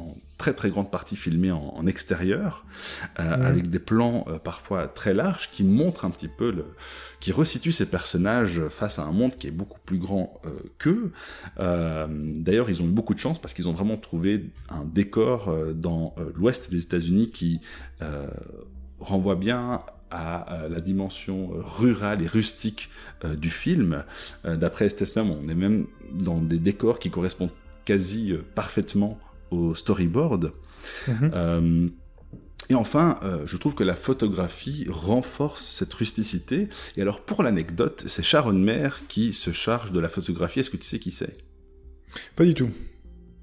en 0.00 0.16
très 0.40 0.54
très 0.54 0.70
grande 0.70 0.90
partie 0.90 1.16
filmé 1.16 1.50
en, 1.52 1.86
extérieur, 1.86 2.64
euh, 3.18 3.46
avec 3.46 3.68
des 3.68 3.78
plans 3.78 4.24
euh, 4.26 4.38
parfois 4.38 4.88
très 4.88 5.12
larges 5.12 5.50
qui 5.50 5.64
montrent 5.64 6.06
un 6.06 6.10
petit 6.10 6.28
peu, 6.28 6.50
le, 6.50 6.64
qui 7.20 7.30
resituent 7.30 7.72
ces 7.72 7.84
personnages 7.84 8.66
face 8.68 8.98
à 8.98 9.02
un 9.02 9.12
monde 9.12 9.36
qui 9.36 9.48
est 9.48 9.52
beaucoup 9.52 9.78
plus 9.84 9.98
grand 9.98 10.40
euh, 10.46 10.50
qu'eux. 10.78 11.12
D'ailleurs, 11.58 12.70
ils 12.70 12.80
ont 12.80 12.86
eu 12.86 12.90
beaucoup 12.90 13.12
de 13.12 13.18
chance 13.18 13.38
parce 13.38 13.52
qu'ils 13.52 13.68
ont 13.68 13.74
vraiment 13.74 13.98
trouvé 13.98 14.46
un 14.70 14.84
décor 14.84 15.54
dans 15.74 16.14
l'ouest 16.34 16.70
des 16.70 16.82
États-Unis 16.82 17.30
qui 17.30 17.60
renvoie 18.98 19.36
bien 19.36 19.82
à 20.10 20.66
la 20.68 20.80
dimension 20.80 21.50
rurale 21.52 22.22
et 22.22 22.26
rustique 22.26 22.88
du 23.24 23.50
film. 23.50 24.04
D'après 24.44 24.86
Estes 24.86 25.16
même, 25.16 25.30
on 25.30 25.48
est 25.48 25.54
même 25.54 25.86
dans 26.14 26.38
des 26.38 26.58
décors 26.58 26.98
qui 26.98 27.10
correspondent 27.10 27.52
quasi 27.84 28.34
parfaitement 28.54 29.18
au 29.50 29.74
storyboard. 29.74 30.52
Mhm. 31.08 31.30
Euh, 31.34 31.88
et 32.70 32.74
enfin, 32.74 33.18
euh, 33.22 33.42
je 33.46 33.56
trouve 33.56 33.74
que 33.74 33.82
la 33.82 33.96
photographie 33.96 34.86
renforce 34.88 35.66
cette 35.66 35.92
rusticité. 35.92 36.68
Et 36.96 37.02
alors, 37.02 37.20
pour 37.20 37.42
l'anecdote, 37.42 38.04
c'est 38.06 38.22
Sharon 38.22 38.52
Mayer 38.52 38.90
qui 39.08 39.32
se 39.32 39.50
charge 39.50 39.90
de 39.90 39.98
la 39.98 40.08
photographie. 40.08 40.60
Est-ce 40.60 40.70
que 40.70 40.76
tu 40.76 40.86
sais 40.86 41.00
qui 41.00 41.10
c'est? 41.10 41.32
Pas 42.36 42.44
du 42.44 42.54
tout. 42.54 42.70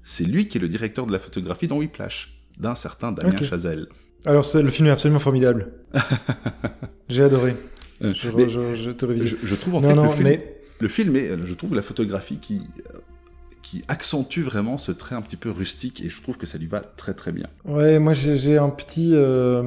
C'est 0.02 0.24
lui 0.24 0.48
qui 0.48 0.56
est 0.56 0.60
le 0.60 0.68
directeur 0.68 1.06
de 1.06 1.12
la 1.12 1.18
photographie 1.18 1.68
dans 1.68 1.76
Whiplash, 1.76 2.40
d'un 2.58 2.74
certain 2.74 3.12
Damien 3.12 3.36
Chazelle. 3.36 3.88
Alors, 4.24 4.46
le 4.54 4.70
film 4.70 4.88
est 4.88 4.92
absolument 4.92 5.20
formidable. 5.20 5.72
J'ai 7.10 7.22
adoré. 7.22 7.54
Euh, 8.04 8.14
je, 8.14 8.30
je, 8.30 8.90
te 8.90 9.18
je, 9.18 9.36
je, 9.42 9.54
trouve 9.56 9.74
en 9.74 9.82
fait 9.82 9.94
le, 9.94 10.10
film, 10.10 10.22
mais... 10.22 10.60
le 10.80 10.88
film 10.88 11.16
est, 11.16 11.44
je 11.44 11.54
trouve 11.54 11.74
la 11.74 11.82
photographie 11.82 12.38
qui 12.38 12.62
qui 13.62 13.84
accentue 13.88 14.40
vraiment 14.40 14.78
ce 14.78 14.92
trait 14.92 15.14
un 15.14 15.22
petit 15.22 15.36
peu 15.36 15.50
rustique 15.50 16.02
et 16.02 16.08
je 16.08 16.22
trouve 16.22 16.36
que 16.36 16.46
ça 16.46 16.58
lui 16.58 16.66
va 16.66 16.80
très 16.80 17.14
très 17.14 17.32
bien. 17.32 17.48
Ouais, 17.64 17.98
moi 17.98 18.12
j'ai 18.12 18.58
un 18.58 18.70
petit. 18.70 19.12
Euh, 19.14 19.64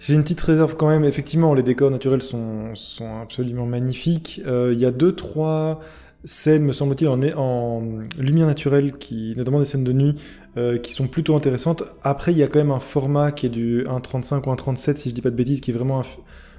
j'ai 0.00 0.14
une 0.14 0.22
petite 0.22 0.40
réserve 0.40 0.74
quand 0.76 0.88
même. 0.88 1.04
Effectivement, 1.04 1.54
les 1.54 1.62
décors 1.62 1.90
naturels 1.90 2.22
sont, 2.22 2.74
sont 2.74 3.20
absolument 3.20 3.66
magnifiques. 3.66 4.40
Euh, 4.46 4.72
il 4.72 4.80
y 4.80 4.84
a 4.84 4.90
deux, 4.90 5.14
trois 5.14 5.80
scènes, 6.24 6.64
me 6.64 6.72
semble-t-il, 6.72 7.08
en, 7.08 7.80
lumière 8.18 8.46
naturelle, 8.46 8.92
qui, 8.92 9.34
notamment 9.36 9.58
des 9.58 9.64
scènes 9.64 9.84
de 9.84 9.92
nuit, 9.92 10.14
euh, 10.56 10.78
qui 10.78 10.92
sont 10.92 11.06
plutôt 11.06 11.36
intéressantes. 11.36 11.84
Après, 12.02 12.32
il 12.32 12.38
y 12.38 12.42
a 12.42 12.48
quand 12.48 12.58
même 12.58 12.70
un 12.70 12.80
format 12.80 13.32
qui 13.32 13.46
est 13.46 13.50
du 13.50 13.84
1.35 13.84 14.48
ou 14.48 14.54
1.37, 14.54 14.96
si 14.96 15.10
je 15.10 15.14
dis 15.14 15.22
pas 15.22 15.30
de 15.30 15.36
bêtises, 15.36 15.60
qui 15.60 15.70
est 15.70 15.74
vraiment 15.74 16.02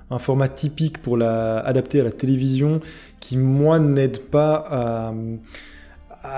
un, 0.10 0.20
format 0.20 0.48
typique 0.48 1.02
pour 1.02 1.18
la 1.18 1.60
adapter 1.60 2.00
à 2.00 2.04
la 2.04 2.12
télévision, 2.12 2.82
qui 3.20 3.38
moi 3.38 3.80
n'aide 3.80 4.20
pas 4.20 4.64
à 4.70 5.14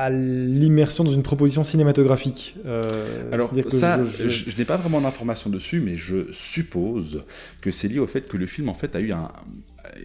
l'immersion 0.09 1.03
dans 1.03 1.11
une 1.11 1.23
proposition 1.23 1.63
cinématographique. 1.63 2.55
Euh, 2.65 3.31
Alors 3.31 3.51
ça, 3.69 4.03
je, 4.03 4.57
n'ai 4.57 4.65
pas 4.65 4.77
vraiment 4.77 4.99
d'informations 4.99 5.49
dessus, 5.49 5.79
mais 5.79 5.95
je 5.95 6.31
suppose 6.31 7.23
que 7.61 7.69
c'est 7.71 7.87
lié 7.87 7.99
au 7.99 8.07
fait 8.07 8.27
que 8.27 8.37
le 8.37 8.47
film 8.47 8.69
en 8.69 8.73
fait 8.73 8.95
a 8.95 8.99
eu 8.99 9.11
un, 9.11 9.31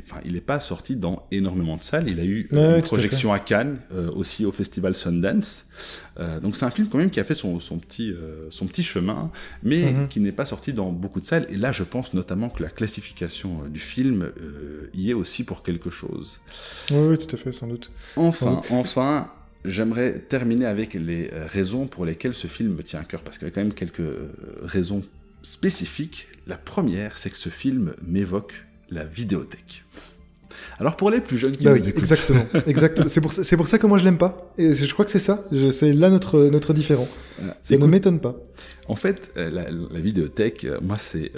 enfin, 0.05 0.21
il 0.27 0.35
n'est 0.35 0.43
pas 0.43 0.61
sorti 0.61 0.97
dans 0.97 1.27
énormément 1.31 1.79
de 1.79 1.83
salles. 1.83 2.09
Il 2.09 2.21
a 2.21 2.25
eu 2.25 2.47
une 2.53 2.83
projection 2.83 3.33
à, 3.33 3.39
Cannes, 3.39 3.79
euh, 3.95 4.11
aussi 4.13 4.45
au 4.45 4.53
festival 4.53 4.95
Sundance. 4.95 5.65
Euh, 6.19 6.41
donc 6.41 6.57
c'est 6.57 6.67
un 6.67 6.71
film 6.71 6.89
quand 6.89 6.99
même 6.99 7.11
qui 7.11 7.21
a 7.21 7.25
fait 7.25 7.35
son, 7.35 7.59
son 7.59 7.79
petit, 7.79 8.15
son 8.51 8.67
petit 8.67 8.83
chemin, 8.83 9.31
mais 9.63 9.93
mhm. 9.93 10.09
qui 10.09 10.21
n'est 10.21 10.31
pas 10.31 10.45
sorti 10.45 10.75
dans 10.75 10.93
beaucoup 10.93 11.21
de 11.21 11.25
salles. 11.25 11.47
Et 11.49 11.57
là, 11.57 11.73
je 11.73 11.85
pense 11.85 12.13
notamment 12.13 12.51
que 12.51 12.63
la 12.63 12.69
classification 12.69 13.63
du 13.67 13.81
film 13.81 14.31
y 14.93 15.11
est 15.11 15.15
aussi 15.15 15.43
pour 15.43 15.63
quelque 15.63 15.89
chose. 15.89 16.39
Oui, 16.91 16.99
oui 16.99 17.19
tout 17.19 17.35
à 17.35 17.39
fait, 17.39 17.51
sans 17.51 17.67
doute. 17.67 17.91
Enfin, 18.17 18.59
enfin, 18.71 19.31
J'aimerais 19.65 20.15
terminer 20.19 20.65
avec 20.65 20.95
les 20.95 21.31
euh, 21.33 21.47
raisons 21.47 21.87
pour 21.87 22.07
lesquelles 22.07 22.35
ce 22.35 22.47
film 22.47 22.75
me 22.75 22.83
tient 22.83 23.01
à 23.01 23.05
cœur, 23.05 23.21
parce 23.23 23.37
qu'il 23.37 23.47
y 23.47 23.51
a 23.51 23.55
quand 23.55 23.61
même 23.61 23.75
quelques 23.75 24.01
euh, 24.01 24.33
raisons 24.63 25.03
spécifiques. 25.43 26.29
La 26.47 26.57
première, 26.57 27.19
c'est 27.19 27.29
que 27.29 27.37
ce 27.37 27.51
film 27.51 27.93
m'évoque 28.03 28.55
la 28.89 29.05
vidéothèque. 29.05 29.85
Alors 30.79 30.97
pour 30.97 31.11
les 31.11 31.21
plus 31.21 31.37
jeunes 31.37 31.57
qui 31.57 31.65
bah 31.65 31.75
nous 31.75 31.89
écoutent. 31.89 32.01
Exactement, 32.01 32.47
exactement. 32.67 33.09
C'est 33.09 33.21
pour, 33.21 33.33
ça, 33.33 33.57
pour 33.57 33.69
ça 33.69 33.79
que 33.79 33.87
moi 33.87 33.99
je 33.99 34.05
l'aime 34.05 34.19
pas. 34.19 34.53
Et 34.57 34.73
je 34.73 34.93
crois 34.93 35.05
que 35.05 35.11
c'est 35.11 35.19
ça. 35.19 35.45
C'est 35.73 35.93
là 35.93 36.09
notre, 36.09 36.49
notre 36.49 36.73
différent. 36.73 37.09
ça 37.61 37.77
ne 37.77 37.87
m'étonne 37.87 38.19
pas. 38.19 38.37
En 38.89 38.97
fait, 38.97 39.31
euh, 39.37 39.51
la, 39.51 40.01
vidéothèque, 40.01 40.67
moi 40.83 40.97
c'est 40.97 41.33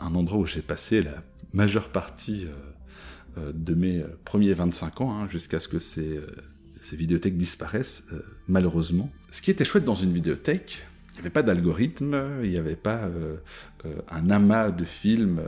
un 0.00 0.14
endroit 0.14 0.40
où 0.40 0.46
j'ai 0.46 0.60
passé 0.60 1.02
la 1.02 1.22
majeure 1.52 1.88
partie 1.88 2.46
de 3.36 3.74
mes 3.74 4.04
premiers 4.24 4.54
25 4.54 5.00
ans, 5.00 5.12
hein, 5.12 5.28
jusqu'à 5.28 5.60
ce 5.60 5.68
que 5.68 5.78
c'est 5.78 6.20
ces 6.84 6.96
vidéothèques 6.96 7.38
disparaissent 7.38 8.04
euh, 8.12 8.20
malheureusement. 8.46 9.10
Ce 9.30 9.40
qui 9.40 9.50
était 9.50 9.64
chouette 9.64 9.84
dans 9.84 9.94
une 9.94 10.12
vidéothèque, 10.12 10.86
il 11.14 11.18
n'y 11.18 11.20
avait 11.20 11.30
pas 11.30 11.42
d'algorithme, 11.42 12.16
il 12.42 12.50
n'y 12.50 12.58
avait 12.58 12.76
pas 12.76 13.02
euh, 13.04 13.36
euh, 13.84 13.94
un 14.10 14.30
amas 14.30 14.70
de 14.70 14.84
films 14.84 15.40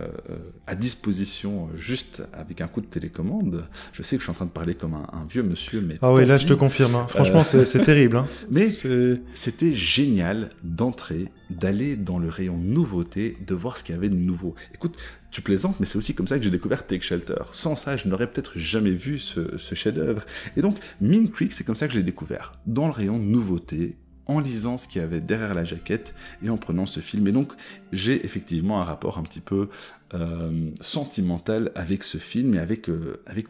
à 0.67 0.75
disposition 0.75 1.69
juste 1.75 2.23
avec 2.33 2.61
un 2.61 2.69
coup 2.69 2.81
de 2.81 2.87
télécommande. 2.87 3.65
Je 3.93 4.03
sais 4.03 4.17
que 4.17 4.21
je 4.21 4.27
suis 4.27 4.31
en 4.31 4.35
train 4.35 4.45
de 4.47 4.51
parler 4.51 4.75
comme 4.75 4.95
un, 4.95 5.27
vieux 5.29 5.43
monsieur, 5.43 5.81
mais... 5.81 5.97
Ah 6.03 6.13
oui, 6.13 6.25
là 6.25 6.39
je 6.39 6.47
te 6.47 6.55
confirme, 6.55 6.95
hein. 6.95 7.07
franchement 7.09 7.43
c'est 7.43 7.83
terrible. 7.83 8.17
Hein. 8.19 8.27
Mais 8.53 8.69
c'était 8.69 9.73
génial 9.73 10.51
d'entrer, 10.63 11.27
d'aller 11.51 11.97
dans 11.97 12.19
le 12.19 12.29
rayon 12.29 12.57
nouveauté, 12.57 13.37
de 13.47 13.55
voir 13.55 13.77
ce 13.77 13.85
qu'il 13.85 13.95
y 13.95 13.99
avait 13.99 14.09
de 14.09 14.17
nouveau. 14.17 14.55
Écoute, 14.75 14.97
tu 15.37 15.43
plaisantes, 15.43 15.79
mais 15.81 15.85
c'est 15.85 15.99
aussi 15.99 16.15
comme 16.15 16.27
ça 16.27 16.39
que 16.39 16.45
j'ai 16.45 16.51
découvert 16.51 16.87
Take 16.87 17.03
Shelter. 17.03 17.43
Sans 17.53 17.77
ça, 17.77 17.97
je 17.97 18.09
n'aurais 18.09 18.27
peut-être 18.27 18.59
jamais 18.59 18.93
vu 18.93 19.19
ce, 19.19 19.57
chef-d'œuvre. 19.59 20.25
Et 20.57 20.63
donc, 20.63 20.79
Mean 21.03 21.29
Creek, 21.29 21.53
c'est 21.53 21.63
comme 21.63 21.77
ça 21.77 21.87
que 21.87 21.93
je 21.93 21.99
l'ai 21.99 22.05
découvert. 22.05 22.55
Dans 22.65 22.87
le 22.87 22.93
rayon 22.93 23.19
nouveauté, 23.19 23.97
en 24.27 24.41
lisant 24.41 24.77
ce 24.77 24.89
qu'il 24.89 25.01
y 25.01 25.05
avait 25.05 25.21
derrière 25.21 25.55
la 25.55 25.65
jaquette 25.65 26.15
et 26.45 26.51
en 26.51 26.57
prenant 26.57 26.87
ce 26.87 27.01
film. 27.01 27.27
Et 27.29 27.33
donc, 27.33 27.53
j'ai 27.93 28.25
effectivement 28.25 28.81
un 28.81 28.85
rapport 28.85 29.19
un 29.19 29.23
petit 29.23 29.41
peu 29.41 29.69
euh, 30.15 30.71
sentimental 30.81 31.71
avec 31.75 32.03
ce 32.03 32.19
film 32.19 32.55
et 32.55 32.59
avec, 32.59 32.89
euh, 32.89 33.23
avec 33.27 33.47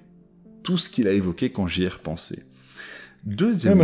tout 0.63 0.79
ce 0.79 0.89
qu'il 0.89 1.09
a 1.09 1.13
évoqué 1.13 1.51
quand 1.51 1.67
j'y 1.67 1.85
ai 1.85 1.89
repensé. 1.89 2.45
Deuxièmement... 3.27 3.83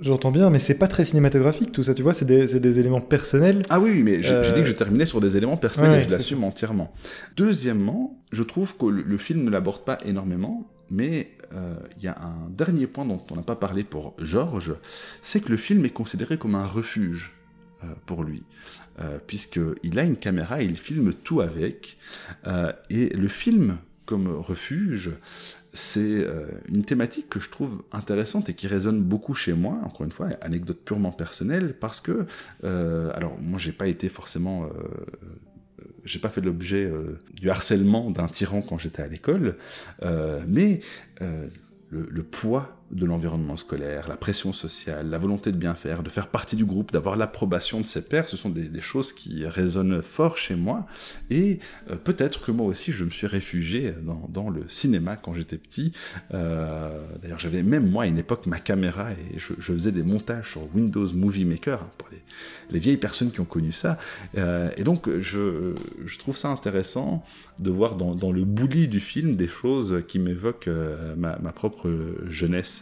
j'entends 0.00 0.32
bien, 0.32 0.50
mais 0.50 0.58
c'est 0.58 0.74
pas 0.74 0.88
très 0.88 1.04
cinématographique 1.04 1.70
tout 1.70 1.84
ça, 1.84 1.94
tu 1.94 2.02
vois, 2.02 2.14
c'est 2.14 2.24
des, 2.24 2.78
éléments 2.80 3.00
personnels. 3.00 3.62
Ah 3.70 3.78
oui, 3.78 4.02
mais 4.02 4.24
j'ai 4.24 4.52
dit 4.54 4.60
que 4.60 4.64
je 4.64 4.72
terminais 4.72 5.06
sur 5.06 5.20
des 5.20 5.36
éléments 5.36 5.56
personnels 5.56 6.00
et 6.00 6.02
je 6.02 6.10
l'assume 6.10 6.42
entièrement. 6.42 6.92
Deuxièmement, 7.36 8.18
je 8.32 8.42
trouve 8.42 8.76
que 8.76 8.86
le, 8.86 9.18
film 9.18 9.44
ne 9.44 9.50
l'aborde 9.50 9.84
pas 9.84 9.98
énormément, 10.04 10.68
mais 10.92 11.32
euh, 11.54 11.74
il 11.96 12.04
y 12.04 12.08
a 12.08 12.20
un 12.20 12.48
dernier 12.50 12.86
point 12.86 13.04
dont 13.04 13.22
on 13.30 13.36
n'a 13.36 13.42
pas 13.42 13.56
parlé 13.56 13.82
pour 13.82 14.14
Georges, 14.18 14.76
c'est 15.22 15.40
que 15.40 15.48
le 15.48 15.56
film 15.56 15.84
est 15.84 15.90
considéré 15.90 16.36
comme 16.36 16.54
un 16.54 16.66
refuge 16.66 17.32
euh, 17.82 17.86
pour 18.06 18.22
lui. 18.22 18.44
Euh, 19.00 19.18
puisqu'il 19.26 19.98
a 19.98 20.04
une 20.04 20.16
caméra 20.16 20.60
et 20.60 20.66
il 20.66 20.76
filme 20.76 21.14
tout 21.14 21.40
avec. 21.40 21.96
et 22.90 23.08
le 23.08 23.28
film, 23.28 23.78
comme 24.04 24.28
refuge, 24.28 25.12
c'est 25.72 26.00
euh, 26.00 26.46
une 26.68 26.84
thématique 26.84 27.30
que 27.30 27.40
je 27.40 27.48
trouve 27.48 27.82
intéressante 27.92 28.48
et 28.50 28.54
qui 28.54 28.66
résonne 28.66 29.00
beaucoup 29.00 29.34
chez 29.34 29.54
moi. 29.54 29.78
Encore 29.84 30.04
une 30.04 30.12
fois, 30.12 30.28
anecdote 30.42 30.78
purement 30.84 31.12
personnelle, 31.12 31.74
parce 31.78 32.00
que, 32.00 32.26
euh, 32.64 33.10
alors 33.14 33.38
moi, 33.40 33.58
j'ai 33.58 33.72
pas 33.72 33.86
été 33.86 34.08
forcément, 34.08 34.64
euh, 34.64 34.68
j'ai 36.04 36.18
pas 36.18 36.28
fait 36.28 36.40
l'objet 36.40 36.90
du 37.34 37.50
harcèlement 37.50 38.10
d'un 38.10 38.26
tyran 38.26 38.62
quand 38.62 38.78
j'étais 38.78 39.02
à 39.02 39.06
l'école, 39.06 39.56
mais 40.48 40.80
le, 41.90 42.22
poids 42.22 42.81
de 42.92 43.06
l'environnement 43.06 43.56
scolaire, 43.56 44.06
la 44.08 44.16
pression 44.16 44.52
sociale, 44.52 45.08
la 45.08 45.18
volonté 45.18 45.50
de 45.50 45.56
bien 45.56 45.74
faire, 45.74 46.02
de 46.02 46.10
faire 46.10 46.28
partie 46.28 46.56
du 46.56 46.66
groupe, 46.66 46.92
d'avoir 46.92 47.16
l'approbation 47.16 47.80
de 47.80 47.86
ses 47.86 48.02
pairs, 48.02 48.28
ce 48.28 48.36
sont 48.36 48.50
des, 48.50 48.80
choses 48.80 49.12
qui 49.12 49.46
résonnent 49.46 50.02
fort 50.02 50.36
chez 50.36 50.56
moi. 50.56 50.86
Et 51.30 51.60
euh, 51.90 51.96
peut-être 51.96 52.44
que 52.44 52.50
moi 52.50 52.66
aussi, 52.66 52.92
je 52.92 53.04
me 53.04 53.10
suis 53.10 53.26
réfugié 53.26 53.94
dans, 54.28 54.50
le 54.50 54.68
cinéma 54.68 55.16
quand 55.16 55.34
j'étais 55.34 55.56
petit. 55.56 55.92
Euh, 56.34 56.90
d'ailleurs, 57.22 57.38
j'avais 57.38 57.62
même 57.62 57.88
moi 57.88 58.04
à 58.04 58.06
une 58.06 58.18
époque 58.18 58.46
ma 58.46 58.58
caméra 58.58 59.12
et 59.12 59.38
je, 59.38 59.54
faisais 59.54 59.92
des 59.92 60.02
montages 60.02 60.52
sur 60.52 60.74
Windows 60.74 61.06
Movie 61.14 61.44
Maker 61.44 61.82
hein, 61.82 61.90
pour 61.96 62.08
les, 62.70 62.78
vieilles 62.78 62.96
personnes 62.96 63.30
qui 63.30 63.40
ont 63.40 63.46
connu 63.46 63.72
ça. 63.72 63.98
Euh, 64.36 64.70
et 64.76 64.84
donc, 64.84 65.08
je, 65.18 65.74
trouve 66.18 66.36
ça 66.36 66.48
intéressant 66.48 67.24
de 67.58 67.70
voir 67.70 67.94
dans, 67.94 68.32
le 68.32 68.44
bouli 68.44 68.88
du 68.88 69.00
film 69.00 69.36
des 69.36 69.48
choses 69.48 70.02
qui 70.06 70.18
m'évoquent 70.18 70.70
ma 71.16 71.52
propre 71.52 71.88
jeunesse 72.28 72.81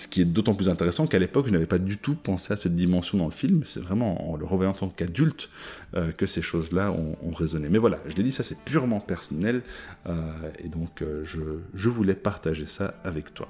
ce 0.00 0.08
qui 0.08 0.22
est 0.22 0.24
d'autant 0.24 0.54
plus 0.54 0.70
intéressant 0.70 1.06
qu'à 1.06 1.18
l'époque, 1.18 1.46
je 1.46 1.52
n'avais 1.52 1.66
pas 1.66 1.78
du 1.78 1.98
tout 1.98 2.14
pensé 2.14 2.52
à 2.52 2.56
cette 2.56 2.74
dimension 2.74 3.18
dans 3.18 3.26
le 3.26 3.30
film. 3.30 3.62
C'est 3.66 3.80
vraiment 3.80 4.30
en 4.30 4.36
le 4.36 4.46
revoyant 4.46 4.70
en 4.70 4.74
tant 4.74 4.88
qu'adulte 4.88 5.50
euh, 5.94 6.10
que 6.12 6.24
ces 6.24 6.40
choses-là 6.40 6.90
ont, 6.90 7.32
résonné. 7.32 7.68
Mais 7.68 7.78
voilà, 7.78 7.98
je 8.06 8.16
l'ai 8.16 8.22
dit, 8.22 8.32
ça 8.32 8.42
c'est 8.42 8.58
purement 8.58 9.00
personnel. 9.00 9.62
Euh, 10.06 10.32
et 10.64 10.68
donc, 10.68 11.02
euh, 11.02 11.22
je, 11.24 11.88
voulais 11.88 12.14
partager 12.14 12.66
ça 12.66 12.94
avec 13.04 13.34
toi. 13.34 13.48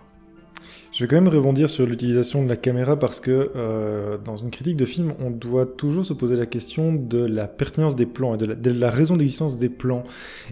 Je 0.92 1.04
vais 1.04 1.08
quand 1.08 1.16
même 1.16 1.28
rebondir 1.28 1.70
sur 1.70 1.86
l'utilisation 1.86 2.42
de 2.42 2.48
la 2.48 2.56
caméra 2.56 2.98
parce 2.98 3.20
que 3.20 4.18
dans 4.24 4.36
une 4.36 4.50
critique 4.50 4.76
de 4.76 4.84
film, 4.84 5.14
on 5.18 5.30
doit 5.30 5.64
toujours 5.64 6.04
se 6.04 6.12
poser 6.12 6.36
la 6.36 6.46
question 6.46 6.92
de 6.92 7.24
la 7.24 7.46
pertinence 7.46 7.96
des 7.96 8.06
plans 8.06 8.34
et 8.34 8.38
de 8.38 8.70
la 8.70 8.90
raison 8.90 9.16
d'existence 9.16 9.58
des 9.58 9.70
plans. 9.70 10.02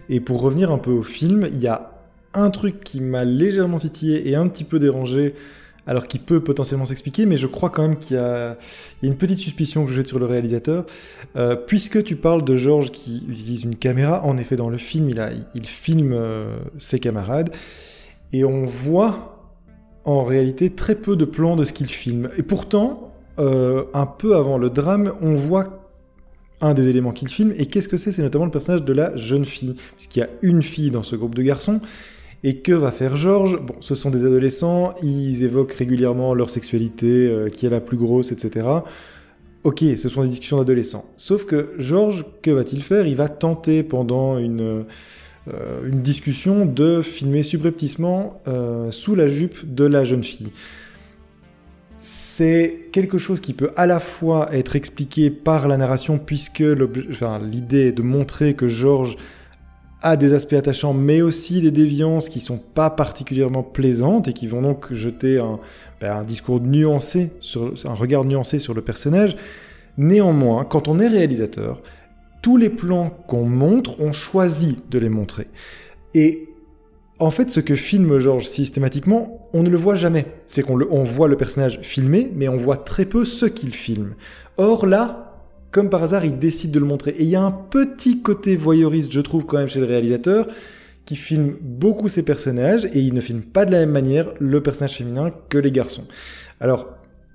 Et 0.08 0.20
pour 0.20 0.40
revenir 0.40 0.70
un 0.70 0.78
peu 0.78 0.92
au 0.92 1.02
film, 1.02 1.46
il 1.52 1.60
y 1.60 1.66
a 1.66 1.97
un 2.34 2.50
truc 2.50 2.80
qui 2.80 3.00
m'a 3.00 3.24
légèrement 3.24 3.78
titillé 3.78 4.28
et 4.28 4.34
un 4.34 4.48
petit 4.48 4.64
peu 4.64 4.78
dérangé, 4.78 5.34
alors 5.88 6.06
qui 6.06 6.18
peut 6.18 6.40
potentiellement 6.40 6.84
s'expliquer, 6.84 7.24
mais 7.24 7.38
je 7.38 7.46
crois 7.46 7.70
quand 7.70 7.82
même 7.82 7.96
qu'il 7.96 8.16
y, 8.16 8.20
a 8.20 8.56
une 9.02 9.16
petite 9.16 9.38
suspicion 9.38 9.86
que 9.86 9.92
jette 9.92 10.06
sur 10.06 10.18
le 10.18 10.26
réalisateur. 10.26 10.84
Euh, 11.36 11.56
puisque 11.56 12.04
tu 12.04 12.14
parles 12.14 12.44
de 12.44 12.56
Georges 12.56 12.90
qui 12.90 13.24
utilise 13.26 13.64
une 13.64 13.74
caméra, 13.74 14.22
en 14.24 14.36
effet, 14.36 14.56
dans 14.56 14.68
le 14.68 14.76
film, 14.76 15.08
il 15.54 15.66
filme 15.66 16.12
euh, 16.12 16.58
ses 16.76 16.98
camarades, 16.98 17.50
et 18.34 18.44
on 18.44 18.66
voit 18.66 19.38
en 20.04 20.24
réalité 20.24 20.70
très 20.70 20.94
peu 20.94 21.16
de 21.16 21.24
plans 21.24 21.56
de 21.56 21.64
ce 21.64 21.72
qu'il 21.72 21.88
filme. 21.88 22.28
Et 22.36 22.42
pourtant, 22.42 23.14
euh, 23.38 23.84
un 23.94 24.06
peu 24.06 24.36
avant 24.36 24.58
le 24.58 24.68
drame, 24.68 25.12
on 25.22 25.34
voit 25.34 25.88
un 26.60 26.74
des 26.74 26.88
éléments 26.88 27.12
qu'il 27.12 27.28
filme, 27.28 27.54
et 27.56 27.64
qu'est-ce 27.64 27.88
que 27.88 27.96
c'est? 27.96 28.12
C'est 28.12 28.22
notamment 28.22 28.44
le 28.44 28.50
personnage 28.50 28.84
de 28.84 28.92
la 28.92 29.16
jeune 29.16 29.46
fille, 29.46 29.76
puisqu'il 29.96 30.20
y 30.20 30.22
a 30.22 30.28
une 30.42 30.62
fille 30.62 30.90
dans 30.90 31.02
ce 31.02 31.16
groupe 31.16 31.34
de 31.34 31.42
garçons, 31.42 31.80
et 32.44 32.58
que 32.58 32.72
va 32.72 32.90
faire 32.90 33.16
Georges? 33.16 33.60
Bon, 33.60 33.74
ce 33.80 33.94
sont 33.94 34.10
des 34.10 34.24
adolescents, 34.24 34.90
ils 35.02 35.42
évoquent 35.42 35.72
régulièrement 35.72 36.34
leur 36.34 36.50
sexualité, 36.50 37.28
euh, 37.28 37.48
qui 37.48 37.66
est 37.66 37.70
la 37.70 37.80
plus 37.80 37.96
grosse, 37.96 38.32
etc. 38.32 38.66
Ok, 39.64 39.82
ce 39.96 40.08
sont 40.08 40.22
des 40.22 40.28
discussions 40.28 40.58
d'adolescents. 40.58 41.04
Sauf 41.16 41.44
que 41.44 41.72
Georges, 41.78 42.24
que 42.42 42.50
va-t-il 42.50 42.82
faire? 42.82 43.06
Il 43.06 43.16
va 43.16 43.28
tenter 43.28 43.82
pendant 43.82 44.38
une, 44.38 44.84
euh, 45.52 45.90
discussion 45.90 46.64
de 46.64 47.02
filmer 47.02 47.42
subrepticement 47.42 48.40
euh, 48.46 48.90
sous 48.90 49.14
la 49.14 49.28
jupe 49.28 49.74
de 49.74 49.84
la 49.84 50.04
jeune 50.04 50.22
fille. 50.22 50.50
C'est 51.96 52.88
quelque 52.92 53.18
chose 53.18 53.40
qui 53.40 53.52
peut 53.52 53.70
à 53.76 53.86
la 53.86 53.98
fois 53.98 54.54
être 54.54 54.76
expliqué 54.76 55.30
par 55.30 55.66
la 55.66 55.76
narration, 55.76 56.18
puisque 56.18 56.60
l'idée 56.60 57.88
est 57.88 57.92
de 57.92 58.02
montrer 58.02 58.54
que 58.54 58.68
Georges 58.68 59.16
a 60.02 60.16
des 60.16 60.32
aspects 60.32 60.54
attachants, 60.54 60.94
mais 60.94 61.22
aussi 61.22 61.60
des 61.60 61.70
déviances 61.70 62.28
qui 62.28 62.40
sont 62.40 62.58
pas 62.58 62.90
particulièrement 62.90 63.62
plaisantes 63.62 64.28
et 64.28 64.32
qui 64.32 64.46
vont 64.46 64.62
donc 64.62 64.92
jeter 64.92 65.38
un, 65.38 65.58
ben, 66.00 66.22
discours 66.22 66.60
nuancé, 66.60 67.32
sur, 67.40 67.74
un 67.84 67.94
regard 67.94 68.24
nuancé 68.24 68.58
sur 68.58 68.74
le 68.74 68.82
personnage. 68.82 69.36
Néanmoins, 69.96 70.64
quand 70.64 70.86
on 70.86 71.00
est 71.00 71.08
réalisateur, 71.08 71.82
tous 72.42 72.56
les 72.56 72.70
plans 72.70 73.10
qu'on 73.26 73.44
montre, 73.44 74.00
on 74.00 74.12
choisit 74.12 74.88
de 74.88 74.98
les 74.98 75.08
montrer. 75.08 75.48
Et 76.14 76.48
en 77.18 77.30
fait, 77.30 77.50
ce 77.50 77.58
que 77.58 77.74
filme 77.74 78.20
Georges 78.20 78.46
systématiquement, 78.46 79.48
on 79.52 79.64
ne 79.64 79.68
le 79.68 79.76
voit 79.76 79.96
jamais. 79.96 80.26
C'est 80.46 80.62
qu'on 80.62 80.80
on 80.90 81.02
voit 81.02 81.26
le 81.26 81.36
personnage 81.36 81.80
filmé, 81.82 82.30
mais 82.32 82.48
on 82.48 82.56
voit 82.56 82.76
très 82.76 83.04
peu 83.04 83.24
ce 83.24 83.46
qu'il 83.46 83.74
filme. 83.74 84.14
Or 84.56 84.86
là, 84.86 85.27
comme 85.70 85.90
par 85.90 86.02
hasard, 86.02 86.24
il 86.24 86.38
décide 86.38 86.70
de 86.70 86.78
le 86.78 86.86
montrer. 86.86 87.10
Et 87.12 87.22
il 87.22 87.28
y 87.28 87.36
a 87.36 87.42
un 87.42 87.50
petit 87.50 88.22
côté 88.22 88.56
voyeuriste, 88.56 89.12
je 89.12 89.20
trouve, 89.20 89.44
quand 89.44 89.58
même, 89.58 89.68
chez 89.68 89.80
le 89.80 89.86
réalisateur, 89.86 90.48
qui 91.04 91.16
filme 91.16 91.56
beaucoup 91.60 92.08
ses 92.08 92.22
personnages, 92.22 92.84
et 92.86 93.00
il 93.00 93.14
ne 93.14 93.20
filme 93.20 93.42
pas 93.42 93.64
de 93.64 93.72
la 93.72 93.80
même 93.80 93.90
manière 93.90 94.26
le 94.38 94.62
personnage 94.62 94.96
féminin 94.96 95.30
que 95.48 95.58
les 95.58 95.72
garçons. 95.72 96.04
Alors, 96.60 96.88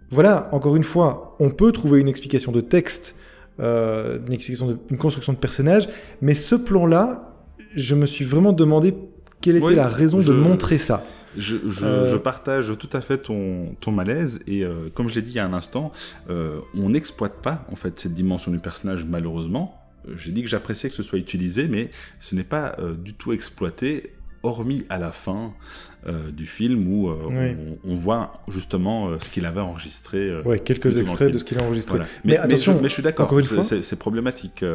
voilà, 0.09 0.49
encore 0.51 0.75
une 0.75 0.84
fois, 0.84 1.36
on 1.39 1.49
peut 1.49 1.71
trouver 1.71 1.99
une 1.99 2.07
explication 2.07 2.51
de 2.51 2.61
texte, 2.61 3.15
euh, 3.59 4.19
une, 4.27 4.34
explication 4.34 4.67
de, 4.67 4.77
une 4.89 4.97
construction 4.97 5.34
de 5.34 5.38
personnage, 5.38 5.89
mais 6.21 6.34
ce 6.34 6.55
plan-là, 6.55 7.34
je 7.75 7.95
me 7.95 8.05
suis 8.05 8.25
vraiment 8.25 8.53
demandé 8.53 8.93
quelle 9.41 9.57
était 9.57 9.75
la 9.75 9.88
raison 9.88 10.19
de 10.19 10.31
montrer 10.31 10.77
ça. 10.77 11.03
Euh, 11.38 12.05
je, 12.11 12.17
partage 12.17 12.73
tout 12.77 12.89
à 12.93 13.01
fait 13.01 13.17
ton, 13.17 13.75
ton 13.79 13.91
malaise 13.91 14.39
et 14.47 14.63
euh, 14.63 14.89
comme 14.93 15.09
je 15.09 15.15
l'ai 15.15 15.21
dit 15.21 15.31
il 15.31 15.36
y 15.36 15.39
a 15.39 15.45
un 15.45 15.53
instant, 15.53 15.91
euh, 16.29 16.59
on 16.75 16.89
n'exploite 16.89 17.41
pas 17.41 17.65
en 17.71 17.75
fait 17.75 17.99
cette 17.99 18.13
dimension 18.13 18.51
du 18.51 18.59
personnage 18.59 19.05
malheureusement. 19.05 19.79
J'ai 20.15 20.31
dit 20.31 20.43
que 20.43 20.49
j'appréciais 20.49 20.89
que 20.89 20.95
ce 20.95 21.03
soit 21.03 21.19
utilisé, 21.19 21.67
mais 21.69 21.89
ce 22.19 22.36
n'est 22.36 22.43
pas 22.43 22.75
du 22.97 23.13
tout 23.13 23.31
exploité, 23.31 24.11
hormis 24.43 24.86
à 24.89 24.99
la 24.99 25.13
fin 25.13 25.53
du 26.34 26.45
film 26.45 26.86
où 26.91 27.09
on, 27.09 27.95
voit 27.95 28.34
justement 28.49 29.17
ce 29.17 29.29
qu'il 29.29 29.45
avait 29.45 29.61
enregistré. 29.61 30.41
ouais, 30.41 30.59
quelques 30.59 30.97
extraits 30.97 31.31
de 31.31 31.38
ce 31.38 31.45
qu'il 31.45 31.57
a 31.57 31.63
enregistré. 31.63 31.99
Mais, 32.25 32.36
attention, 32.36 32.81
mais 32.81 32.89
je, 32.89 32.95
suis 32.95 33.03
d'accord, 33.03 33.34
c'est 33.81 33.95
problématique. 33.97 34.65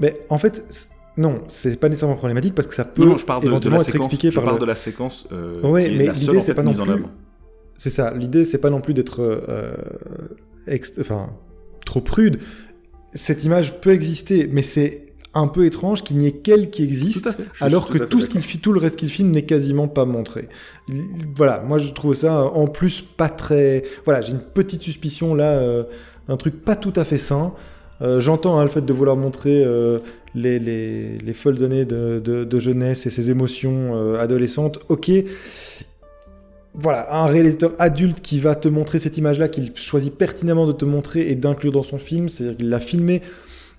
Mais 0.00 0.20
en 0.28 0.36
fait, 0.36 0.90
non, 1.16 1.42
c'est 1.48 1.78
pas 1.78 1.88
nécessairement 1.88 2.16
problématique 2.16 2.54
parce 2.54 2.66
que 2.66 2.74
ça 2.74 2.84
peut 2.84 3.04
non, 3.04 3.16
je 3.16 3.24
parle 3.24 3.44
de, 3.44 3.58
de 3.58 3.68
la 3.68 3.76
être 3.76 3.84
séquence, 3.84 4.06
expliqué 4.06 4.30
je 4.30 4.40
parle 4.40 4.58
de 4.58 4.64
la 4.64 4.74
séquence. 4.74 5.28
Euh, 5.32 5.52
ouais, 5.62 5.88
mais 5.90 6.08
l'idée 6.08 6.40
c'est 6.40 6.54
pas 6.54 6.62
non 6.62 6.72
plus. 6.72 7.04
C'est 7.76 7.90
ça. 7.90 8.12
L'idée 8.14 8.44
c'est 8.44 8.58
pas 8.58 8.70
non 8.70 8.80
plus 8.80 8.94
d'être, 8.94 9.20
euh, 9.22 9.74
enfin, 11.00 11.30
trop 11.86 12.00
prude. 12.00 12.38
Cette 13.12 13.44
image 13.44 13.80
peut 13.80 13.90
exister, 13.90 14.48
mais 14.50 14.62
c'est 14.62 15.04
un 15.34 15.48
peu 15.48 15.66
étrange 15.66 16.02
qu'il 16.02 16.16
n'y 16.16 16.28
ait 16.28 16.32
qu'elle 16.32 16.70
qui 16.70 16.82
existe, 16.82 17.36
alors 17.60 17.88
que 17.88 17.98
tout 17.98 18.20
ce 18.20 18.30
qu'il 18.30 18.42
tout 18.60 18.72
le 18.72 18.80
reste 18.80 18.96
qu'il 18.96 19.08
filme 19.08 19.30
n'est 19.30 19.46
quasiment 19.46 19.88
pas 19.88 20.04
montré. 20.04 20.48
Voilà, 21.36 21.60
moi 21.60 21.78
je 21.78 21.92
trouve 21.92 22.14
ça 22.14 22.42
en 22.42 22.66
plus 22.66 23.02
pas 23.02 23.28
très. 23.28 23.82
Voilà, 24.04 24.20
j'ai 24.20 24.32
une 24.32 24.42
petite 24.42 24.82
suspicion 24.82 25.34
là, 25.34 25.58
euh, 25.58 25.84
un 26.28 26.36
truc 26.36 26.64
pas 26.64 26.76
tout 26.76 26.92
à 26.96 27.04
fait 27.04 27.18
sain. 27.18 27.54
Euh, 28.02 28.20
j'entends 28.20 28.58
hein, 28.58 28.64
le 28.64 28.70
fait 28.70 28.84
de 28.84 28.92
vouloir 28.92 29.16
montrer 29.16 29.64
euh, 29.64 30.00
les, 30.34 30.58
les, 30.58 31.18
les, 31.18 31.32
folles 31.32 31.62
années 31.62 31.84
de, 31.84 32.18
de, 32.18 32.58
jeunesse 32.58 33.06
et 33.06 33.10
ses 33.10 33.30
émotions 33.30 33.94
euh, 33.94 34.20
adolescentes. 34.20 34.80
Ok. 34.88 35.10
Voilà, 36.74 37.14
un 37.14 37.26
réalisateur 37.26 37.72
adulte 37.78 38.20
qui 38.20 38.40
va 38.40 38.56
te 38.56 38.66
montrer 38.66 38.98
cette 38.98 39.16
image-là, 39.16 39.46
qu'il 39.46 39.74
choisit 39.76 40.16
pertinemment 40.16 40.66
de 40.66 40.72
te 40.72 40.84
montrer 40.84 41.30
et 41.30 41.36
d'inclure 41.36 41.70
dans 41.70 41.84
son 41.84 41.98
film, 41.98 42.28
c'est-à-dire 42.28 42.56
qu'il 42.56 42.68
l'a 42.68 42.80
filmé. 42.80 43.22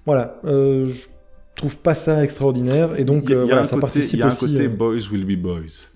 Voilà, 0.05 0.39
je 0.45 1.07
trouve 1.55 1.75
pas 1.75 1.93
ça 1.93 2.23
extraordinaire 2.23 2.97
et 2.97 3.03
donc 3.03 3.29
voilà, 3.29 3.65
ça 3.65 3.77
participe 3.77 4.23
aussi. 4.23 4.45
Il 4.45 4.53
y 4.53 4.57
a 4.57 4.61
un 4.61 4.63
côté 4.63 4.67
Boys 4.69 5.09
Will 5.11 5.25
Be 5.25 5.37
Boys. 5.37 5.89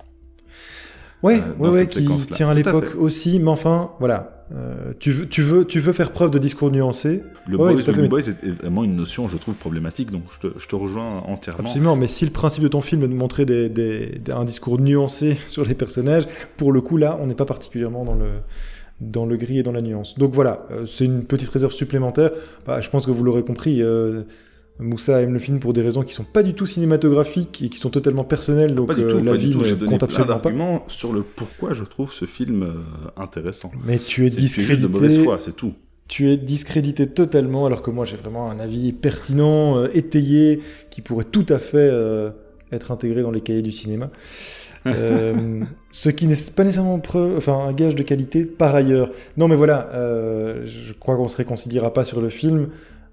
Ouais, 1.24 1.42
ouais, 1.58 1.70
ouais, 1.70 1.88
qui 1.88 2.06
tient 2.32 2.50
à 2.50 2.54
l'époque 2.54 2.96
aussi, 2.98 3.40
mais 3.40 3.50
enfin, 3.50 3.92
voilà, 4.00 4.39
euh, 4.56 4.94
tu, 5.00 5.12
veux, 5.12 5.28
tu, 5.28 5.42
veux, 5.44 5.66
tu 5.66 5.80
veux 5.80 5.94
faire 5.94 6.12
preuve 6.12 6.32
de 6.32 6.40
discours 6.40 6.72
nuancé. 6.72 7.24
Le 7.48 7.58
boys, 7.58 7.74
le 7.74 8.08
boys 8.08 8.22
est 8.22 8.62
vraiment 8.62 8.84
une 8.84 8.96
notion, 8.96 9.28
je 9.28 9.38
trouve, 9.38 9.56
problématique, 9.56 10.12
donc 10.12 10.24
je 10.34 10.48
te, 10.48 10.60
je 10.60 10.68
te, 10.68 10.76
rejoins 10.76 11.20
entièrement. 11.28 11.68
Absolument, 11.68 11.96
mais 11.96 12.08
si 12.08 12.26
le 12.26 12.32
principe 12.32 12.64
de 12.64 12.68
ton 12.68 12.82
film 12.82 13.04
est 13.04 13.08
de 13.08 13.14
montrer 13.14 13.46
des, 13.46 13.70
des, 13.70 14.20
un 14.32 14.46
discours 14.46 14.80
nuancé 14.80 15.38
sur 15.48 15.66
les 15.66 15.76
personnages, 15.76 16.28
pour 16.58 16.72
le 16.72 16.82
coup, 16.82 16.98
là, 16.98 17.18
on 17.22 17.28
n'est 17.28 17.36
pas 17.36 17.46
particulièrement 17.46 18.04
dans 18.04 18.16
le, 18.16 18.30
dans 19.02 19.26
le 19.26 19.38
gris 19.38 19.60
et 19.60 19.64
dans 19.64 19.72
la 19.72 19.82
nuance. 19.82 20.18
Donc 20.18 20.34
voilà, 20.34 20.66
euh, 20.72 20.86
c'est 20.86 21.06
une 21.06 21.26
petite 21.26 21.50
réserve 21.50 21.72
supplémentaire. 21.72 22.32
Bah, 22.66 22.82
je 22.82 22.90
pense 22.90 23.06
que 23.06 23.12
vous 23.12 23.24
l'aurez 23.24 23.44
compris. 23.44 23.84
Euh, 23.84 24.24
Moussa 24.80 25.22
aime 25.22 25.34
le 25.34 25.40
film 25.40 25.60
pour 25.60 25.74
des 25.74 25.82
raisons 25.82 26.04
qui 26.04 26.14
sont 26.14 26.24
pas 26.24 26.42
du 26.42 26.54
tout 26.54 26.66
cinématographiques 26.66 27.62
et 27.62 27.70
qui 27.70 27.78
sont 27.78 27.90
totalement 27.90 28.24
personnelles, 28.24 28.76
donc 28.76 28.90
euh, 28.92 29.22
la 29.22 29.36
vie 29.36 29.54
ne 29.54 29.86
compte 29.86 30.04
absolument 30.04 30.40
pas. 30.40 30.52
sur 30.88 31.12
le 31.12 31.22
pourquoi 31.22 31.74
je 31.74 31.84
trouve 31.84 32.14
ce 32.14 32.24
film 32.24 32.64
euh, 32.64 33.22
intéressant. 33.22 33.72
Mais 33.86 33.98
tu 33.98 34.26
es 34.26 34.30
discrédité. 34.30 34.78
de 34.82 34.88
mauvaise 34.88 35.22
foi, 35.22 35.38
c'est 35.38 35.56
tout. 35.56 35.74
Tu 36.08 36.30
es 36.30 36.38
discrédité 36.38 37.08
totalement, 37.08 37.66
alors 37.66 37.82
que 37.82 37.92
moi 37.92 38.06
j'ai 38.06 38.16
vraiment 38.16 38.50
un 38.50 38.60
avis 38.60 38.94
pertinent, 38.94 39.78
euh, 39.78 39.90
étayé, 39.94 40.62
qui 40.90 41.02
pourrait 41.02 41.26
tout 41.26 41.46
à 41.50 41.60
fait 41.60 41.92
être 42.72 42.92
intégré 42.92 43.22
dans 43.22 43.32
les 43.32 43.42
cahiers 43.42 43.62
du 43.62 43.74
cinéma. 43.74 44.10
ce 44.86 46.10
qui 46.10 46.26
n'est 46.26 46.38
pas 46.56 46.64
nécessairement 46.64 47.02
enfin, 47.36 47.66
un 47.68 47.74
gage 47.74 47.96
de 47.96 48.04
qualité 48.04 48.46
par 48.46 48.74
ailleurs. 48.76 49.12
Non 49.36 49.50
mais 49.50 49.58
voilà, 49.58 49.90
je 50.64 50.94
crois 50.94 51.18
qu'on 51.18 51.28
se 51.28 51.36
réconciliera 51.36 51.94
pas 51.94 52.06
sur 52.06 52.22
le 52.22 52.30
film. 52.30 52.70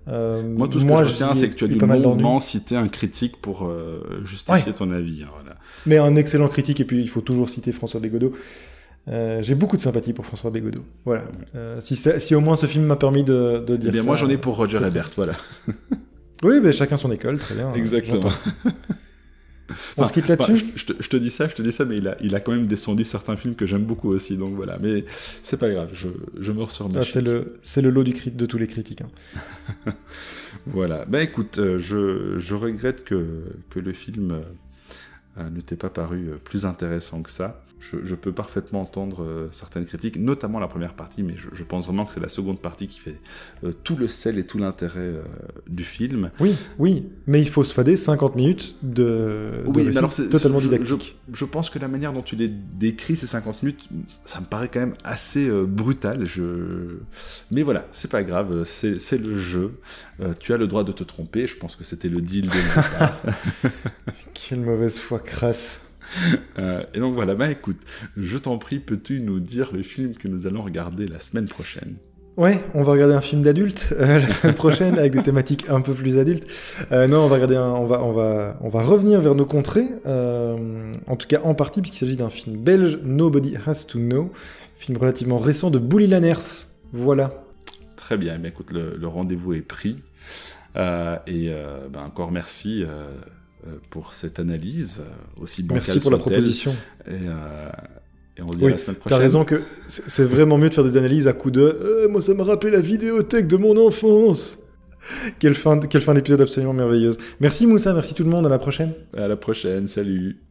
Euh, 0.08 0.42
moi, 0.42 0.68
tout 0.68 0.78
ce 0.78 0.84
que 0.84 0.96
je 0.96 1.04
retiens, 1.04 1.34
c'est 1.34 1.48
que 1.48 1.54
tu 1.54 1.64
as 1.64 1.68
dû 1.68 1.78
longuement 1.78 2.40
citer 2.40 2.76
un 2.76 2.88
critique 2.88 3.36
pour 3.40 3.66
euh, 3.66 4.20
justifier 4.24 4.72
ton 4.72 4.90
avis. 4.92 5.22
Hein, 5.24 5.28
voilà. 5.34 5.56
Mais 5.84 5.98
un 5.98 6.16
excellent 6.16 6.48
critique, 6.48 6.80
et 6.80 6.84
puis 6.84 7.00
il 7.00 7.08
faut 7.08 7.20
toujours 7.20 7.50
citer 7.50 7.72
François 7.72 8.00
Bégodeau. 8.00 8.32
Euh, 9.08 9.40
j'ai 9.40 9.54
beaucoup 9.54 9.76
de 9.76 9.82
sympathie 9.82 10.12
pour 10.12 10.26
François 10.26 10.50
Bégodeau. 10.50 10.82
Voilà. 11.04 11.24
Euh, 11.54 11.78
si, 11.80 11.96
si, 11.96 12.34
au 12.34 12.40
moins 12.40 12.56
ce 12.56 12.66
film 12.66 12.84
m'a 12.84 12.96
permis 12.96 13.22
de, 13.22 13.64
de 13.66 13.76
dire 13.76 13.90
eh 13.90 13.92
bien, 13.92 14.02
ça, 14.02 14.06
Moi, 14.06 14.16
j'en 14.16 14.28
ai 14.28 14.36
pour 14.36 14.56
Roger 14.56 14.78
Ebert, 14.84 15.10
voilà. 15.16 15.34
oui, 16.42 16.60
mais 16.62 16.72
chacun 16.72 16.96
son 16.96 17.12
école, 17.12 17.38
très 17.38 17.54
bien. 17.54 17.72
Exactement. 17.74 18.30
On 19.96 20.06
se 20.06 20.12
quitte 20.12 20.28
là-dessus 20.28 20.72
je, 20.76 21.08
te, 21.08 21.16
dis 21.16 21.30
ça, 21.30 21.48
je 21.48 21.54
te 21.54 21.62
dis 21.62 21.72
ça, 21.72 21.84
mais 21.84 21.96
il 21.96 22.08
a, 22.08 22.16
il 22.20 22.34
a 22.34 22.40
quand 22.40 22.52
même 22.52 22.66
descendu 22.66 23.04
certains 23.04 23.36
films 23.36 23.54
que 23.54 23.66
j'aime 23.66 23.84
beaucoup 23.84 24.10
aussi, 24.10 24.36
donc 24.36 24.54
voilà. 24.54 24.78
Mais 24.80 25.04
c'est 25.42 25.56
pas 25.56 25.70
grave, 25.70 25.90
je, 25.92 26.08
je 26.38 26.52
me 26.52 26.62
ressors 26.62 26.88
ah, 26.96 27.04
C'est 27.04 27.22
le, 27.22 27.54
c'est 27.62 27.82
le 27.82 27.90
lot 27.90 28.04
du 28.04 28.12
crit 28.12 28.30
de 28.30 28.46
tous 28.46 28.58
les 28.58 28.66
critiques. 28.66 29.02
Hein. 29.02 29.92
voilà. 30.66 31.04
Ben 31.06 31.20
écoute, 31.20 31.58
euh, 31.58 31.78
je, 31.78 32.38
je 32.38 32.54
regrette 32.54 33.04
que, 33.04 33.44
que 33.70 33.80
le 33.80 33.92
film 33.92 34.40
ne 35.44 35.60
t'ait 35.60 35.76
pas 35.76 35.90
paru 35.90 36.28
euh, 36.28 36.36
plus 36.36 36.64
intéressant 36.66 37.22
que 37.22 37.30
ça 37.30 37.62
je, 37.78 38.14
peux 38.14 38.32
parfaitement 38.32 38.80
entendre 38.80 39.22
euh, 39.22 39.48
certaines 39.52 39.86
critiques, 39.86 40.18
notamment 40.18 40.58
la 40.58 40.66
première 40.66 40.94
partie, 40.94 41.22
mais 41.22 41.34
je, 41.36 41.62
pense 41.62 41.86
vraiment 41.86 42.04
que 42.04 42.12
c'est 42.12 42.20
la 42.20 42.28
seconde 42.28 42.58
partie 42.58 42.86
qui 42.88 42.98
fait 42.98 43.18
euh, 43.64 43.72
tout 43.84 43.96
le 43.96 44.08
sel 44.08 44.38
et 44.38 44.44
tout 44.44 44.58
l'intérêt 44.58 44.98
euh, 45.00 45.22
du 45.68 45.84
film. 45.84 46.30
Oui, 46.40 46.56
oui, 46.78 47.06
mais 47.26 47.40
il 47.40 47.48
faut 47.48 47.64
se 47.64 47.74
fader 47.74 47.96
50 47.96 48.36
minutes 48.36 48.76
de, 48.82 49.62
oui, 49.66 49.96
alors 49.96 50.14
totalement 50.14 50.58
didactique. 50.58 51.16
Je, 51.32 51.44
pense 51.44 51.70
que 51.70 51.78
la 51.78 51.88
manière 51.88 52.12
dont 52.12 52.22
tu 52.22 52.34
les 52.34 52.48
décris, 52.48 53.16
ces 53.16 53.26
50 53.26 53.62
minutes, 53.62 53.88
ça 54.24 54.40
me 54.40 54.46
paraît 54.46 54.68
quand 54.68 54.80
même 54.80 54.96
assez 55.04 55.48
brutal. 55.48 56.26
Je... 56.26 56.98
Mais 57.50 57.62
voilà, 57.62 57.86
c'est 57.92 58.10
pas 58.10 58.22
grave, 58.22 58.64
c'est 58.64 59.18
le 59.18 59.36
jeu. 59.36 59.78
tu 60.40 60.52
as 60.52 60.56
le 60.56 60.66
droit 60.66 60.82
de 60.82 60.92
te 60.92 61.04
tromper, 61.04 61.46
je 61.46 61.56
pense 61.56 61.76
que 61.76 61.84
c'était 61.84 62.08
le 62.08 62.20
deal 62.20 62.48
de 62.48 63.70
Quelle 64.34 64.60
mauvaise 64.60 64.98
foi 64.98 65.18
crasse. 65.26 65.82
Euh, 66.58 66.82
et 66.94 67.00
donc 67.00 67.14
voilà, 67.14 67.34
bah 67.34 67.50
écoute, 67.50 67.76
je 68.16 68.38
t'en 68.38 68.56
prie, 68.58 68.78
peux-tu 68.78 69.20
nous 69.20 69.40
dire 69.40 69.72
le 69.74 69.82
film 69.82 70.14
que 70.14 70.28
nous 70.28 70.46
allons 70.46 70.62
regarder 70.62 71.06
la 71.06 71.18
semaine 71.18 71.46
prochaine? 71.46 71.96
Ouais, 72.38 72.64
on 72.74 72.82
va 72.82 72.92
regarder 72.92 73.14
un 73.14 73.20
film 73.20 73.42
d'adulte 73.42 73.94
euh, 73.98 74.20
la 74.20 74.28
semaine 74.28 74.54
prochaine 74.56 74.98
avec 74.98 75.12
des 75.12 75.22
thématiques 75.22 75.68
un 75.68 75.80
peu 75.80 75.92
plus 75.92 76.18
adultes. 76.18 76.46
Euh, 76.92 77.06
non, 77.06 77.18
on 77.18 77.28
va 77.28 77.34
regarder, 77.34 77.56
un, 77.56 77.70
on 77.70 77.84
va, 77.84 78.02
on 78.02 78.12
va, 78.12 78.56
on 78.62 78.68
va 78.68 78.82
revenir 78.82 79.20
vers 79.20 79.34
nos 79.34 79.44
contrées, 79.44 79.86
en 80.06 81.16
tout 81.16 81.26
cas 81.26 81.40
en 81.42 81.54
partie 81.54 81.82
puisqu'il 81.82 81.98
s'agit 81.98 82.16
d'un 82.16 82.30
film 82.30 82.56
belge, 82.56 82.98
Nobody 83.04 83.56
Has 83.66 83.84
to 83.86 83.98
Know, 83.98 84.32
film 84.78 84.96
relativement 84.98 85.38
récent 85.38 85.70
de 85.70 85.78
Bouli 85.78 86.06
Lanners. 86.06 86.66
Voilà. 86.92 87.44
Très 87.96 88.16
bien, 88.16 88.38
mais 88.38 88.48
écoute, 88.48 88.70
le, 88.70 88.96
le 88.96 89.06
rendez-vous 89.06 89.52
est 89.54 89.62
pris. 89.62 89.96
Et 90.76 91.50
ben, 91.90 92.02
encore 92.06 92.32
merci 92.32 92.84
pour 93.90 94.14
cette 94.14 94.38
analyse 94.38 95.02
aussi 95.40 95.62
bancale 95.62 95.82
Merci 95.86 96.00
pour 96.00 96.10
la 96.10 96.18
proposition. 96.18 96.74
Et, 97.06 97.12
euh, 97.12 97.68
et 98.36 98.42
on 98.42 98.48
se 98.48 98.56
dit 98.56 98.64
Oui, 98.64 98.68
à 98.68 98.72
la 98.72 98.78
semaine 98.78 98.96
prochaine. 98.96 99.18
T'as 99.18 99.22
raison 99.22 99.44
que 99.44 99.62
c'est 99.86 100.08
c'est 100.08 100.24
vraiment 100.24 100.58
mieux 100.58 100.68
de 100.68 100.74
faire 100.74 100.84
des 100.84 100.96
analyses 100.96 101.28
à 101.28 101.32
coup 101.32 101.50
de 101.50 101.60
Euh, 101.60 102.08
moi 102.08 102.20
ça 102.20 102.34
m'a 102.34 102.44
rappelé 102.44 102.72
la 102.72 102.80
vidéothèque 102.80 103.46
de 103.48 103.56
mon 103.56 103.76
enfance. 103.86 104.58
Quelle 105.38 105.54
fin, 105.54 105.78
quelle 105.78 106.02
fin 106.02 106.14
d'épisode 106.14 106.40
absolument 106.40 106.72
merveilleuse. 106.72 107.18
Merci 107.40 107.66
Moussa, 107.66 107.94
merci 107.94 108.14
tout 108.14 108.24
le 108.24 108.30
monde, 108.30 108.46
à 108.46 108.48
la 108.48 108.58
prochaine. 108.58 108.92
À 109.16 109.28
la 109.28 109.36
prochaine, 109.36 109.88
salut. 109.88 110.45